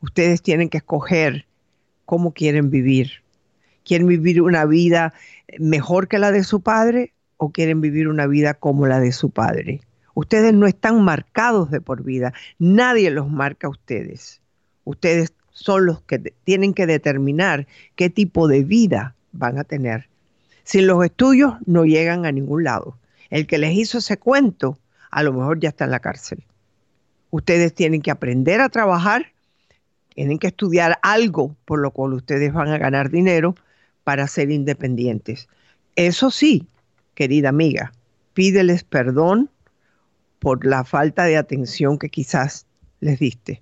ustedes 0.00 0.42
tienen 0.42 0.68
que 0.68 0.78
escoger 0.78 1.46
cómo 2.04 2.32
quieren 2.32 2.70
vivir. 2.70 3.22
¿Quieren 3.84 4.08
vivir 4.08 4.42
una 4.42 4.66
vida 4.66 5.14
mejor 5.58 6.08
que 6.08 6.18
la 6.18 6.32
de 6.32 6.44
su 6.44 6.60
padre 6.60 7.12
o 7.38 7.50
quieren 7.50 7.80
vivir 7.80 8.08
una 8.08 8.26
vida 8.26 8.54
como 8.54 8.86
la 8.86 9.00
de 9.00 9.12
su 9.12 9.30
padre? 9.30 9.80
Ustedes 10.14 10.52
no 10.52 10.66
están 10.66 11.02
marcados 11.02 11.70
de 11.70 11.80
por 11.80 12.02
vida, 12.02 12.34
nadie 12.58 13.10
los 13.10 13.30
marca 13.30 13.68
a 13.68 13.70
ustedes. 13.70 14.40
Ustedes 14.84 15.32
son 15.52 15.86
los 15.86 16.02
que 16.02 16.18
tienen 16.18 16.74
que 16.74 16.86
determinar 16.86 17.66
qué 17.94 18.10
tipo 18.10 18.48
de 18.48 18.64
vida 18.64 19.14
van 19.32 19.58
a 19.58 19.64
tener. 19.64 20.08
Sin 20.64 20.86
los 20.86 21.04
estudios 21.04 21.54
no 21.66 21.84
llegan 21.84 22.26
a 22.26 22.32
ningún 22.32 22.64
lado. 22.64 22.98
El 23.30 23.46
que 23.46 23.58
les 23.58 23.76
hizo 23.76 23.98
ese 23.98 24.18
cuento 24.18 24.78
a 25.10 25.22
lo 25.22 25.32
mejor 25.32 25.60
ya 25.60 25.70
está 25.70 25.84
en 25.84 25.90
la 25.92 26.00
cárcel. 26.00 26.44
Ustedes 27.30 27.74
tienen 27.74 28.02
que 28.02 28.10
aprender 28.10 28.60
a 28.60 28.68
trabajar, 28.68 29.32
tienen 30.14 30.38
que 30.38 30.48
estudiar 30.48 30.98
algo 31.02 31.56
por 31.64 31.80
lo 31.80 31.92
cual 31.92 32.14
ustedes 32.14 32.52
van 32.52 32.68
a 32.68 32.78
ganar 32.78 33.10
dinero 33.10 33.54
para 34.04 34.26
ser 34.26 34.50
independientes. 34.50 35.48
Eso 35.96 36.30
sí, 36.30 36.66
querida 37.14 37.50
amiga, 37.50 37.92
pídeles 38.34 38.84
perdón 38.84 39.50
por 40.38 40.64
la 40.66 40.84
falta 40.84 41.24
de 41.24 41.36
atención 41.36 41.98
que 41.98 42.08
quizás 42.08 42.66
les 43.00 43.18
diste. 43.18 43.60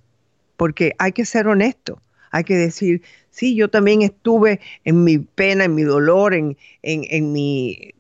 Porque 0.57 0.95
hay 0.99 1.13
que 1.13 1.25
ser 1.25 1.47
honesto, 1.47 2.01
hay 2.31 2.45
que 2.45 2.57
decir, 2.57 3.03
sí, 3.31 3.55
yo 3.55 3.69
también 3.69 4.03
estuve 4.03 4.61
en 4.85 5.05
mi 5.05 5.19
pena, 5.19 5.65
en 5.65 5.75
mi 5.75 5.83
dolor, 5.83 6.35
en, 6.35 6.57
en, 6.83 7.05
en 7.11 7.33
mi, 7.33 7.95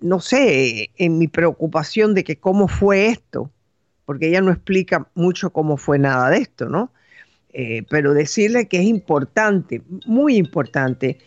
no 0.00 0.20
sé, 0.20 0.90
en 0.96 1.18
mi 1.18 1.28
preocupación 1.28 2.14
de 2.14 2.24
que 2.24 2.36
cómo 2.36 2.68
fue 2.68 3.08
esto, 3.08 3.50
porque 4.10 4.26
ella 4.26 4.40
no 4.40 4.50
explica 4.50 5.06
mucho 5.14 5.50
cómo 5.50 5.76
fue 5.76 5.96
nada 5.96 6.30
de 6.30 6.38
esto, 6.38 6.68
¿no? 6.68 6.92
Eh, 7.52 7.84
pero 7.88 8.12
decirle 8.12 8.66
que 8.66 8.78
es 8.78 8.86
importante, 8.86 9.82
muy 10.04 10.34
importante, 10.34 11.18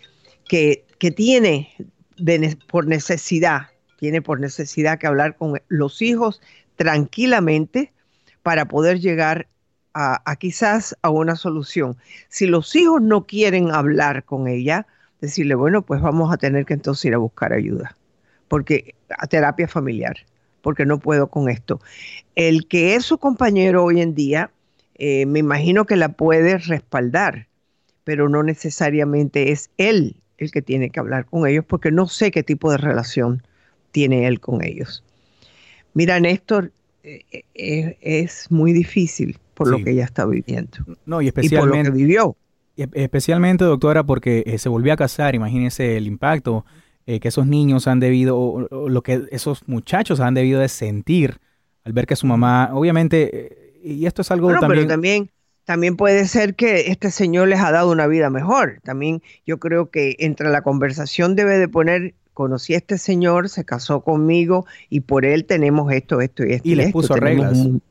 que, 0.49 0.86
que 0.99 1.09
tiene 1.09 1.73
por 2.67 2.86
necesidad, 2.86 3.67
tiene 3.99 4.21
por 4.21 4.41
necesidad 4.41 4.99
que 4.99 5.07
hablar 5.07 5.38
con 5.38 5.61
los 5.69 6.01
hijos 6.01 6.41
tranquilamente 6.75 7.93
para 8.41 8.65
poder 8.65 8.99
llegar 8.99 9.47
a, 9.93 10.21
a 10.29 10.36
quizás 10.36 10.93
a 11.03 11.09
una 11.09 11.38
solución. 11.38 11.95
Si 12.27 12.47
los 12.47 12.75
hijos 12.75 13.01
no 13.01 13.25
quieren 13.25 13.71
hablar 13.71 14.25
con 14.25 14.49
ella, 14.49 14.88
decirle, 15.21 15.55
bueno, 15.55 15.84
pues 15.84 16.01
vamos 16.01 16.34
a 16.34 16.38
tener 16.38 16.65
que 16.65 16.73
entonces 16.73 17.05
ir 17.05 17.13
a 17.13 17.19
buscar 17.19 17.53
ayuda, 17.53 17.95
porque 18.49 18.95
a 19.07 19.25
terapia 19.25 19.69
familiar, 19.69 20.17
porque 20.64 20.88
no 20.88 20.97
puedo 20.97 21.28
con 21.28 21.49
esto. 21.49 21.80
El 22.36 22.68
que 22.68 22.95
es 22.95 23.05
su 23.05 23.20
compañero 23.20 23.84
hoy 23.84 24.01
en 24.01 24.16
día, 24.16 24.49
eh, 24.95 25.28
me 25.28 25.39
imagino 25.39 25.86
que 25.86 25.97
la 25.97 26.09
puede 26.09 26.57
respaldar, 26.57 27.47
pero 28.03 28.30
no 28.30 28.41
necesariamente 28.41 29.51
es 29.51 29.70
él 29.78 30.16
el 30.38 30.51
que 30.51 30.64
tiene 30.64 30.89
que 30.89 30.99
hablar 30.99 31.26
con 31.26 31.45
ellos, 31.45 31.64
porque 31.68 31.91
no 31.91 32.07
sé 32.07 32.32
qué 32.32 32.41
tipo 32.41 32.72
de 32.72 32.78
relación 32.78 33.43
tiene 33.91 34.26
él 34.26 34.39
con 34.39 34.64
ellos. 34.64 35.03
Mira, 35.93 36.20
Néstor, 36.20 36.72
eh, 37.03 37.43
eh, 37.53 37.97
es 38.01 38.49
muy 38.49 38.74
difícil 38.74 39.38
por 39.53 39.68
lo 39.68 39.78
que 39.84 39.91
ella 39.91 40.05
está 40.05 40.26
viviendo. 40.26 40.78
No, 41.05 41.22
y 41.22 41.28
Y 41.28 41.32
por 41.32 41.38
lo 41.38 41.41
especialmente... 41.43 41.91
que 41.91 41.97
vivió. 41.97 42.36
Especialmente, 42.76 43.66
doctora, 43.66 44.03
porque 44.03 44.43
eh, 44.47 44.57
se 44.57 44.68
volvió 44.68 44.93
a 44.93 44.95
casar, 44.95 45.36
imagínese 45.36 45.95
el 45.95 46.07
impacto 46.07 46.66
eh, 47.06 47.20
que 47.20 47.28
esos 47.28 47.45
niños 47.47 47.88
han 47.88 47.99
debido, 47.99 48.38
o, 48.38 48.68
o 48.70 48.89
lo 48.89 49.01
que 49.04 49.24
esos 49.32 49.68
muchachos 49.68 50.20
han 50.20 50.34
debido 50.34 50.60
de 50.60 50.70
sentir 50.70 51.39
al 51.84 51.93
ver 51.93 52.06
que 52.08 52.16
su 52.16 52.28
mamá, 52.28 52.70
obviamente, 52.74 53.30
eh, 53.34 53.80
y 53.84 54.06
esto 54.06 54.22
es 54.22 54.32
algo 54.32 54.47
Bueno, 54.47 54.62
también... 54.62 54.82
pero 54.84 54.89
también, 54.93 55.30
también 55.66 55.95
puede 55.97 56.26
ser 56.28 56.56
que 56.56 56.91
este 56.91 57.12
señor 57.12 57.47
les 57.49 57.60
ha 57.60 57.72
dado 57.72 57.91
una 57.91 58.08
vida 58.08 58.30
mejor. 58.30 58.80
También 58.84 59.22
yo 59.45 59.60
creo 59.60 59.89
que 59.89 60.16
entre 60.20 60.49
la 60.49 60.62
conversación 60.62 61.36
debe 61.36 61.58
de 61.58 61.68
poner, 61.68 62.14
conocí 62.34 62.74
a 62.74 62.78
este 62.78 62.97
señor, 62.97 63.49
se 63.49 63.64
casó 63.66 64.01
conmigo 64.01 64.66
y 64.89 65.01
por 65.01 65.26
él 65.26 65.45
tenemos 65.45 65.91
esto, 65.91 66.22
esto 66.22 66.45
y 66.45 66.54
esto. 66.54 66.68
Y 66.70 66.76
les 66.76 66.88
esto. 66.88 66.99
puso 66.99 67.14
Tenemos 67.16 67.45
reglas. 67.47 67.66
un- 67.66 67.82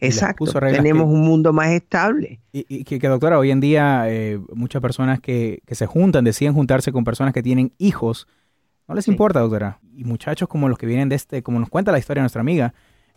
exacto, 0.00 0.36
puso 0.44 0.58
reglas 0.60 0.78
tenemos 0.82 1.08
que- 1.08 1.14
un 1.14 1.20
mundo 1.20 1.52
más 1.52 1.70
estable. 1.72 2.40
Y, 2.52 2.64
y 2.68 2.84
que, 2.84 2.98
que, 2.98 3.08
doctora, 3.08 3.38
hoy 3.38 3.50
en 3.50 3.60
día 3.60 4.04
eh, 4.08 4.40
muchas 4.54 4.80
personas 4.80 5.20
que, 5.20 5.60
que 5.66 5.74
se 5.74 5.86
juntan, 5.86 6.24
deciden 6.24 6.54
juntarse 6.54 6.92
con 6.92 7.04
personas 7.04 7.34
que 7.34 7.42
tienen 7.42 7.72
hijos, 7.78 8.26
no 8.90 8.96
les 8.96 9.06
importa, 9.06 9.38
doctora. 9.38 9.78
Y 9.96 10.02
muchachos 10.02 10.48
como 10.48 10.68
los 10.68 10.76
que 10.76 10.84
vienen 10.84 11.08
de 11.08 11.14
este, 11.14 11.44
como 11.44 11.60
nos 11.60 11.68
cuenta 11.68 11.92
la 11.92 11.98
historia 12.00 12.22
de 12.22 12.24
nuestra 12.24 12.40
amiga, 12.40 12.74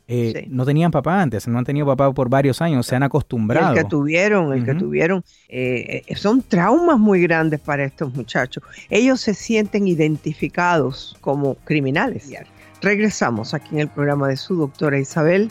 eh, 0.07 0.45
no 0.49 0.65
tenían 0.65 0.91
papá 0.91 1.19
antes, 1.19 1.47
no 1.47 1.57
han 1.57 1.65
tenido 1.65 1.87
papá 1.87 2.11
por 2.13 2.29
varios 2.29 2.61
años, 2.61 2.85
se 2.85 2.95
han 2.95 3.01
Y 3.01 3.05
acostumbrado. 3.05 3.73
el 3.73 3.79
que 3.81 3.89
tuvieron, 3.89 4.53
el 4.53 4.63
que 4.63 4.75
tuvieron, 4.75 5.23
eh, 5.49 6.03
eh, 6.05 6.15
son 6.15 6.43
traumas 6.43 6.99
muy 6.99 7.23
grandes 7.23 7.59
para 7.59 7.85
estos 7.85 8.13
muchachos. 8.13 8.63
Ellos 8.91 9.19
se 9.19 9.33
sienten 9.33 9.87
identificados 9.87 11.17
como 11.21 11.55
criminales. 11.63 12.31
Regresamos 12.79 13.55
aquí 13.55 13.69
en 13.71 13.79
el 13.79 13.87
programa 13.87 14.27
de 14.27 14.37
su 14.37 14.55
doctora 14.55 14.99
Isabel. 14.99 15.49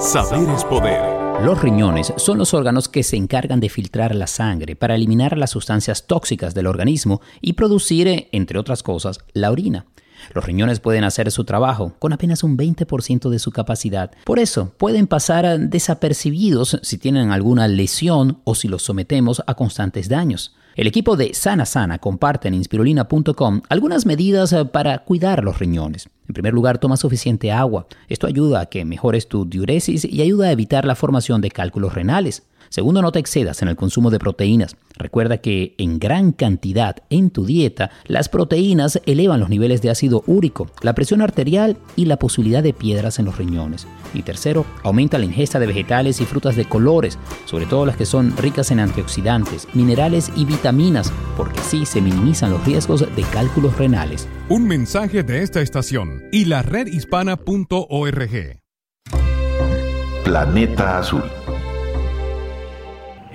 Saber 0.00 0.48
es 0.50 0.64
poder. 0.64 1.15
Los 1.42 1.60
riñones 1.60 2.14
son 2.16 2.38
los 2.38 2.54
órganos 2.54 2.88
que 2.88 3.02
se 3.02 3.16
encargan 3.16 3.60
de 3.60 3.68
filtrar 3.68 4.14
la 4.14 4.26
sangre 4.26 4.74
para 4.74 4.94
eliminar 4.94 5.36
las 5.36 5.50
sustancias 5.50 6.06
tóxicas 6.06 6.54
del 6.54 6.66
organismo 6.66 7.20
y 7.40 7.52
producir, 7.52 8.28
entre 8.32 8.58
otras 8.58 8.82
cosas, 8.82 9.18
la 9.32 9.50
orina. 9.50 9.84
Los 10.34 10.44
riñones 10.44 10.80
pueden 10.80 11.04
hacer 11.04 11.30
su 11.30 11.44
trabajo 11.44 11.94
con 11.98 12.12
apenas 12.12 12.42
un 12.42 12.56
20% 12.56 13.28
de 13.28 13.38
su 13.38 13.52
capacidad. 13.52 14.10
Por 14.24 14.38
eso, 14.38 14.72
pueden 14.78 15.06
pasar 15.06 15.60
desapercibidos 15.60 16.80
si 16.82 16.98
tienen 16.98 17.30
alguna 17.30 17.68
lesión 17.68 18.40
o 18.44 18.54
si 18.54 18.66
los 18.66 18.82
sometemos 18.82 19.42
a 19.46 19.54
constantes 19.54 20.08
daños. 20.08 20.56
El 20.76 20.86
equipo 20.86 21.16
de 21.16 21.32
Sana 21.32 21.64
Sana 21.64 21.98
comparte 21.98 22.48
en 22.48 22.54
inspirulina.com 22.54 23.62
algunas 23.70 24.04
medidas 24.04 24.52
eh, 24.52 24.66
para 24.66 24.98
cuidar 24.98 25.42
los 25.42 25.58
riñones. 25.58 26.10
En 26.28 26.34
primer 26.34 26.52
lugar, 26.52 26.76
toma 26.76 26.98
suficiente 26.98 27.50
agua. 27.50 27.86
Esto 28.10 28.26
ayuda 28.26 28.60
a 28.60 28.66
que 28.66 28.84
mejores 28.84 29.26
tu 29.26 29.46
diuresis 29.46 30.04
y 30.04 30.20
ayuda 30.20 30.48
a 30.48 30.52
evitar 30.52 30.84
la 30.84 30.94
formación 30.94 31.40
de 31.40 31.50
cálculos 31.50 31.94
renales. 31.94 32.42
Segundo, 32.68 33.02
no 33.02 33.12
te 33.12 33.18
excedas 33.18 33.62
en 33.62 33.68
el 33.68 33.76
consumo 33.76 34.10
de 34.10 34.18
proteínas. 34.18 34.76
Recuerda 34.96 35.38
que 35.38 35.74
en 35.78 35.98
gran 35.98 36.32
cantidad 36.32 36.96
en 37.10 37.30
tu 37.30 37.44
dieta, 37.44 37.90
las 38.06 38.28
proteínas 38.28 39.00
elevan 39.06 39.40
los 39.40 39.50
niveles 39.50 39.82
de 39.82 39.90
ácido 39.90 40.22
úrico, 40.26 40.68
la 40.80 40.94
presión 40.94 41.20
arterial 41.20 41.76
y 41.96 42.06
la 42.06 42.18
posibilidad 42.18 42.62
de 42.62 42.72
piedras 42.72 43.18
en 43.18 43.26
los 43.26 43.36
riñones. 43.38 43.86
Y 44.14 44.22
tercero, 44.22 44.64
aumenta 44.82 45.18
la 45.18 45.26
ingesta 45.26 45.58
de 45.58 45.66
vegetales 45.66 46.20
y 46.20 46.24
frutas 46.24 46.56
de 46.56 46.64
colores, 46.64 47.18
sobre 47.44 47.66
todo 47.66 47.86
las 47.86 47.96
que 47.96 48.06
son 48.06 48.36
ricas 48.36 48.70
en 48.70 48.80
antioxidantes, 48.80 49.68
minerales 49.74 50.30
y 50.36 50.44
vitaminas, 50.44 51.12
porque 51.36 51.60
así 51.60 51.86
se 51.86 52.00
minimizan 52.00 52.50
los 52.50 52.64
riesgos 52.64 53.00
de 53.00 53.22
cálculos 53.32 53.76
renales. 53.76 54.28
Un 54.48 54.66
mensaje 54.66 55.22
de 55.22 55.42
esta 55.42 55.60
estación 55.60 56.22
y 56.32 56.44
la 56.46 56.62
redhispana.org. 56.62 58.60
Planeta 60.24 60.98
Azul. 60.98 61.22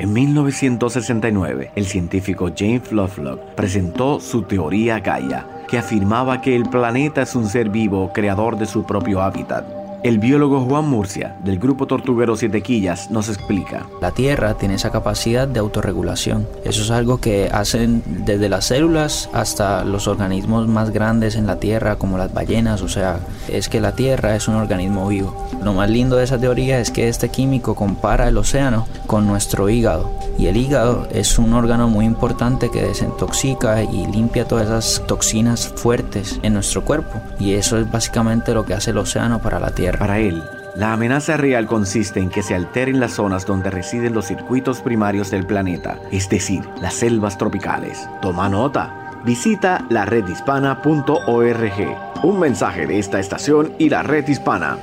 En 0.02 0.14
1969, 0.14 1.74
el 1.76 1.86
científico 1.86 2.50
James 2.58 2.92
Lovelock 2.92 3.54
presentó 3.54 4.20
su 4.20 4.42
teoría 4.42 5.00
Gaia, 5.00 5.46
que 5.68 5.78
afirmaba 5.78 6.42
que 6.42 6.56
el 6.56 6.64
planeta 6.64 7.22
es 7.22 7.36
un 7.36 7.46
ser 7.46 7.70
vivo 7.70 8.12
creador 8.12 8.58
de 8.58 8.66
su 8.66 8.84
propio 8.84 9.22
hábitat. 9.22 9.81
El 10.04 10.18
biólogo 10.18 10.62
Juan 10.62 10.90
Murcia, 10.90 11.36
del 11.44 11.60
grupo 11.60 11.86
Tortuguero 11.86 12.36
Siete 12.36 12.64
Quillas, 12.64 13.12
nos 13.12 13.30
explica. 13.30 13.86
La 14.02 14.10
Tierra 14.10 14.56
tiene 14.56 14.74
esa 14.74 14.92
capacidad 14.92 15.48
de 15.48 15.60
autorregulación. 15.60 16.48
Eso 16.66 16.82
es 16.82 16.90
algo 16.90 17.22
que 17.22 17.52
hacen 17.54 18.02
desde 18.26 18.50
las 18.50 18.66
células 18.66 19.30
hasta 19.32 19.86
los 19.86 20.08
organismos 20.08 20.68
más 20.68 20.90
grandes 20.90 21.36
en 21.36 21.46
la 21.46 21.60
Tierra, 21.60 21.98
como 21.98 22.18
las 22.18 22.34
ballenas. 22.34 22.82
O 22.82 22.90
sea, 22.90 23.20
es 23.48 23.70
que 23.70 23.80
la 23.80 23.92
Tierra 23.92 24.36
es 24.36 24.48
un 24.48 24.56
organismo 24.56 25.08
vivo. 25.08 25.48
Lo 25.64 25.76
más 25.76 25.88
lindo 25.88 26.16
de 26.16 26.24
esa 26.24 26.40
teoría 26.40 26.80
es 26.80 26.90
que 26.90 27.08
este 27.08 27.30
químico 27.30 27.76
compara 27.76 28.28
el 28.28 28.40
océano 28.40 28.88
con 29.06 29.28
nuestro 29.28 29.70
hígado. 29.70 30.10
Y 30.40 30.48
el 30.48 30.58
hígado 30.58 31.08
es 31.12 31.38
un 31.38 31.54
órgano 31.54 31.90
muy 31.90 32.06
importante 32.06 32.72
que 32.72 32.82
desintoxica 32.82 33.84
y 33.84 34.08
limpia 34.08 34.48
todas 34.48 34.66
esas 34.66 35.06
toxinas 35.06 35.68
fuertes 35.68 36.40
en 36.42 36.54
nuestro 36.54 36.84
cuerpo. 36.84 37.22
Y 37.40 37.54
eso 37.54 37.78
es 37.78 37.92
básicamente 37.92 38.56
lo 38.56 38.66
que 38.66 38.74
hace 38.74 38.90
el 38.90 38.98
océano 38.98 39.40
para 39.40 39.60
la 39.60 39.70
Tierra. 39.70 39.91
Para 39.98 40.20
él, 40.20 40.44
la 40.76 40.94
amenaza 40.94 41.38
real 41.38 41.68
consiste 41.68 42.20
en 42.20 42.30
que 42.30 42.44
se 42.44 42.56
alteren 42.56 43.00
las 43.00 43.14
zonas 43.14 43.46
donde 43.46 43.70
residen 43.70 44.14
los 44.14 44.26
circuitos 44.26 44.82
primarios 44.82 45.30
del 45.30 45.46
planeta, 45.46 46.00
es 46.12 46.30
decir, 46.30 46.64
las 46.82 46.94
selvas 46.94 47.38
tropicales. 47.38 48.08
Toma 48.22 48.50
nota. 48.50 48.98
Visita 49.26 49.86
la 49.90 50.06
redhispana.org. 50.06 52.24
Un 52.24 52.40
mensaje 52.40 52.88
de 52.88 53.00
esta 53.00 53.20
estación 53.20 53.74
y 53.78 53.90
la 53.90 54.04
red 54.04 54.28
hispana. 54.28 54.78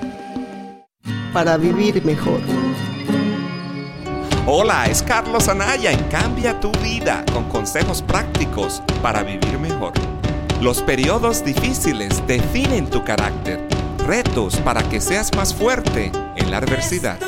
Para 1.33 1.57
vivir 1.57 2.05
mejor. 2.05 2.41
Hola, 4.47 4.87
es 4.87 5.03
Carlos 5.03 5.49
Anaya 5.49 5.93
en 5.93 6.03
Cambia 6.05 6.59
tu 6.59 6.73
vida 6.83 7.25
con 7.33 7.45
consejos 7.49 8.03
prácticos 8.03 8.83
para 9.03 9.23
vivir 9.23 9.59
mejor. 9.59 9.93
Los 10.63 10.83
periodos 10.83 11.45
difíciles 11.45 12.27
definen 12.27 12.89
tu 12.89 13.05
carácter. 13.05 13.78
Retos 14.09 14.57
para 14.61 14.83
que 14.89 15.03
seas 15.03 15.37
más 15.37 15.55
fuerte 15.55 16.11
en 16.35 16.51
la 16.51 16.57
adversidad. 16.57 17.19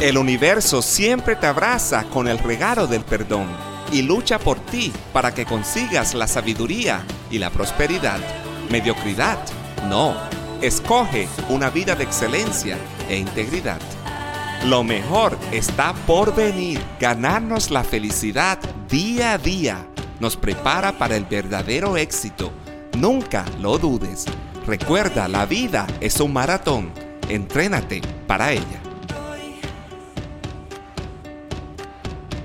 El 0.00 0.16
universo 0.16 0.80
siempre 0.80 1.36
te 1.36 1.46
abraza 1.46 2.04
con 2.04 2.28
el 2.28 2.38
regalo 2.38 2.86
del 2.86 3.04
perdón 3.04 3.46
y 3.92 4.00
lucha 4.00 4.38
por 4.38 4.58
ti 4.58 4.90
para 5.12 5.34
que 5.34 5.44
consigas 5.44 6.14
la 6.14 6.26
sabiduría 6.26 7.04
y 7.30 7.40
la 7.40 7.50
prosperidad. 7.50 8.20
Mediocridad, 8.70 9.36
no. 9.90 10.16
Escoge 10.62 11.28
una 11.50 11.68
vida 11.68 11.94
de 11.94 12.04
excelencia 12.04 12.78
e 13.10 13.18
integridad. 13.18 13.80
Lo 14.64 14.82
mejor 14.82 15.36
está 15.52 15.92
por 16.06 16.34
venir. 16.34 16.82
Ganarnos 16.98 17.70
la 17.70 17.84
felicidad 17.84 18.58
día 18.88 19.34
a 19.34 19.38
día 19.38 19.86
nos 20.20 20.36
prepara 20.36 20.92
para 20.98 21.16
el 21.16 21.24
verdadero 21.24 21.96
éxito. 21.96 22.50
Nunca 22.96 23.44
lo 23.60 23.78
dudes. 23.78 24.24
Recuerda, 24.66 25.28
la 25.28 25.46
vida 25.46 25.86
es 26.00 26.20
un 26.20 26.32
maratón. 26.32 26.90
Entrénate 27.28 28.00
para 28.26 28.52
ella. 28.52 28.80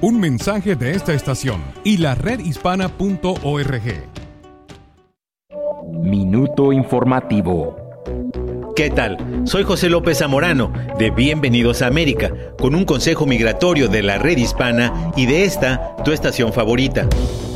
Un 0.01 0.19
mensaje 0.19 0.75
de 0.75 0.91
esta 0.91 1.13
estación 1.13 1.61
y 1.83 1.97
la 1.97 2.15
redhispana.org. 2.15 4.09
Minuto 6.01 6.73
informativo. 6.73 7.77
¿Qué 8.75 8.89
tal? 8.89 9.43
Soy 9.43 9.63
José 9.63 9.89
López 9.89 10.17
Zamorano, 10.17 10.73
de 10.97 11.11
Bienvenidos 11.11 11.83
a 11.83 11.87
América, 11.87 12.31
con 12.61 12.75
un 12.75 12.85
consejo 12.85 13.25
migratorio 13.25 13.89
de 13.89 14.03
la 14.03 14.19
red 14.19 14.37
hispana 14.37 15.11
y 15.17 15.25
de 15.25 15.43
esta, 15.43 15.95
tu 16.05 16.11
estación 16.11 16.53
favorita. 16.53 17.07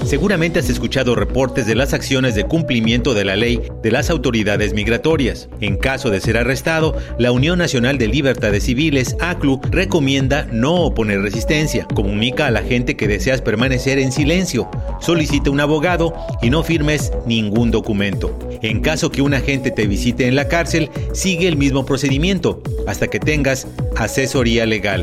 Seguramente 0.05 0.59
has 0.59 0.69
escuchado 0.69 1.15
reportes 1.15 1.65
de 1.65 1.73
las 1.73 1.93
acciones 1.93 2.35
de 2.35 2.43
cumplimiento 2.43 3.15
de 3.15 3.25
la 3.25 3.35
ley 3.35 3.59
de 3.81 3.89
las 3.89 4.11
autoridades 4.11 4.73
migratorias. 4.75 5.49
En 5.61 5.77
caso 5.77 6.11
de 6.11 6.21
ser 6.21 6.37
arrestado, 6.37 6.95
la 7.17 7.31
Unión 7.31 7.57
Nacional 7.57 7.97
de 7.97 8.07
Libertades 8.07 8.65
Civiles, 8.65 9.15
ACLU, 9.19 9.59
recomienda 9.71 10.47
no 10.51 10.75
oponer 10.75 11.23
resistencia. 11.23 11.87
Comunica 11.95 12.45
a 12.45 12.51
la 12.51 12.61
gente 12.61 12.95
que 12.95 13.07
deseas 13.07 13.41
permanecer 13.41 13.97
en 13.97 14.11
silencio. 14.11 14.69
Solicita 15.01 15.49
un 15.49 15.59
abogado 15.59 16.13
y 16.39 16.51
no 16.51 16.61
firmes 16.61 17.11
ningún 17.25 17.71
documento. 17.71 18.37
En 18.61 18.81
caso 18.81 19.11
que 19.11 19.23
un 19.23 19.33
agente 19.33 19.71
te 19.71 19.87
visite 19.87 20.27
en 20.27 20.35
la 20.35 20.47
cárcel, 20.47 20.91
sigue 21.13 21.47
el 21.47 21.57
mismo 21.57 21.83
procedimiento 21.83 22.61
hasta 22.85 23.07
que 23.07 23.19
tengas 23.19 23.67
asesoría 23.95 24.67
legal. 24.67 24.94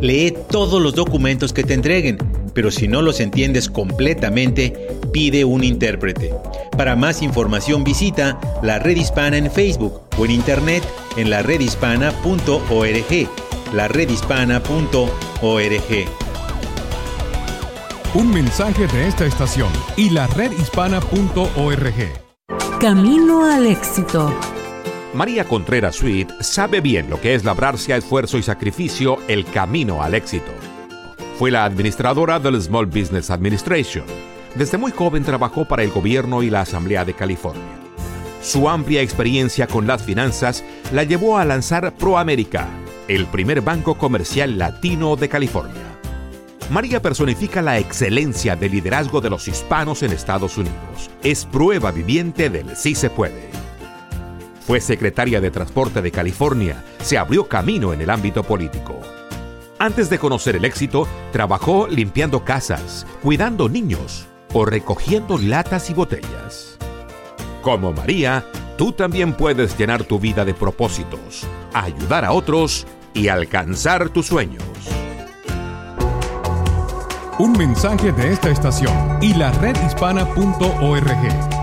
Lee 0.00 0.34
todos 0.50 0.80
los 0.80 0.94
documentos 0.94 1.52
que 1.52 1.62
te 1.62 1.74
entreguen, 1.74 2.18
pero 2.54 2.70
si 2.70 2.88
no 2.88 3.02
los 3.02 3.20
entiendes 3.20 3.68
completamente, 3.68 4.72
pide 5.12 5.44
un 5.44 5.64
intérprete. 5.64 6.34
Para 6.76 6.96
más 6.96 7.22
información 7.22 7.84
visita 7.84 8.40
la 8.62 8.78
Red 8.78 8.96
Hispana 8.96 9.36
en 9.36 9.50
Facebook 9.50 10.00
o 10.18 10.24
en 10.24 10.30
internet 10.30 10.82
en 11.16 11.30
la 11.30 11.42
redhispana.org. 11.42 13.28
La 13.74 13.88
redhispana.org. 13.88 15.10
Un 18.14 18.30
mensaje 18.30 18.86
de 18.88 19.06
esta 19.06 19.24
estación 19.24 19.70
y 19.96 20.10
la 20.10 20.26
redhispana.org. 20.28 21.94
Camino 22.80 23.44
al 23.44 23.66
éxito. 23.66 24.34
María 25.12 25.44
Contreras 25.44 25.96
Sweet 25.96 26.30
sabe 26.40 26.80
bien 26.80 27.10
lo 27.10 27.20
que 27.20 27.34
es 27.34 27.44
labrarse 27.44 27.92
a 27.92 27.96
esfuerzo 27.96 28.38
y 28.38 28.44
sacrificio 28.44 29.18
el 29.26 29.44
camino 29.44 30.04
al 30.04 30.14
éxito. 30.14 30.52
Fue 31.36 31.50
la 31.50 31.64
administradora 31.64 32.38
del 32.38 32.60
Small 32.62 32.86
Business 32.86 33.28
Administration. 33.30 34.04
Desde 34.54 34.78
muy 34.78 34.92
joven 34.92 35.24
trabajó 35.24 35.64
para 35.64 35.82
el 35.82 35.90
gobierno 35.90 36.44
y 36.44 36.50
la 36.50 36.60
Asamblea 36.60 37.04
de 37.04 37.14
California. 37.14 37.64
Su 38.40 38.68
amplia 38.68 39.02
experiencia 39.02 39.66
con 39.66 39.86
las 39.86 40.02
finanzas 40.02 40.62
la 40.92 41.02
llevó 41.02 41.38
a 41.38 41.44
lanzar 41.44 41.92
ProAmerica, 41.96 42.68
el 43.08 43.26
primer 43.26 43.62
banco 43.62 43.98
comercial 43.98 44.58
latino 44.58 45.16
de 45.16 45.28
California. 45.28 45.82
María 46.70 47.02
personifica 47.02 47.62
la 47.62 47.78
excelencia 47.78 48.54
del 48.54 48.70
liderazgo 48.70 49.20
de 49.20 49.30
los 49.30 49.48
hispanos 49.48 50.04
en 50.04 50.12
Estados 50.12 50.56
Unidos. 50.56 51.10
Es 51.24 51.46
prueba 51.46 51.90
viviente 51.90 52.48
del 52.48 52.76
sí 52.76 52.94
se 52.94 53.10
puede. 53.10 53.49
Fue 54.66 54.80
secretaria 54.80 55.40
de 55.40 55.50
Transporte 55.50 56.02
de 56.02 56.10
California, 56.10 56.84
se 57.02 57.18
abrió 57.18 57.48
camino 57.48 57.92
en 57.92 58.00
el 58.00 58.10
ámbito 58.10 58.42
político. 58.42 59.00
Antes 59.78 60.10
de 60.10 60.18
conocer 60.18 60.56
el 60.56 60.64
éxito, 60.64 61.08
trabajó 61.32 61.88
limpiando 61.88 62.44
casas, 62.44 63.06
cuidando 63.22 63.68
niños 63.68 64.26
o 64.52 64.64
recogiendo 64.64 65.38
latas 65.38 65.90
y 65.90 65.94
botellas. 65.94 66.76
Como 67.62 67.92
María, 67.92 68.44
tú 68.76 68.92
también 68.92 69.32
puedes 69.32 69.76
llenar 69.78 70.04
tu 70.04 70.18
vida 70.18 70.44
de 70.44 70.54
propósitos, 70.54 71.46
ayudar 71.72 72.24
a 72.24 72.32
otros 72.32 72.86
y 73.14 73.28
alcanzar 73.28 74.10
tus 74.10 74.26
sueños. 74.26 74.64
Un 77.38 77.52
mensaje 77.52 78.12
de 78.12 78.32
esta 78.32 78.50
estación 78.50 79.18
y 79.22 79.32
la 79.32 79.50
redhispana.org. 79.52 81.59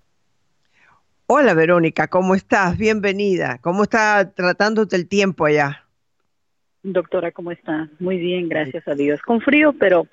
Hola 1.28 1.55
Verónica, 1.55 2.07
¿cómo 2.07 2.36
estás? 2.36 2.78
Bienvenida. 2.78 3.57
¿Cómo 3.61 3.84
está 3.84 4.32
tratándote 4.36 4.95
el 4.95 5.07
tiempo 5.07 5.45
allá? 5.45 5.84
Doctora, 6.93 7.31
¿cómo 7.31 7.51
está? 7.51 7.89
Muy 7.99 8.17
bien, 8.17 8.47
gracias 8.47 8.88
a 8.88 8.93
Dios. 8.93 9.19
Con 9.21 9.41
frío, 9.41 9.73
pero 9.73 10.07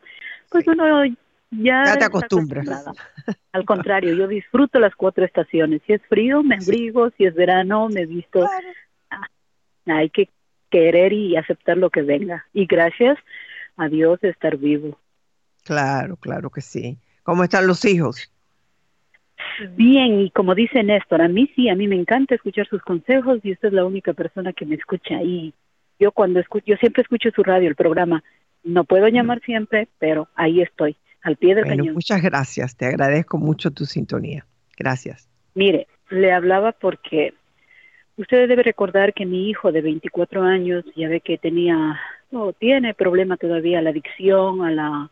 pues 0.50 0.66
uno 0.66 1.04
ya, 1.50 1.84
Ya 1.84 1.98
te 1.98 2.04
acostumbras. 2.06 2.84
Al 3.52 3.64
contrario, 3.66 4.14
yo 4.14 4.26
disfruto 4.26 4.78
las 4.78 4.94
cuatro 4.94 5.24
estaciones. 5.24 5.82
Si 5.86 5.92
es 5.92 6.00
frío, 6.08 6.42
me 6.42 6.54
abrigo. 6.56 7.10
Si 7.10 7.24
es 7.24 7.34
verano, 7.34 7.88
me 7.90 8.06
visto. 8.06 8.48
Ah, 9.10 9.28
hay 9.86 10.08
que 10.08 10.30
querer 10.70 11.12
y 11.12 11.36
aceptar 11.36 11.76
lo 11.76 11.90
que 11.90 12.00
venga. 12.00 12.46
Y 12.54 12.64
gracias 12.64 13.18
a 13.76 13.88
Dios 13.88 14.18
de 14.20 14.30
estar 14.30 14.56
vivo. 14.56 14.98
Claro, 15.64 16.16
claro 16.16 16.48
que 16.48 16.62
sí. 16.62 16.96
¿Cómo 17.22 17.44
están 17.44 17.66
los 17.66 17.84
hijos? 17.84 18.32
Bien, 19.76 20.20
y 20.20 20.30
como 20.30 20.54
dice 20.54 20.82
Néstor, 20.82 21.20
a 21.20 21.28
mí 21.28 21.50
sí, 21.54 21.68
a 21.68 21.74
mí 21.74 21.86
me 21.86 21.96
encanta 21.96 22.34
escuchar 22.34 22.66
sus 22.66 22.80
consejos 22.80 23.40
y 23.42 23.52
usted 23.52 23.68
es 23.68 23.74
la 23.74 23.84
única 23.84 24.14
persona 24.14 24.54
que 24.54 24.64
me 24.64 24.76
escucha. 24.76 25.22
Y 25.22 25.52
yo 26.02 26.10
cuando 26.12 26.40
escucho, 26.40 26.66
yo 26.66 26.76
siempre 26.76 27.02
escucho 27.02 27.30
su 27.30 27.42
radio, 27.44 27.68
el 27.68 27.76
programa. 27.76 28.24
No 28.64 28.84
puedo 28.84 29.06
llamar 29.08 29.40
siempre, 29.42 29.88
pero 29.98 30.28
ahí 30.34 30.60
estoy, 30.60 30.96
al 31.22 31.36
pie 31.36 31.54
del 31.54 31.64
Bueno, 31.64 31.82
cañón. 31.82 31.94
muchas 31.94 32.20
gracias. 32.22 32.76
Te 32.76 32.86
agradezco 32.86 33.38
mucho 33.38 33.70
tu 33.70 33.84
sintonía. 33.84 34.44
Gracias. 34.76 35.28
Mire, 35.54 35.86
le 36.10 36.32
hablaba 36.32 36.72
porque 36.72 37.34
usted 38.16 38.48
debe 38.48 38.62
recordar 38.64 39.14
que 39.14 39.26
mi 39.26 39.48
hijo 39.48 39.70
de 39.70 39.80
24 39.80 40.42
años, 40.42 40.84
ya 40.96 41.08
ve 41.08 41.20
que 41.20 41.38
tenía, 41.38 42.00
no, 42.30 42.52
tiene 42.52 42.94
problema 42.94 43.36
todavía, 43.36 43.80
la 43.80 43.90
adicción, 43.90 44.64
a 44.64 44.70
la, 44.70 45.10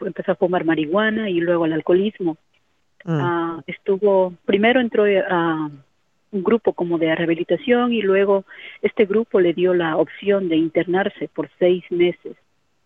empezó 0.00 0.32
a 0.32 0.36
fumar 0.36 0.64
marihuana 0.64 1.28
y 1.28 1.40
luego 1.40 1.64
al 1.64 1.74
alcoholismo. 1.74 2.38
Ah, 3.04 3.62
estuvo, 3.66 4.34
primero 4.44 4.80
entró 4.80 5.04
a 5.04 5.70
un 6.30 6.42
grupo 6.42 6.72
como 6.74 6.98
de 6.98 7.14
rehabilitación 7.14 7.92
y 7.92 8.02
luego 8.02 8.44
este 8.82 9.06
grupo 9.06 9.40
le 9.40 9.54
dio 9.54 9.72
la 9.74 9.96
opción 9.96 10.48
de 10.48 10.56
internarse 10.56 11.28
por 11.28 11.48
seis 11.58 11.84
meses. 11.90 12.36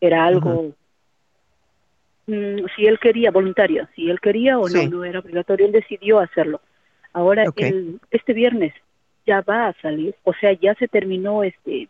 Era 0.00 0.24
algo, 0.26 0.74
mm, 2.26 2.66
si 2.76 2.86
él 2.86 2.98
quería, 2.98 3.30
voluntario, 3.30 3.88
si 3.94 4.08
él 4.10 4.20
quería 4.20 4.58
o 4.58 4.68
Sí. 4.68 4.88
no, 4.88 4.98
no 4.98 5.04
era 5.04 5.18
obligatorio, 5.20 5.66
él 5.66 5.72
decidió 5.72 6.20
hacerlo. 6.20 6.60
Ahora, 7.12 7.44
Ok. 7.48 7.58
él- 7.58 8.00
este 8.10 8.32
viernes 8.32 8.72
ya 9.26 9.40
va 9.42 9.68
a 9.68 9.72
salir, 9.80 10.14
o 10.24 10.32
sea, 10.34 10.52
ya 10.52 10.74
se 10.74 10.88
terminó 10.88 11.42
este, 11.44 11.88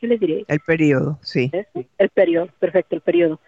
¿qué 0.00 0.06
le 0.06 0.18
diré? 0.18 0.44
El 0.48 0.60
periodo, 0.60 1.18
sí. 1.22 1.50
El 1.98 2.08
periodo, 2.10 2.48
perfecto, 2.58 2.94
el 2.94 3.00
periodo. 3.00 3.40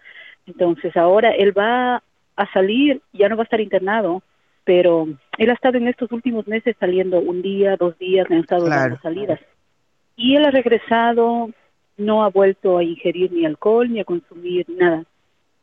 Entonces 0.47 0.95
ahora 0.97 1.31
él 1.31 1.57
va 1.57 2.01
a 2.35 2.51
salir, 2.53 3.01
ya 3.13 3.29
no 3.29 3.35
va 3.37 3.43
a 3.43 3.45
estar 3.45 3.61
internado, 3.61 4.23
pero 4.63 5.07
él 5.37 5.49
ha 5.49 5.53
estado 5.53 5.77
en 5.77 5.87
estos 5.87 6.11
últimos 6.11 6.47
meses 6.47 6.75
saliendo 6.79 7.19
un 7.19 7.41
día, 7.41 7.75
dos 7.77 7.97
días, 7.97 8.29
le 8.29 8.35
han 8.35 8.41
estado 8.41 8.65
Claro. 8.65 8.81
dando 8.81 9.01
salidas. 9.01 9.39
Y 10.15 10.35
él 10.35 10.45
ha 10.45 10.51
regresado, 10.51 11.49
no 11.97 12.23
ha 12.23 12.29
vuelto 12.29 12.77
a 12.77 12.83
ingerir 12.83 13.31
ni 13.31 13.45
alcohol 13.45 13.91
ni 13.91 13.99
a 13.99 14.05
consumir 14.05 14.65
nada. 14.69 15.03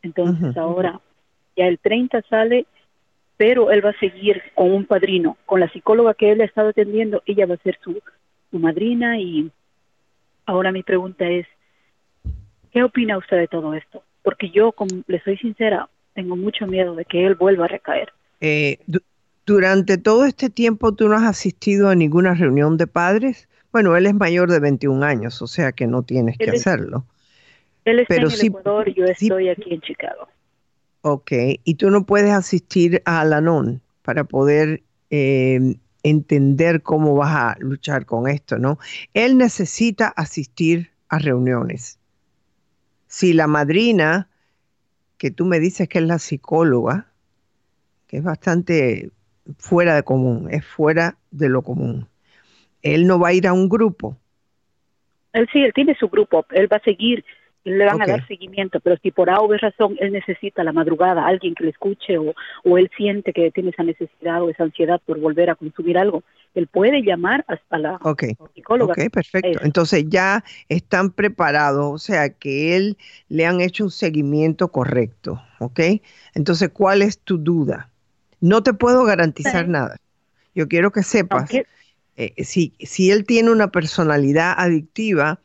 Entonces 0.03 0.57
ahora 0.57 1.01
ya 1.57 1.67
el 1.67 1.79
30 1.79 2.23
sale, 2.23 2.67
pero 3.37 3.71
él 3.71 3.85
va 3.85 3.91
a 3.91 3.99
seguir 3.99 4.43
con 4.55 4.71
un 4.73 4.85
padrino, 4.85 5.37
con 5.47 5.61
la 5.61 5.69
psicóloga 5.71 6.15
que 6.15 6.33
él 6.33 6.41
ha 6.41 6.45
estado 6.45 6.69
atendiendo, 6.71 7.23
ella 7.27 7.47
va 7.47 7.55
a 7.55 7.59
ser 7.59 7.79
su, 7.83 8.01
su 8.51 8.59
madrina 8.59 9.19
y 9.19 9.51
ahora 10.47 10.73
mi 10.73 10.83
pregunta 10.83 11.29
es, 11.29 11.47
¿qué 12.73 12.83
opina 12.83 13.19
usted 13.19 13.37
de 13.39 13.49
todo 13.49 13.75
esto? 13.75 14.03
Porque 14.23 14.51
yo, 14.51 14.73
como 14.73 15.03
le 15.07 15.21
soy 15.23 15.37
sincera, 15.37 15.89
tengo 16.15 16.37
mucho 16.37 16.67
miedo 16.67 16.95
de 16.95 17.05
que 17.05 17.25
él 17.27 17.35
vuelva 17.37 17.67
a 17.67 17.69
recaer. 17.69 18.13
Eh, 18.41 18.79
du- 18.87 19.03
durante 19.47 19.99
todo 19.99 20.25
este 20.25 20.51
tiempo 20.51 20.95
tú 20.95 21.09
no 21.09 21.17
has 21.17 21.25
asistido 21.25 21.89
a 21.89 21.95
ninguna 21.95 22.35
reunión 22.35 22.77
de 22.77 22.87
padres. 22.87 23.49
Bueno, 23.73 23.97
él 23.97 24.07
es 24.07 24.15
mayor 24.15 24.51
de 24.51 24.61
21 24.61 25.03
años, 25.03 25.41
o 25.43 25.47
sea 25.47 25.73
que 25.73 25.87
no 25.87 26.03
tienes 26.03 26.39
que 26.39 26.45
es- 26.47 26.67
hacerlo. 26.67 27.05
Él 27.85 28.01
está 28.01 28.15
Pero 28.15 28.29
en 28.29 28.33
el 28.35 28.39
sí- 28.39 28.47
Ecuador, 28.49 28.93
yo 28.95 29.05
estoy 29.07 29.49
aquí 29.49 29.75
en 29.75 29.81
Chicago. 29.81 30.29
Ok, 31.03 31.33
y 31.65 31.75
tú 31.77 31.91
no 31.91 32.05
puedes 32.05 32.33
asistir 32.33 33.03
a 33.05 33.21
Alanon 33.21 33.81
para 34.03 34.25
poder 34.25 34.83
eh, 35.11 35.77
entender 36.03 36.83
cómo 36.83 37.15
vas 37.15 37.35
a 37.35 37.57
luchar 37.61 38.05
con 38.05 38.29
esto, 38.29 38.59
¿no? 38.59 38.79
Él 39.15 39.39
necesita 39.39 40.09
asistir 40.09 40.91
a 41.09 41.19
reuniones. 41.19 41.99
Si 43.07 43.33
la 43.33 43.47
madrina, 43.47 44.29
que 45.17 45.31
tú 45.31 45.47
me 45.47 45.61
dices 45.61 45.89
que 45.89 45.99
es 45.99 46.05
la 46.05 46.19
psicóloga, 46.19 47.08
que 48.09 48.19
es 48.19 48.25
bastante 48.25 49.13
fuera 49.59 49.97
de 49.97 50.05
común, 50.05 50.49
es 50.53 50.65
fuera 50.67 51.19
de 51.33 51.51
lo 51.51 51.63
común, 51.63 52.09
él 52.83 53.07
no 53.07 53.19
va 53.21 53.29
a 53.29 53.35
ir 53.35 53.47
a 53.49 53.55
un 53.55 53.69
grupo. 53.69 54.19
Él 55.33 55.49
sí, 55.53 55.63
él 55.63 55.73
tiene 55.75 55.95
su 55.97 56.09
grupo, 56.09 56.47
él 56.51 56.73
va 56.73 56.79
a 56.79 56.83
seguir, 56.83 57.25
le 57.65 57.85
van 57.85 58.01
a 58.03 58.07
dar 58.07 58.27
seguimiento, 58.27 58.81
pero 58.81 58.97
si 59.03 59.11
por 59.11 59.31
A 59.31 59.41
o 59.41 59.49
B 59.49 59.59
razón 59.59 59.97
él 60.01 60.13
necesita 60.13 60.65
la 60.65 60.73
madrugada, 60.73 61.27
alguien 61.27 61.55
que 61.55 61.65
le 61.65 61.71
escuche 61.71 62.19
o, 62.19 62.35
o 62.65 62.79
él 62.79 62.91
siente 62.97 63.33
que 63.33 63.51
tiene 63.51 63.71
esa 63.71 63.83
necesidad 63.83 64.43
o 64.43 64.49
esa 64.51 64.65
ansiedad 64.65 65.01
por 65.05 65.21
volver 65.21 65.51
a 65.51 65.55
consumir 65.55 65.99
algo, 65.99 66.23
él 66.55 66.67
puede 66.67 67.03
llamar 67.03 67.45
hasta 67.47 67.79
la 67.79 68.01
Ok, 68.01 68.25
psicóloga. 68.55 68.95
ok, 68.95 69.11
perfecto. 69.13 69.59
Entonces 69.63 70.05
ya 70.09 70.45
están 70.69 71.11
preparados, 71.11 71.93
o 71.93 71.99
sea 71.99 72.31
que 72.31 72.77
él 72.77 72.97
le 73.29 73.45
han 73.47 73.61
hecho 73.61 73.85
un 73.85 73.91
seguimiento 73.91 74.69
correcto, 74.71 75.43
¿ok? 75.59 75.81
Entonces, 76.35 76.71
¿cuál 76.71 77.03
es 77.03 77.19
tu 77.21 77.39
duda? 77.39 77.91
No 78.41 78.63
te 78.63 78.73
puedo 78.73 79.05
garantizar 79.05 79.69
nada. 79.69 79.97
Yo 80.55 80.69
quiero 80.69 80.93
que 80.93 81.03
sepas, 81.03 81.51
eh, 82.17 82.45
si, 82.45 82.75
si 82.81 83.11
él 83.11 83.25
tiene 83.25 83.51
una 83.51 83.71
personalidad 83.71 84.55
adictiva 84.57 85.41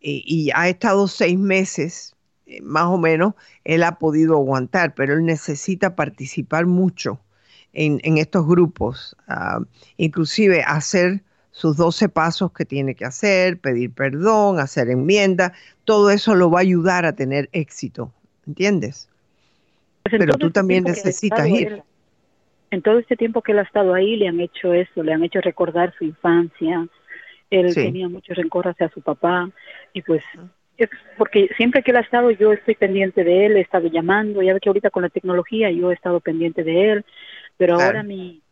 eh, 0.00 0.22
y 0.24 0.50
ha 0.54 0.68
estado 0.68 1.06
seis 1.08 1.38
meses, 1.38 2.14
eh, 2.46 2.60
más 2.62 2.86
o 2.86 2.98
menos, 2.98 3.34
él 3.64 3.82
ha 3.82 3.98
podido 3.98 4.34
aguantar, 4.34 4.94
pero 4.94 5.14
él 5.14 5.24
necesita 5.24 5.94
participar 5.96 6.66
mucho 6.66 7.20
en, 7.72 8.00
en 8.02 8.18
estos 8.18 8.46
grupos, 8.46 9.16
ah, 9.28 9.60
inclusive 9.96 10.62
hacer 10.62 11.22
sus 11.50 11.76
12 11.76 12.08
pasos 12.08 12.52
que 12.52 12.64
tiene 12.64 12.96
que 12.96 13.04
hacer, 13.04 13.60
pedir 13.60 13.92
perdón, 13.92 14.58
hacer 14.58 14.90
enmienda, 14.90 15.52
todo 15.84 16.10
eso 16.10 16.34
lo 16.34 16.50
va 16.50 16.58
a 16.58 16.62
ayudar 16.62 17.04
a 17.04 17.14
tener 17.14 17.48
éxito, 17.52 18.12
¿entiendes? 18.46 19.08
Pues 20.02 20.16
Pero 20.18 20.34
tú 20.36 20.50
también 20.50 20.82
necesitas 20.84 21.48
ir. 21.48 21.84
En 22.74 22.82
todo 22.82 22.98
este 22.98 23.16
tiempo 23.16 23.42
que 23.42 23.52
él 23.52 23.58
ha 23.58 23.62
estado 23.62 23.94
ahí, 23.94 24.16
le 24.16 24.28
han 24.28 24.40
hecho 24.40 24.72
eso, 24.74 25.02
le 25.02 25.12
han 25.12 25.24
hecho 25.24 25.40
recordar 25.40 25.94
su 25.96 26.04
infancia. 26.04 26.86
Él 27.50 27.72
Sí. 27.72 27.82
tenía 27.82 28.08
mucho 28.08 28.34
rencor 28.34 28.68
hacia 28.68 28.88
su 28.90 29.00
papá 29.00 29.50
y 29.92 30.02
pues 30.02 30.22
es 30.76 30.88
porque 31.16 31.48
siempre 31.56 31.82
que 31.82 31.92
él 31.92 31.98
ha 31.98 32.00
estado 32.00 32.30
yo 32.32 32.52
estoy 32.52 32.74
pendiente 32.74 33.22
de 33.22 33.46
él, 33.46 33.56
he 33.56 33.60
estado 33.60 33.86
llamando, 33.88 34.42
ya 34.42 34.54
ve 34.54 34.60
que 34.60 34.68
ahorita 34.68 34.90
con 34.90 35.04
la 35.04 35.08
tecnología 35.08 35.70
yo 35.70 35.90
he 35.90 35.94
estado 35.94 36.20
pendiente 36.20 36.64
de 36.64 36.90
él, 36.90 37.04
pero 37.56 37.74
Claro. 37.76 37.86
ahora 37.86 38.02
mi 38.02 38.42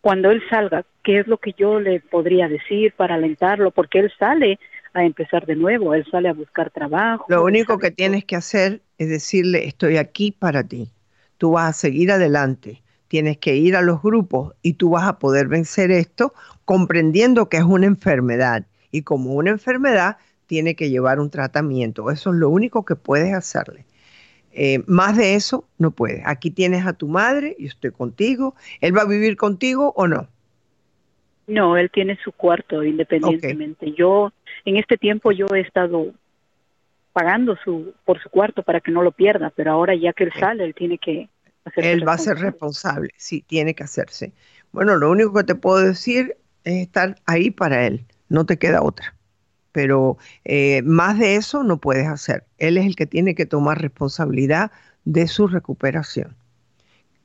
cuando 0.00 0.30
él 0.30 0.42
salga, 0.48 0.84
¿qué 1.02 1.18
es 1.18 1.26
lo 1.26 1.38
que 1.38 1.54
yo 1.58 1.80
le 1.80 2.00
podría 2.00 2.48
decir 2.48 2.92
para 2.92 3.16
alentarlo? 3.16 3.72
Porque 3.72 3.98
él 3.98 4.12
sale 4.18 4.58
a 4.94 5.04
empezar 5.04 5.44
de 5.44 5.56
nuevo. 5.56 5.94
Él 5.94 6.06
sale 6.10 6.28
a 6.28 6.32
buscar 6.32 6.70
trabajo. 6.70 7.26
Lo 7.28 7.44
único 7.44 7.78
que 7.78 7.90
tienes 7.90 8.24
que 8.24 8.36
hacer 8.36 8.80
es 8.96 9.08
decirle, 9.08 9.66
estoy 9.66 9.96
aquí 9.96 10.32
para 10.32 10.62
ti. 10.62 10.90
Tú 11.36 11.52
vas 11.52 11.70
a 11.70 11.72
seguir 11.72 12.10
adelante. 12.10 12.82
Tienes 13.08 13.38
que 13.38 13.56
ir 13.56 13.74
a 13.76 13.82
los 13.82 14.02
grupos 14.02 14.54
y 14.62 14.74
tú 14.74 14.90
vas 14.90 15.08
a 15.08 15.18
poder 15.18 15.48
vencer 15.48 15.90
esto 15.90 16.34
comprendiendo 16.64 17.48
que 17.48 17.56
es 17.56 17.64
una 17.64 17.86
enfermedad. 17.86 18.66
Y 18.90 19.02
como 19.02 19.34
una 19.34 19.50
enfermedad, 19.50 20.18
tiene 20.46 20.74
que 20.74 20.90
llevar 20.90 21.20
un 21.20 21.30
tratamiento. 21.30 22.10
Eso 22.10 22.30
es 22.30 22.36
lo 22.36 22.48
único 22.48 22.84
que 22.84 22.96
puedes 22.96 23.34
hacerle. 23.34 23.84
Eh, 24.52 24.82
más 24.86 25.16
de 25.16 25.34
eso 25.34 25.64
no 25.78 25.90
puedes. 25.90 26.22
Aquí 26.26 26.50
tienes 26.50 26.86
a 26.86 26.92
tu 26.92 27.06
madre, 27.06 27.54
yo 27.58 27.68
estoy 27.68 27.92
contigo. 27.92 28.54
¿Él 28.80 28.96
va 28.96 29.02
a 29.02 29.06
vivir 29.06 29.36
contigo 29.36 29.92
o 29.94 30.08
no? 30.08 30.26
No, 31.46 31.76
él 31.76 31.90
tiene 31.90 32.18
su 32.22 32.32
cuarto 32.32 32.82
independientemente. 32.82 33.92
Yo, 33.92 34.32
en 34.64 34.76
este 34.76 34.96
tiempo, 34.96 35.32
yo 35.32 35.46
he 35.54 35.60
estado 35.60 36.12
pagando 37.12 37.56
su 37.64 37.94
por 38.04 38.20
su 38.22 38.28
cuarto 38.30 38.62
para 38.62 38.80
que 38.80 38.90
no 38.90 39.02
lo 39.02 39.12
pierda, 39.12 39.50
pero 39.54 39.72
ahora 39.72 39.94
ya 39.94 40.12
que 40.12 40.24
él 40.24 40.32
sale, 40.38 40.64
él 40.64 40.74
tiene 40.74 40.98
que 40.98 41.28
Él 41.76 42.06
va 42.06 42.14
a 42.14 42.18
ser 42.18 42.38
responsable. 42.38 43.10
sí, 43.16 43.44
tiene 43.46 43.74
que 43.74 43.84
hacerse. 43.84 44.32
Bueno, 44.72 44.96
lo 44.96 45.10
único 45.10 45.32
que 45.32 45.44
te 45.44 45.54
puedo 45.54 45.78
decir 45.78 46.36
es 46.64 46.82
estar 46.82 47.16
ahí 47.26 47.50
para 47.50 47.86
él, 47.86 48.06
no 48.28 48.46
te 48.46 48.58
queda 48.58 48.82
otra. 48.82 49.14
Pero 49.72 50.18
eh, 50.44 50.82
más 50.82 51.18
de 51.18 51.36
eso 51.36 51.62
no 51.62 51.78
puedes 51.78 52.06
hacer. 52.06 52.44
Él 52.58 52.76
es 52.76 52.86
el 52.86 52.96
que 52.96 53.06
tiene 53.06 53.34
que 53.34 53.46
tomar 53.46 53.80
responsabilidad 53.80 54.72
de 55.04 55.28
su 55.28 55.46
recuperación. 55.46 56.36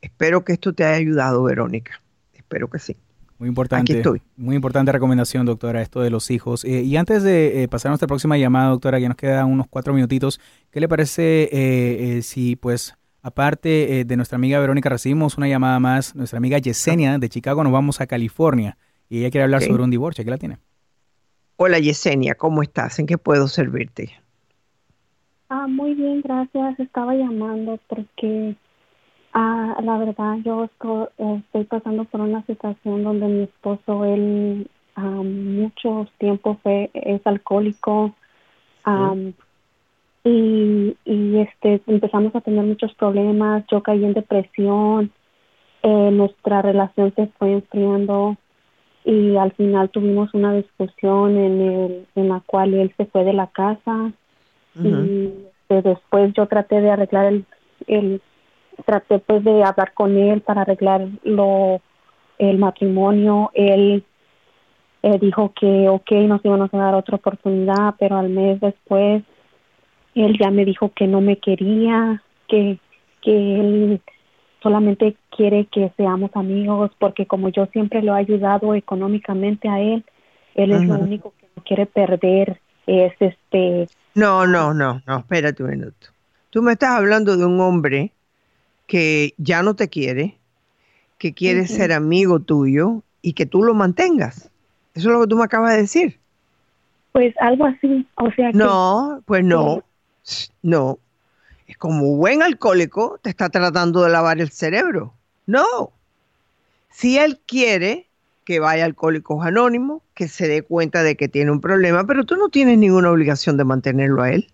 Espero 0.02 0.44
que 0.44 0.54
esto 0.54 0.74
te 0.74 0.84
haya 0.84 0.98
ayudado, 0.98 1.44
Verónica. 1.44 2.02
Espero 2.34 2.70
que 2.70 2.80
sí. 2.80 2.98
Muy 3.44 3.50
importante. 3.50 3.92
Aquí 3.92 4.00
estoy. 4.00 4.22
Muy 4.38 4.56
importante 4.56 4.92
recomendación, 4.92 5.46
doctora, 5.46 5.82
esto 5.82 6.02
de 6.02 6.10
los 6.10 6.32
hijos. 6.32 6.64
Eh, 6.64 6.82
y 6.84 6.96
antes 6.96 7.24
de 7.24 7.64
eh, 7.64 7.68
pasar 7.68 7.90
a 7.90 7.92
nuestra 7.92 8.08
próxima 8.08 8.38
llamada, 8.38 8.70
doctora, 8.70 9.00
ya 9.00 9.10
nos 9.10 9.18
quedan 9.18 9.50
unos 9.50 9.68
cuatro 9.70 9.94
minutitos, 9.94 10.40
¿qué 10.72 10.80
le 10.80 10.88
parece 10.88 11.44
eh, 11.44 11.50
eh, 12.18 12.22
si, 12.22 12.56
pues, 12.56 12.96
aparte 13.24 14.02
eh, 14.02 14.06
de 14.06 14.16
nuestra 14.18 14.36
amiga 14.36 14.60
Verónica, 14.60 14.90
recibimos 14.90 15.38
una 15.38 15.48
llamada 15.48 15.80
más, 15.80 16.16
nuestra 16.16 16.38
amiga 16.38 16.60
Yesenia 16.60 17.18
de 17.18 17.30
Chicago, 17.30 17.64
nos 17.64 17.74
vamos 17.74 18.02
a 18.02 18.06
California 18.06 18.78
y 19.10 19.20
ella 19.20 19.32
quiere 19.32 19.46
hablar 19.46 19.62
sobre 19.62 19.82
un 19.82 19.90
divorcio. 19.90 20.24
¿Qué 20.24 20.30
la 20.30 20.38
tiene? 20.38 20.58
Hola 21.56 21.80
Yesenia, 21.80 22.36
¿cómo 22.36 22.62
estás? 22.62 23.00
¿En 23.00 23.08
qué 23.08 23.18
puedo 23.18 23.48
servirte? 23.48 24.12
Ah, 25.50 25.68
muy 25.68 25.94
bien, 25.94 26.22
gracias. 26.22 26.80
Estaba 26.80 27.16
llamando 27.16 27.80
porque 27.88 28.56
ah, 29.34 29.78
la 29.82 29.98
verdad 29.98 30.38
yo 30.44 30.66
eh, 30.66 31.42
estoy 31.46 31.64
pasando 31.64 32.04
por 32.06 32.22
una 32.22 32.46
situación 32.46 33.04
donde 33.04 33.28
mi 33.28 33.44
esposo, 33.44 34.04
él 34.04 34.68
ah, 34.96 35.02
muchos 35.02 36.12
tiempos 36.18 36.58
fue, 36.62 36.90
es 36.94 37.22
alcohólico 37.26 38.14
y, 40.24 40.96
y 41.06 41.38
este 41.40 41.82
empezamos 41.88 42.36
a 42.36 42.42
tener 42.42 42.64
muchos 42.64 42.94
problemas. 42.96 43.64
Yo 43.70 43.84
caí 43.84 44.04
en 44.04 44.14
depresión, 44.14 45.12
eh, 45.84 46.12
nuestra 46.12 46.62
relación 46.62 47.14
se 47.16 47.28
fue 47.38 47.54
enfriando 47.54 48.38
y 49.06 49.36
al 49.36 49.52
final 49.54 49.90
tuvimos 49.90 50.34
una 50.34 50.54
discusión 50.54 51.38
en, 51.38 51.62
el, 51.62 52.08
en 52.16 52.30
la 52.30 52.42
cual 52.46 52.74
él 52.74 52.94
se 52.96 53.06
fue 53.06 53.26
de 53.26 53.34
la 53.34 53.48
casa 53.48 54.12
y 54.76 55.30
este, 55.70 55.90
después 55.90 56.34
yo 56.34 56.48
traté 56.48 56.82
de 56.82 56.90
arreglar 56.90 57.26
el, 57.26 57.46
el 57.88 58.22
traté 58.86 59.20
pues 59.20 59.44
de 59.44 59.64
hablar 59.64 59.94
con 59.94 60.18
él 60.18 60.42
para 60.42 60.62
arreglar 60.62 61.08
lo 61.24 61.82
el 62.40 62.58
matrimonio 62.58 63.52
él 63.54 64.04
eh, 65.04 65.20
dijo 65.20 65.52
que 65.54 65.90
ok 65.90 66.12
nos 66.28 66.44
íbamos 66.44 66.74
a 66.74 66.78
dar 66.78 66.96
otra 66.96 67.18
oportunidad 67.18 67.96
pero 68.00 68.18
al 68.18 68.30
mes 68.30 68.60
después 68.62 69.24
él 70.16 70.38
ya 70.40 70.52
me 70.52 70.66
dijo 70.66 70.92
que 70.94 71.08
no 71.08 71.22
me 71.22 71.38
quería 71.38 72.22
que 72.48 72.78
que 73.22 73.60
él 73.60 74.02
solamente 74.62 75.16
quiere 75.36 75.66
que 75.66 75.92
seamos 75.98 76.32
amigos 76.36 76.92
porque 77.00 77.26
como 77.26 77.50
yo 77.50 77.66
siempre 77.68 78.02
lo 78.02 78.16
he 78.16 78.20
ayudado 78.20 78.76
económicamente 78.76 79.70
a 79.70 79.80
él 79.80 80.04
él 80.56 80.72
es 80.72 80.84
lo 80.84 80.96
único 80.96 81.34
que 81.40 81.48
no 81.56 81.64
quiere 81.64 81.86
perder 81.86 82.60
es 82.88 83.14
este 83.20 83.88
No, 84.16 84.46
no, 84.46 84.74
no, 84.74 85.02
no, 85.08 85.18
espérate 85.20 85.64
un 85.64 85.70
minuto. 85.72 86.08
Tú 86.50 86.62
me 86.62 86.74
estás 86.74 86.92
hablando 86.92 87.38
de 87.38 87.46
un 87.46 87.60
hombre 87.60 88.12
que 88.88 89.34
ya 89.38 89.64
no 89.64 89.76
te 89.76 89.90
quiere, 89.90 90.38
que 91.18 91.34
quiere 91.34 91.66
ser 91.68 91.92
amigo 91.92 92.40
tuyo 92.40 93.02
y 93.22 93.34
que 93.34 93.46
tú 93.46 93.64
lo 93.64 93.74
mantengas. 93.74 94.52
Eso 94.94 95.10
es 95.10 95.14
lo 95.14 95.22
que 95.22 95.28
tú 95.28 95.38
me 95.38 95.46
acabas 95.46 95.72
de 95.72 95.82
decir. 95.82 96.20
Pues 97.12 97.34
algo 97.40 97.66
así, 97.66 98.06
o 98.16 98.30
sea 98.32 98.52
que... 98.52 98.58
No, 98.58 99.22
pues 99.26 99.44
no, 99.44 99.84
no. 100.62 101.00
Es 101.68 101.78
como 101.78 102.16
buen 102.16 102.44
alcohólico, 102.44 103.20
te 103.22 103.30
está 103.30 103.50
tratando 103.50 104.04
de 104.04 104.10
lavar 104.10 104.40
el 104.40 104.50
cerebro. 104.50 105.14
No. 105.46 105.92
Si 106.90 107.18
él 107.18 107.40
quiere 107.46 108.08
que 108.46 108.60
vaya 108.60 108.84
a 108.84 108.86
Alcohólicos 108.86 109.46
Anónimos, 109.46 110.02
que 110.14 110.28
se 110.28 110.48
dé 110.48 110.62
cuenta 110.62 111.02
de 111.04 111.16
que 111.16 111.28
tiene 111.28 111.52
un 111.52 111.62
problema, 111.62 112.06
pero 112.06 112.26
tú 112.26 112.36
no 112.36 112.50
tienes 112.50 112.78
ninguna 112.78 113.10
obligación 113.10 113.58
de 113.58 113.64
mantenerlo 113.64 114.22
a 114.22 114.32
él. 114.32 114.50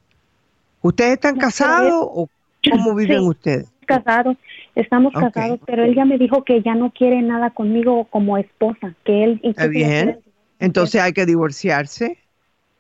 ¿Ustedes 0.82 1.14
están 1.14 1.38
casados 1.38 1.94
o 1.94 2.30
cómo 2.70 2.96
viven 2.96 3.22
Sí. 3.22 3.28
ustedes? 3.28 3.68
casados, 3.90 4.38
estamos 4.76 5.12
casados, 5.12 5.60
pero 5.66 5.84
él 5.84 5.96
ya 5.96 6.06
me 6.06 6.20
dijo 6.20 6.44
que 6.44 6.62
ya 6.62 6.76
no 6.76 6.92
quiere 6.92 7.24
nada 7.24 7.50
conmigo 7.50 8.06
como 8.06 8.38
esposa, 8.38 8.94
que 9.04 9.24
él 9.24 9.40
Está 9.44 9.66
bien. 9.66 10.20
Entonces 10.60 11.02
hay 11.02 11.14
que 11.14 11.26
divorciarse. 11.26 12.20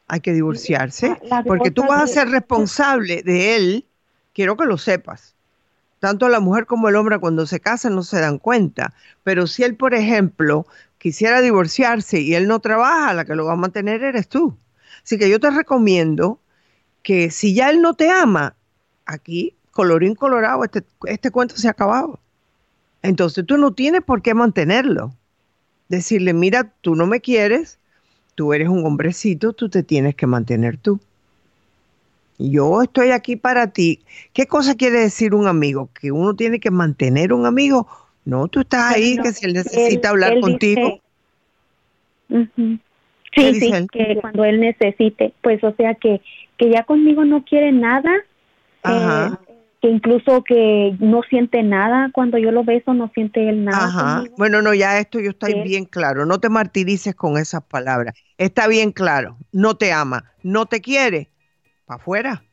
Hay 0.10 0.20
que 0.20 0.34
divorciarse. 0.34 1.18
la 1.24 1.44
Porque 1.44 1.72
tú 1.72 1.84
vas 1.84 2.04
a 2.04 2.08
ser 2.08 2.30
responsable 2.30 3.24
de 3.24 3.56
él. 3.56 3.86
Quiero 4.34 4.58
que 4.58 4.66
lo 4.66 4.78
sepas. 4.78 5.36
Tanto 6.00 6.28
la 6.30 6.40
mujer 6.40 6.66
como 6.66 6.90
el 6.90 6.96
hombre 6.96 7.20
cuando 7.20 7.46
se 7.46 7.60
casan 7.60 7.96
no 7.96 8.04
se 8.04 8.20
dan 8.20 8.40
cuenta. 8.40 8.94
Pero 9.24 9.48
si 9.48 9.64
él, 9.64 9.76
por 9.76 9.94
ejemplo, 9.94 10.66
quisiera 10.98 11.42
divorciarse 11.42 12.20
y 12.20 12.36
él 12.36 12.48
no 12.48 12.60
trabaja, 12.60 13.14
la 13.14 13.24
que 13.24 13.36
lo 13.36 13.46
va 13.46 13.54
a 13.54 13.58
mantener 13.58 14.04
eres 14.04 14.28
tú. 14.28 14.58
Así 15.04 15.18
que 15.18 15.30
yo 15.30 15.40
te 15.40 15.50
recomiendo 15.52 16.40
que 17.04 17.32
si 17.32 17.54
ya 17.54 17.70
él 17.70 17.82
no 17.82 17.94
te 17.94 18.10
ama, 18.10 18.56
aquí, 19.06 19.56
colorín 19.72 20.16
colorado, 20.16 20.64
este, 20.64 20.84
este 21.06 21.32
cuento 21.32 21.56
se 21.56 21.68
ha 21.68 21.72
acabado. 21.72 22.20
Entonces 23.02 23.46
tú 23.46 23.58
no 23.58 23.74
tienes 23.74 24.02
por 24.04 24.22
qué 24.22 24.34
mantenerlo. 24.34 25.14
Decirle, 25.88 26.34
mira, 26.34 26.72
tú 26.82 26.96
no 26.96 27.06
me 27.08 27.22
quieres, 27.22 27.80
tú 28.40 28.54
eres 28.54 28.70
un 28.70 28.86
hombrecito, 28.86 29.52
tú 29.52 29.68
te 29.68 29.84
tienes 29.84 30.16
que 30.16 30.26
mantener 30.26 30.78
tú. 30.78 30.98
Yo 32.38 32.82
estoy 32.82 33.12
aquí 33.12 33.36
para 33.36 33.68
ti. 33.68 34.00
¿Qué 34.32 34.46
cosa 34.48 34.76
quiere 34.76 35.02
decir 35.02 35.34
un 35.36 35.46
amigo? 35.46 35.90
¿Que 36.00 36.14
uno 36.14 36.34
tiene 36.38 36.62
que 36.62 36.72
mantener 36.72 37.34
un 37.34 37.46
amigo? 37.46 37.86
No, 38.24 38.48
tú 38.48 38.62
estás 38.62 38.94
ahí, 38.96 39.18
No, 39.18 39.24
que 39.24 39.34
si 39.34 39.46
él 39.46 39.52
necesita 39.56 40.08
él- 40.08 40.12
hablar 40.14 40.34
él 40.36 40.40
contigo. 40.40 41.02
dice- 42.30 42.50
Ujú. 42.58 42.80
¿Qué 43.34 43.54
Sí, 43.56 43.60
sí, 43.60 43.72
él? 43.74 43.88
que 43.92 44.18
cuando 44.22 44.46
él 44.46 44.62
necesite, 44.62 45.34
pues 45.42 45.62
o 45.62 45.76
sea 45.76 45.96
que, 45.96 46.22
que 46.58 46.70
ya 46.70 46.84
conmigo 46.86 47.26
no 47.26 47.44
quiere 47.44 47.74
nada, 47.74 48.10
Ajá. 48.84 49.38
eh, 49.49 49.49
que 49.82 49.90
incluso 49.90 50.44
que 50.44 50.96
no 51.00 51.22
siente 51.30 51.64
nada 51.64 52.10
cuando 52.14 52.38
yo 52.38 52.52
lo 52.52 52.64
beso, 52.64 52.94
no 52.94 53.10
siente 53.14 53.48
él 53.50 53.64
nada. 53.66 53.86
Ajá. 53.86 54.16
conmigo. 54.18 54.36
Bueno, 54.38 54.62
no, 54.62 54.74
ya 54.74 55.00
esto 55.00 55.20
yo 55.20 55.30
estoy 55.30 55.54
Sí. 55.54 55.62
bien 55.64 55.86
claro. 55.86 56.26
No 56.26 56.40
te 56.40 56.50
martirices 56.50 57.16
con 57.16 57.38
esas 57.38 57.64
palabras. 57.64 58.16
Está 58.38 58.68
bien 58.68 58.92
claro. 58.92 59.38
No 59.52 59.76
te 59.76 59.92
ama, 59.94 60.26
no 60.44 60.66
te 60.66 60.82
quiere. 60.82 61.30
Para 61.86 62.02
afuera. 62.02 62.44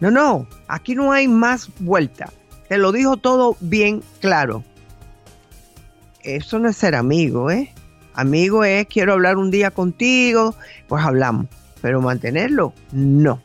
No, 0.00 0.10
no. 0.10 0.46
Aquí 0.68 0.94
no 0.94 1.12
hay 1.12 1.28
más 1.28 1.70
vuelta. 1.78 2.30
Te 2.68 2.78
lo 2.78 2.90
dijo 2.92 3.16
todo 3.16 3.56
bien 3.60 4.02
claro. 4.20 4.64
Eso 6.22 6.58
no 6.58 6.68
es 6.68 6.76
ser 6.76 6.96
amigo, 6.96 7.50
¿eh? 7.50 7.72
Amigo 8.14 8.64
es 8.64 8.86
quiero 8.88 9.12
hablar 9.12 9.36
un 9.36 9.50
día 9.50 9.70
contigo, 9.70 10.54
pues 10.88 11.04
hablamos. 11.04 11.46
Pero 11.80 12.00
mantenerlo, 12.00 12.72
no. 12.92 13.40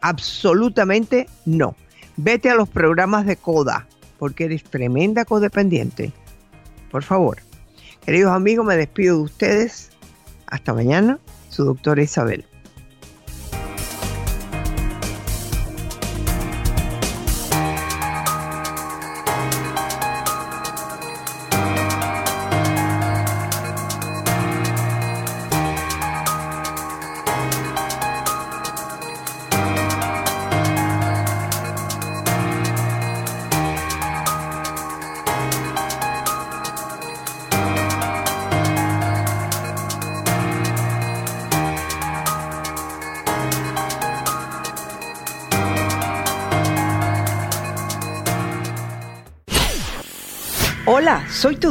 Absolutamente 0.00 1.28
no. 1.44 1.76
Vete 2.16 2.50
a 2.50 2.54
los 2.54 2.68
programas 2.68 3.26
de 3.26 3.36
CODA, 3.36 3.86
porque 4.18 4.44
eres 4.44 4.64
tremenda 4.64 5.24
codependiente. 5.24 6.12
Por 6.90 7.02
favor. 7.02 7.38
Queridos 8.04 8.32
amigos, 8.32 8.66
me 8.66 8.76
despido 8.76 9.16
de 9.16 9.22
ustedes. 9.22 9.90
Hasta 10.46 10.74
mañana, 10.74 11.18
su 11.48 11.64
doctora 11.64 12.02
Isabel. 12.02 12.44